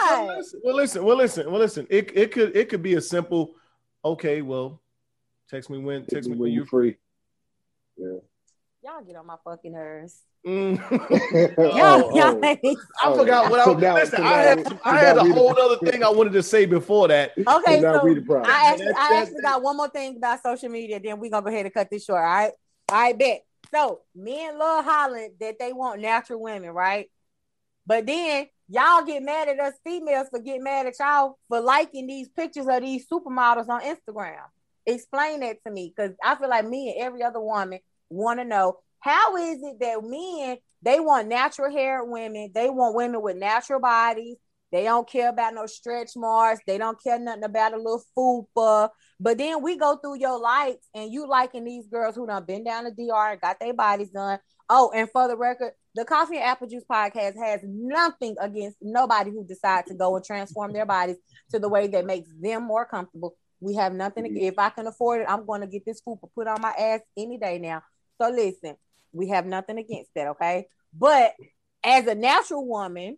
[0.00, 0.36] Well, outside.
[0.36, 1.86] listen, well, listen, well, listen, well, listen.
[1.90, 3.54] It, it could it could be a simple,
[4.04, 4.80] okay, well,
[5.50, 6.96] text me when text me when you you free.
[8.84, 10.22] Y'all get on my fucking nerves.
[10.44, 10.76] Mm.
[11.76, 12.44] Y'all, Oh, y'all oh.
[12.44, 13.82] ain't- I forgot what I So was.
[13.82, 16.08] now- listen, so I had so I had a we the- whole other thing I
[16.10, 17.32] wanted to say before that.
[17.38, 18.50] Okay, so we the problem.
[18.50, 20.98] I actually, That- I that- actually got one more thing about social media.
[20.98, 22.18] Then we're gonna go ahead and cut this short.
[22.18, 22.52] All right,
[22.90, 23.44] all right, bet.
[23.72, 27.08] So men love hollering that they want natural women, right?
[27.86, 32.08] But then y'all get mad at us females for getting mad at y'all for liking
[32.08, 34.40] these pictures of these supermodels on Instagram.
[34.86, 37.78] Explain that to me, because I feel like me and every other woman
[38.12, 42.96] want to know how is it that men they want natural hair women, they want
[42.96, 44.36] women with natural bodies,
[44.72, 46.62] they don't care about no stretch marks.
[46.66, 48.88] They don't care nothing about a little fupa.
[49.20, 52.64] But then we go through your likes and you liking these girls who done been
[52.64, 54.38] down to DR and got their bodies done.
[54.70, 59.30] Oh, and for the record, the Coffee and Apple Juice podcast has nothing against nobody
[59.30, 61.18] who decides to go and transform their bodies
[61.50, 63.36] to the way that makes them more comfortable.
[63.60, 64.24] We have nothing.
[64.24, 64.38] To, mm-hmm.
[64.38, 67.00] if I can afford it, I'm going to get this fupa put on my ass
[67.18, 67.82] any day now.
[68.22, 68.76] So listen,
[69.12, 70.68] we have nothing against that, okay?
[70.96, 71.34] But
[71.82, 73.16] as a natural woman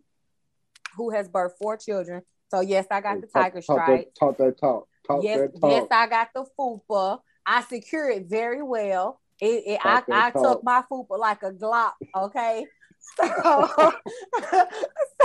[0.97, 4.11] who has birthed four children, so yes, I got the Talk- tiger stripe.
[4.19, 4.87] Talk that talk.
[5.05, 5.71] Talk Yes, that talk.
[5.71, 7.19] yes, I got the fupa.
[7.45, 9.21] I secure it very well.
[9.39, 10.33] It, it I, I talk.
[10.41, 12.65] took my fupa like a Glock, okay?
[13.17, 13.69] So,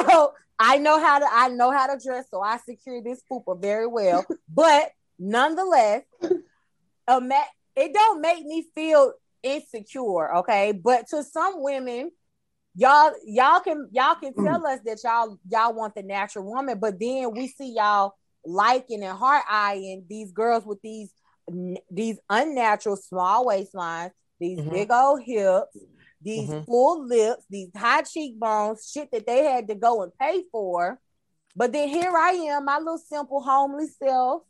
[0.07, 3.59] so I know how to I know how to dress, so I secure this fupa
[3.59, 4.27] very well.
[4.55, 6.03] But nonetheless,
[7.09, 10.73] it don't make me feel insecure, okay?
[10.73, 12.11] But to some women,
[12.75, 16.99] y'all y'all can y'all can tell us that y'all y'all want the natural woman, but
[17.01, 18.15] then we see y'all
[18.45, 21.13] liking and heart eyeing these girls with these
[21.91, 24.71] these unnatural small waistlines, these Mhm.
[24.71, 25.77] big old hips,
[26.23, 26.65] these Mhm.
[26.67, 31.01] full lips, these high cheekbones, shit that they had to go and pay for.
[31.57, 34.43] But then here I am, my little simple homely self,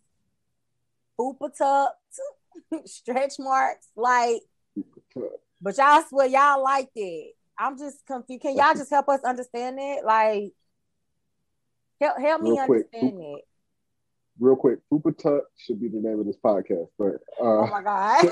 [1.18, 2.20] fupa tucked,
[2.86, 4.42] stretch marks, like.
[5.60, 7.34] But y'all swear y'all like it.
[7.58, 8.42] I'm just confused.
[8.42, 10.04] Can y'all just help us understand it?
[10.04, 10.52] Like,
[12.00, 12.86] help help me Real quick.
[12.92, 13.44] understand it.
[14.38, 16.88] Real quick, Fupa Tuck should be the name of this podcast.
[16.98, 18.22] But Oh uh, my god.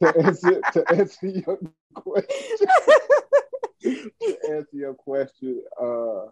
[0.00, 1.58] to, answer, to answer your
[1.94, 2.66] question,
[3.82, 6.30] to answer your question, uh,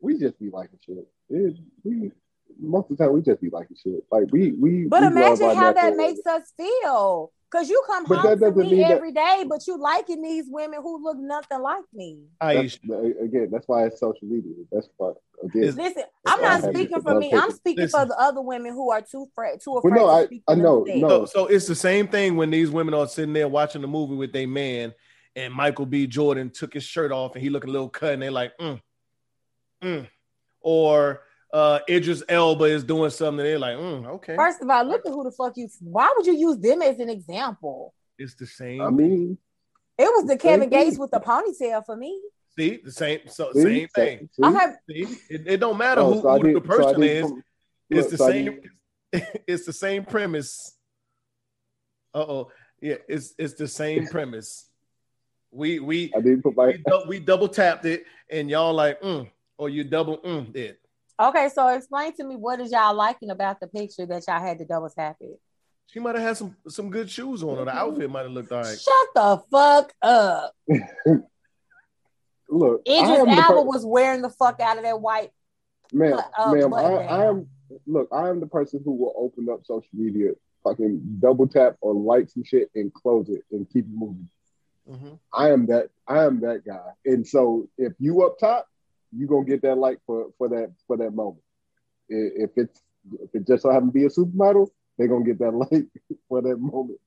[0.00, 0.98] we just be liking shit.
[1.28, 2.12] It, we
[2.58, 4.04] most of the time we just be liking shit.
[4.10, 4.86] Like we we.
[4.88, 7.32] But we imagine how that makes us feel.
[7.50, 10.22] Cause you come But home that to me mean that- every day, but you liking
[10.22, 12.20] these women who look nothing like me.
[12.40, 14.52] Aisha, That's, again, that's why it's social media.
[14.70, 15.74] That's why again.
[15.74, 17.32] Listen, I'm why I not speaking for me.
[17.34, 20.12] I'm speaking for the other women who are too afraid, too Well, afraid no, to
[20.12, 21.08] I- speak I know, no.
[21.08, 24.14] so, so it's the same thing when these women are sitting there watching the movie
[24.14, 24.94] with their man,
[25.34, 26.06] and Michael B.
[26.06, 28.80] Jordan took his shirt off and he looked a little cut, and they're like, mm,
[29.82, 30.06] mm.
[30.60, 31.22] or
[31.52, 34.36] uh Idris Elba is doing something, they're like, mm, okay.
[34.36, 35.68] First of all, look at who the fuck you.
[35.80, 37.92] Why would you use them as an example?
[38.18, 38.80] It's the same.
[38.82, 39.38] I mean,
[39.98, 42.20] It was the Kevin Gates with the ponytail for me.
[42.56, 43.62] see the same, so see?
[43.62, 44.28] same thing.
[44.32, 44.42] See?
[44.42, 46.76] I have See, it, it don't matter Oh, who, so who need- the so I
[46.76, 47.22] person need is.
[47.28, 47.44] some-
[47.90, 48.60] It's look, the so same.
[49.48, 50.76] It's the same premise.
[52.14, 52.50] Uh oh,
[52.80, 54.68] yeah, it's it's the same premise.
[55.52, 58.72] We we I need to put my we, dou- we double tapped it, and y'all
[58.74, 59.28] like, mm,
[59.58, 60.79] or you double mm it.
[61.20, 61.48] Okay.
[61.54, 64.64] So explain to me what is y'all liking about the picture that y'all had to
[64.64, 65.38] double tap it.
[65.86, 68.52] She might have had some some good shoes on, or the outfit might have looked
[68.52, 68.78] all right.
[68.78, 70.54] Shut the fuck up.
[72.48, 72.82] look.
[72.88, 75.30] I Idris Elba per- was wearing the fuck out of that white.
[75.92, 76.74] ma'am, uh, ma'am.
[76.74, 77.48] I, I am.
[77.86, 80.32] Look, I am the person who will open up social media,
[80.62, 84.28] fucking double tap on likes and shit, and close it and keep it moving.
[84.88, 85.18] Mhm.
[85.32, 85.90] I am that.
[86.06, 86.92] I am that guy.
[87.04, 88.68] And so, if you up top,
[89.16, 91.42] you gonna get that light for for that for that moment.
[92.08, 92.80] If it's
[93.20, 94.68] if it just so happen to be a supermodel,
[94.98, 95.86] they're gonna get that light
[96.28, 96.98] for that moment.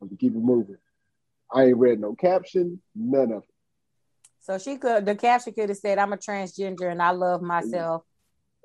[0.00, 0.76] I'm gonna keep it moving.
[1.52, 3.48] I ain't read no caption, none of it.
[4.40, 5.06] So she could.
[5.06, 8.02] The caption could have said, "I'm a transgender and I love myself."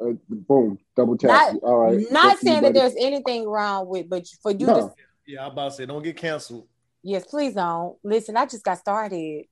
[0.01, 1.53] Uh, boom, double tap.
[1.53, 1.99] Not- All right.
[2.11, 4.73] Not Fuck you, saying that there's anything wrong with, but for you No.
[4.87, 4.93] to
[5.27, 6.67] Yeah, I'm about to say, don't get canceled.
[7.03, 8.37] yes, please don't listen.
[8.37, 9.45] I just got started.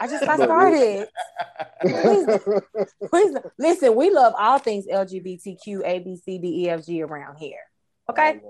[0.00, 1.08] I just got started.
[3.10, 3.94] Please listen.
[3.94, 7.58] We love all things LGBTQ, A, B, C, D, E, F, G around here.
[8.10, 8.40] Okay.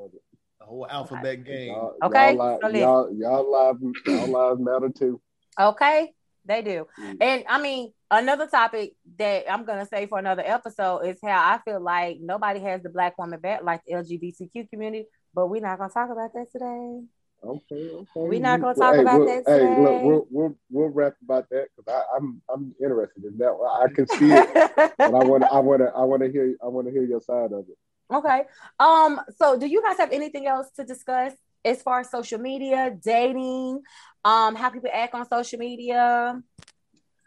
[0.58, 1.68] The whole alphabet game.
[1.68, 5.20] Y'all, Okay, Y'all, so li- y'all, y'all live, y'all lives matter too.
[5.58, 6.12] Okay,
[6.44, 6.86] they do.
[7.00, 7.16] Mm.
[7.20, 11.60] And I mean, another topic that I'm gonna say for another episode is how I
[11.64, 15.78] feel like nobody has the black woman back like the LGBTQ community, but we're not
[15.78, 17.00] gonna talk about that today.
[17.44, 18.06] Okay, okay.
[18.16, 21.48] We're not gonna talk hey, about we'll- that Hey, look, we'll we'll we'll rap about
[21.50, 23.52] that because I'm I'm interested in that.
[23.52, 26.66] I can see it, but I want I want to I want to hear I
[26.66, 27.78] want to hear your side of it.
[28.12, 28.44] okay.
[28.80, 31.34] Um, so do you guys have anything else to discuss
[31.64, 33.82] as far as social media, dating,
[34.24, 36.40] um, how people act on social media?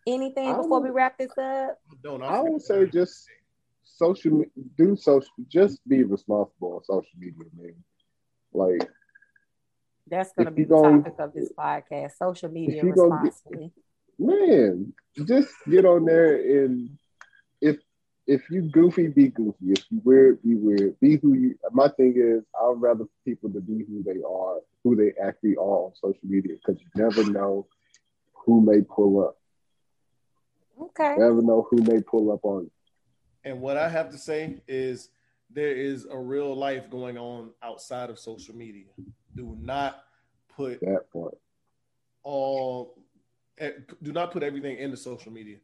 [0.08, 1.78] Anything before we wrap this up?
[2.04, 3.28] Don't I would say just
[3.84, 4.44] social
[4.78, 7.76] do social just be responsible on social media, man.
[8.54, 8.90] Like
[10.10, 13.02] That's gonna If be you the gon- topic of this podcast: social media you get-
[13.02, 13.72] responsibly.
[14.18, 14.94] man,
[15.26, 16.90] just get on there and
[17.62, 17.78] if
[18.28, 19.72] if you goofy, be goofy.
[19.72, 21.00] If you weird, be weird.
[21.00, 21.56] Be who you.
[21.72, 25.86] My thing is, I'd rather people to be who they are, who they actually are
[25.88, 27.66] on social media, because you never know
[28.46, 29.36] who may pull up.
[30.80, 31.14] Okay.
[31.16, 32.72] You never know who may pull up on you.
[33.44, 35.10] And what I have to say is
[35.50, 38.86] there is a real life going on outside of social media.
[39.36, 40.04] Do not
[40.56, 41.38] put That part.
[42.24, 42.96] all
[43.58, 45.58] eh, do not put everything into social media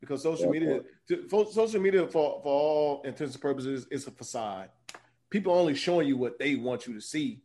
[0.00, 4.06] because social That media to, for, social media for, for all intents and purposes is
[4.06, 4.70] a facade.
[5.30, 7.42] People only showing you what they want you to see.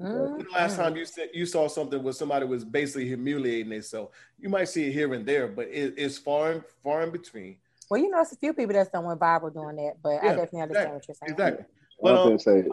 [0.00, 0.42] Mm-hmm.
[0.42, 4.48] The last time you said you saw something where somebody was basically humiliating themselves, you
[4.48, 7.58] might see it here and there, but it, it's far and far in between.
[7.88, 10.28] Well, you know, it's a few people that's done went viral doing that, but I
[10.28, 11.32] definitely understand what you're saying.
[11.32, 11.64] Exactly.
[11.64, 11.68] I
[12.00, 12.68] But was um, gonna say,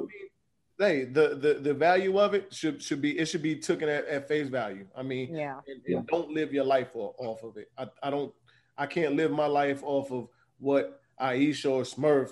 [0.79, 4.05] hey, the, the the value of it should should be it should be taken at,
[4.07, 4.87] at face value.
[4.95, 5.59] I mean, Yeah.
[5.67, 7.69] and, and don't live your life off, off of it.
[7.77, 8.33] I, I don't
[8.77, 10.27] I can't live my life off of
[10.59, 12.31] what Aisha or Smurf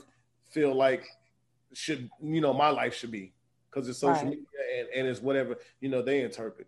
[0.50, 1.06] feel like
[1.74, 3.34] should you know my life should be
[3.70, 4.26] because it's social Right.
[4.26, 4.46] media
[4.80, 6.68] and, and it's whatever you know they interpret.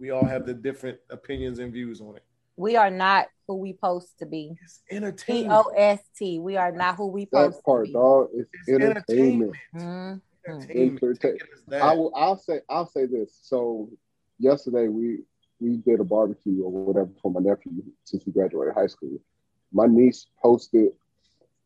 [0.00, 2.22] We all have the different opinions and views on it.
[2.56, 4.56] We are not who we post to be.
[4.64, 5.52] It's P entertainment.
[5.66, 6.38] O S T.
[6.40, 7.92] We are not who we post that to part, be.
[7.92, 8.28] dog.
[8.34, 9.06] It's, It's entertainment.
[9.08, 9.56] Entertainment.
[9.74, 10.22] Entertain-
[11.20, 11.48] Take it.
[11.72, 12.12] I will.
[12.14, 12.60] I'll say.
[12.68, 13.38] I'll say this.
[13.42, 13.90] So
[14.38, 15.20] yesterday we
[15.60, 19.18] we did a barbecue or whatever for my nephew since he graduated high school.
[19.72, 20.92] My niece posted.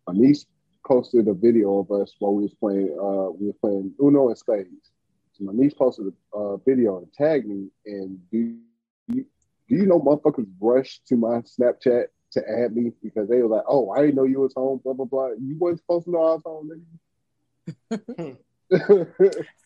[0.07, 0.47] My niece
[0.87, 2.91] posted a video of us while we was playing.
[2.99, 4.91] Uh, we were playing Uno and spades.
[5.33, 7.69] So my niece posted a uh, video and tagged me.
[7.87, 8.57] And do
[9.09, 9.25] you,
[9.69, 13.65] do you know motherfuckers rushed to my Snapchat to add me because they were like,
[13.69, 15.29] "Oh, I didn't know you was home." Blah blah blah.
[15.39, 18.37] You wasn't supposed to know I was home, nigga.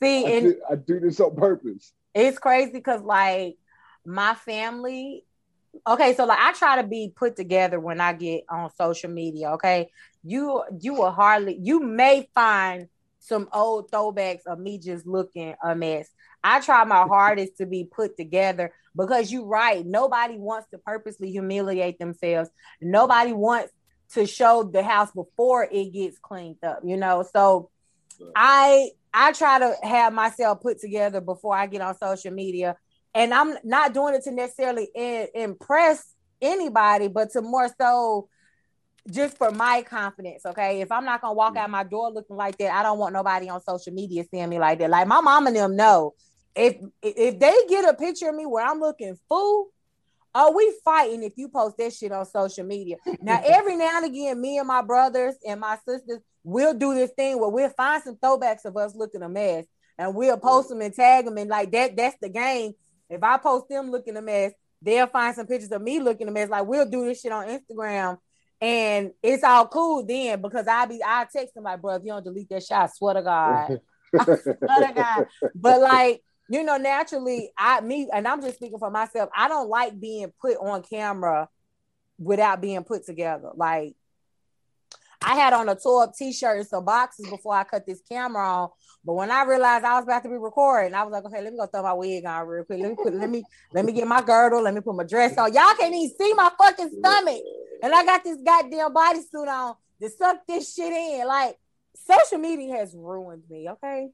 [0.00, 1.92] See, I, and do, I do this on purpose.
[2.14, 3.56] it's crazy because like
[4.04, 5.24] my family
[5.86, 9.50] okay so like i try to be put together when i get on social media
[9.50, 9.90] okay?
[10.28, 12.88] You you will hardly you may find
[13.20, 16.08] some old throwbacks of me just looking a mess.
[16.42, 21.30] I try my hardest to be put together because you're right nobody wants to purposely
[21.30, 22.50] humiliate themselves.
[22.80, 23.72] Nobody wants
[24.14, 27.24] to show the house before it gets cleaned up you know?
[27.32, 27.70] So
[28.34, 32.76] I I try to have myself put together before I get on social media,
[33.14, 38.28] and I'm not doing it to necessarily in, impress anybody, but to more so
[39.10, 40.44] just for my confidence.
[40.44, 41.58] Okay, if I'm not gonna walk mm.
[41.58, 44.58] out my door looking like that, I don't want nobody on social media seeing me
[44.58, 44.90] like that.
[44.90, 46.14] Like my mom and them know
[46.56, 49.68] if if they get a picture of me where I'm looking fool,
[50.34, 52.96] oh, we fighting if you post that shit on social media.
[53.20, 57.10] Now, every now and again, me and my brothers and my sisters will do this
[57.10, 59.66] thing where we'll find some throwbacks of us looking a mess
[59.98, 61.96] and we'll post them and tag them and like that.
[61.96, 62.72] That's the game.
[63.10, 66.30] If I post them looking a mess, they'll find some pictures of me looking a
[66.30, 66.48] mess.
[66.48, 68.18] Like we'll do this shit on Instagram.
[68.60, 72.12] And it's all cool then because I be I text them like, bro, if you
[72.12, 73.80] don't delete that shot, I swear to God.
[74.18, 74.56] I swear
[74.86, 75.26] to God.
[75.52, 79.30] But like you know, naturally, I me and I'm just speaking for myself.
[79.34, 81.48] I don't like being put on camera
[82.18, 83.50] without being put together.
[83.56, 83.96] Like
[85.22, 88.42] I had on a tore up t-shirt and some boxes before I cut this camera
[88.42, 88.68] on.
[89.04, 91.52] But when I realized I was about to be recording, I was like, okay, let
[91.52, 92.80] me go throw my wig on real quick.
[92.80, 95.38] Let me put let me let me get my girdle, let me put my dress
[95.38, 95.52] on.
[95.52, 97.42] Y'all can't even see my fucking stomach.
[97.82, 101.26] And I got this goddamn bodysuit on to suck this shit in.
[101.26, 101.56] Like
[101.94, 104.08] social media has ruined me, okay?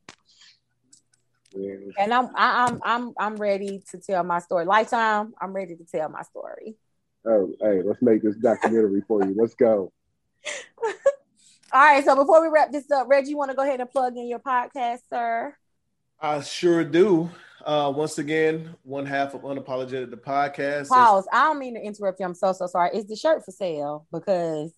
[1.55, 4.65] And I'm I, I'm I'm I'm ready to tell my story.
[4.65, 6.77] Lifetime, I'm ready to tell my story.
[7.24, 9.35] Oh, hey, let's make this documentary for you.
[9.39, 9.93] Let's go.
[11.73, 12.05] All right.
[12.05, 14.28] So before we wrap this up, Reggie, you want to go ahead and plug in
[14.28, 15.56] your podcast, sir?
[16.20, 17.31] I sure do.
[17.64, 20.89] Uh, once again, one half of Unapologetic the podcast.
[20.89, 21.27] Pause.
[21.32, 22.27] I don't mean to interrupt you.
[22.27, 22.97] I'm so so sorry.
[22.97, 24.06] Is the shirt for sale?
[24.12, 24.73] Because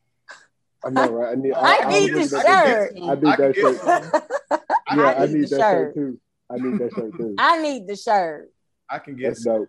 [0.84, 1.32] I know, right?
[1.32, 1.52] I need.
[1.54, 2.92] I, I need the shirt.
[2.96, 4.62] I need that shirt.
[4.96, 6.20] yeah, I need, that shirt too.
[6.50, 7.34] I need that shirt too.
[7.38, 8.50] I need the shirt.
[8.88, 9.68] I can get That's dope.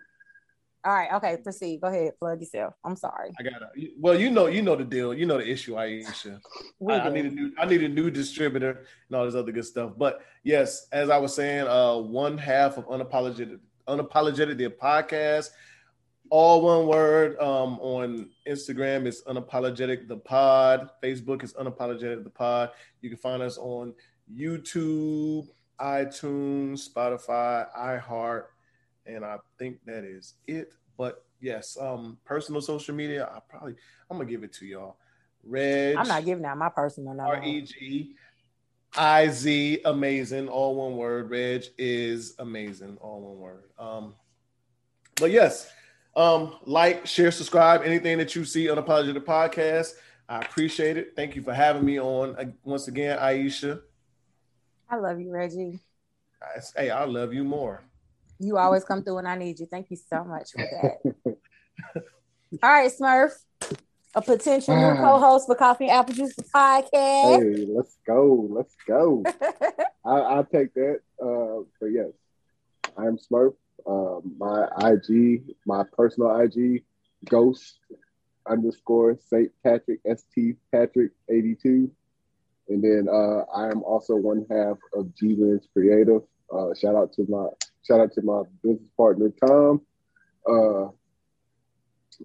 [0.85, 1.81] All right, okay, proceed.
[1.81, 2.73] Go ahead, plug yourself.
[2.85, 3.31] I'm sorry.
[3.37, 3.67] I gotta.
[3.97, 5.13] Well, you know, you know the deal.
[5.13, 6.39] You know the issue, Aisha.
[6.79, 7.51] We I, I need a new.
[7.57, 9.91] I need a new distributor and all this other good stuff.
[9.97, 15.49] But yes, as I was saying, uh, one half of unapologetic, unapologetic the podcast,
[16.29, 17.37] all one word.
[17.39, 20.91] Um, on Instagram is unapologetic the pod.
[21.03, 22.71] Facebook is unapologetic the pod.
[23.01, 23.93] You can find us on
[24.33, 25.47] YouTube,
[25.79, 28.45] iTunes, Spotify, iHeart,
[29.15, 30.73] and I think that is it.
[30.97, 33.29] But yes, um, personal social media.
[33.33, 33.75] I probably
[34.09, 34.97] I'm gonna give it to y'all.
[35.43, 37.35] Reg, I'm not giving out my personal number.
[37.35, 38.15] R E G
[38.97, 41.29] I Z amazing, all one word.
[41.29, 43.63] Reg is amazing, all one word.
[43.77, 44.15] Um,
[45.15, 45.71] but yes,
[46.15, 49.93] um, like, share, subscribe, anything that you see on the Apologetic Podcast.
[50.27, 51.13] I appreciate it.
[51.15, 53.81] Thank you for having me on once again, Aisha.
[54.89, 55.79] I love you, Reggie.
[56.41, 57.81] I- Hey, I love you more.
[58.39, 59.65] You always come through when I need you.
[59.65, 61.35] Thank you so much for that.
[62.63, 63.33] All right, Smurf,
[64.15, 67.39] a potential new co-host for Coffee and Apple Juice podcast.
[67.41, 68.47] Hey, let's go.
[68.49, 69.23] Let's go.
[70.05, 71.01] I, I'll take that.
[71.21, 72.11] Uh, but yes,
[72.97, 73.55] I'm Smurf.
[73.85, 76.83] Uh, my IG, my personal IG,
[77.25, 77.79] Ghost
[78.49, 81.91] underscore Saint Patrick St Patrick eighty two,
[82.69, 86.21] and then uh, I am also one half of G Lens Creative.
[86.51, 87.47] Uh, shout out to my
[87.87, 89.81] shout out to my business partner Tom.
[90.47, 90.89] Uh,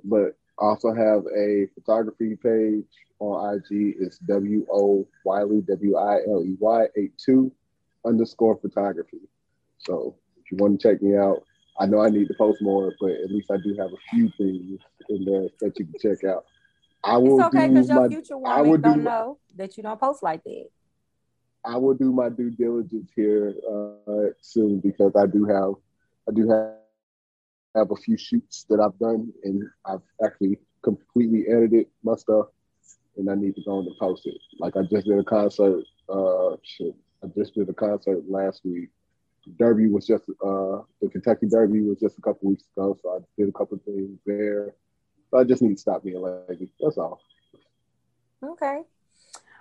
[0.04, 2.84] but I also have a photography page
[3.18, 3.96] on IG.
[4.00, 7.52] It's W O Wiley W I L E Y eight two
[8.04, 9.20] underscore photography.
[9.78, 11.42] So if you want to check me out,
[11.78, 14.30] I know I need to post more, but at least I do have a few
[14.36, 16.44] things in there that you can check out.
[17.02, 19.82] I will It's okay because your my future I woman do don't know that you
[19.82, 20.68] don't post like that.
[21.64, 25.74] I will do my due diligence here uh, soon because I do have
[26.28, 26.74] I do have
[27.74, 32.46] have a few shoots that I've done and I've actually completely edited my stuff
[33.16, 34.36] and I need to go on and post it.
[34.58, 35.84] Like I just did a concert.
[36.08, 38.90] Uh, shit, I just did a concert last week.
[39.58, 43.18] Derby was just uh, the Kentucky Derby was just a couple weeks ago, so I
[43.38, 44.74] did a couple things there.
[45.30, 46.70] So I just need to stop being lazy.
[46.80, 47.20] That's all.
[48.42, 48.82] Okay.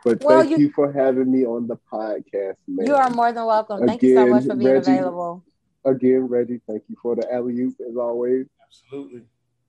[0.05, 2.85] But Well, thank you- you, for having me on the podcast, man.
[2.87, 3.85] You are more than welcome.
[3.87, 4.91] Thank you so Again, much for being Reggie.
[4.91, 5.43] available.
[5.85, 6.61] again, Reggie.
[6.67, 8.45] Thank you for the alley oop as always.
[8.65, 9.21] Absolutely.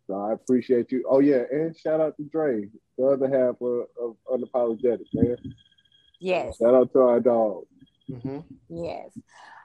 [0.06, 1.04] So I appreciate you.
[1.08, 5.36] Oh yeah, and shout out to Dre, the other half of, of unapologetic man.
[6.20, 6.58] Yes.
[6.58, 7.64] Shout out to our dog.
[8.10, 8.40] Mm-hmm.
[8.68, 9.10] Yes.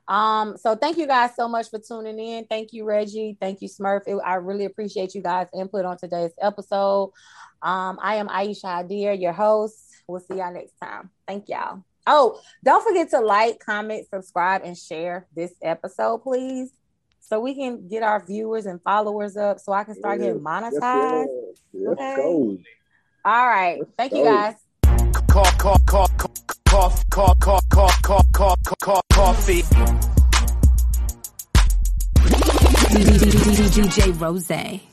[0.08, 2.46] Um, so thank you guys so much for tuning in.
[2.46, 3.38] Thank you, Reggie.
[3.40, 4.02] Thank you, Smurf.
[4.08, 7.12] It- I really appreciate you guys' input on today's episode.
[7.62, 9.78] Um, I am Aisha Adir, your host.
[10.10, 11.12] We'll see y'all next time.
[11.28, 11.84] Thank y'all.
[12.08, 16.72] Oh, don't forget to like, comment, subscribe, and share this episode, please.
[17.20, 21.28] So we can get our viewers and followers up so I can start getting monetized.
[21.74, 22.04] Yes, Okay.
[22.06, 22.58] Let's go.
[23.24, 23.82] All right.
[23.98, 24.34] Thank you go.
[24.34, 24.56] guys.
[25.28, 29.62] Cough, cough, cough, cough, cough, cough, cough, cough, cough, cough, coffee.
[33.70, 34.90] DJ Rose.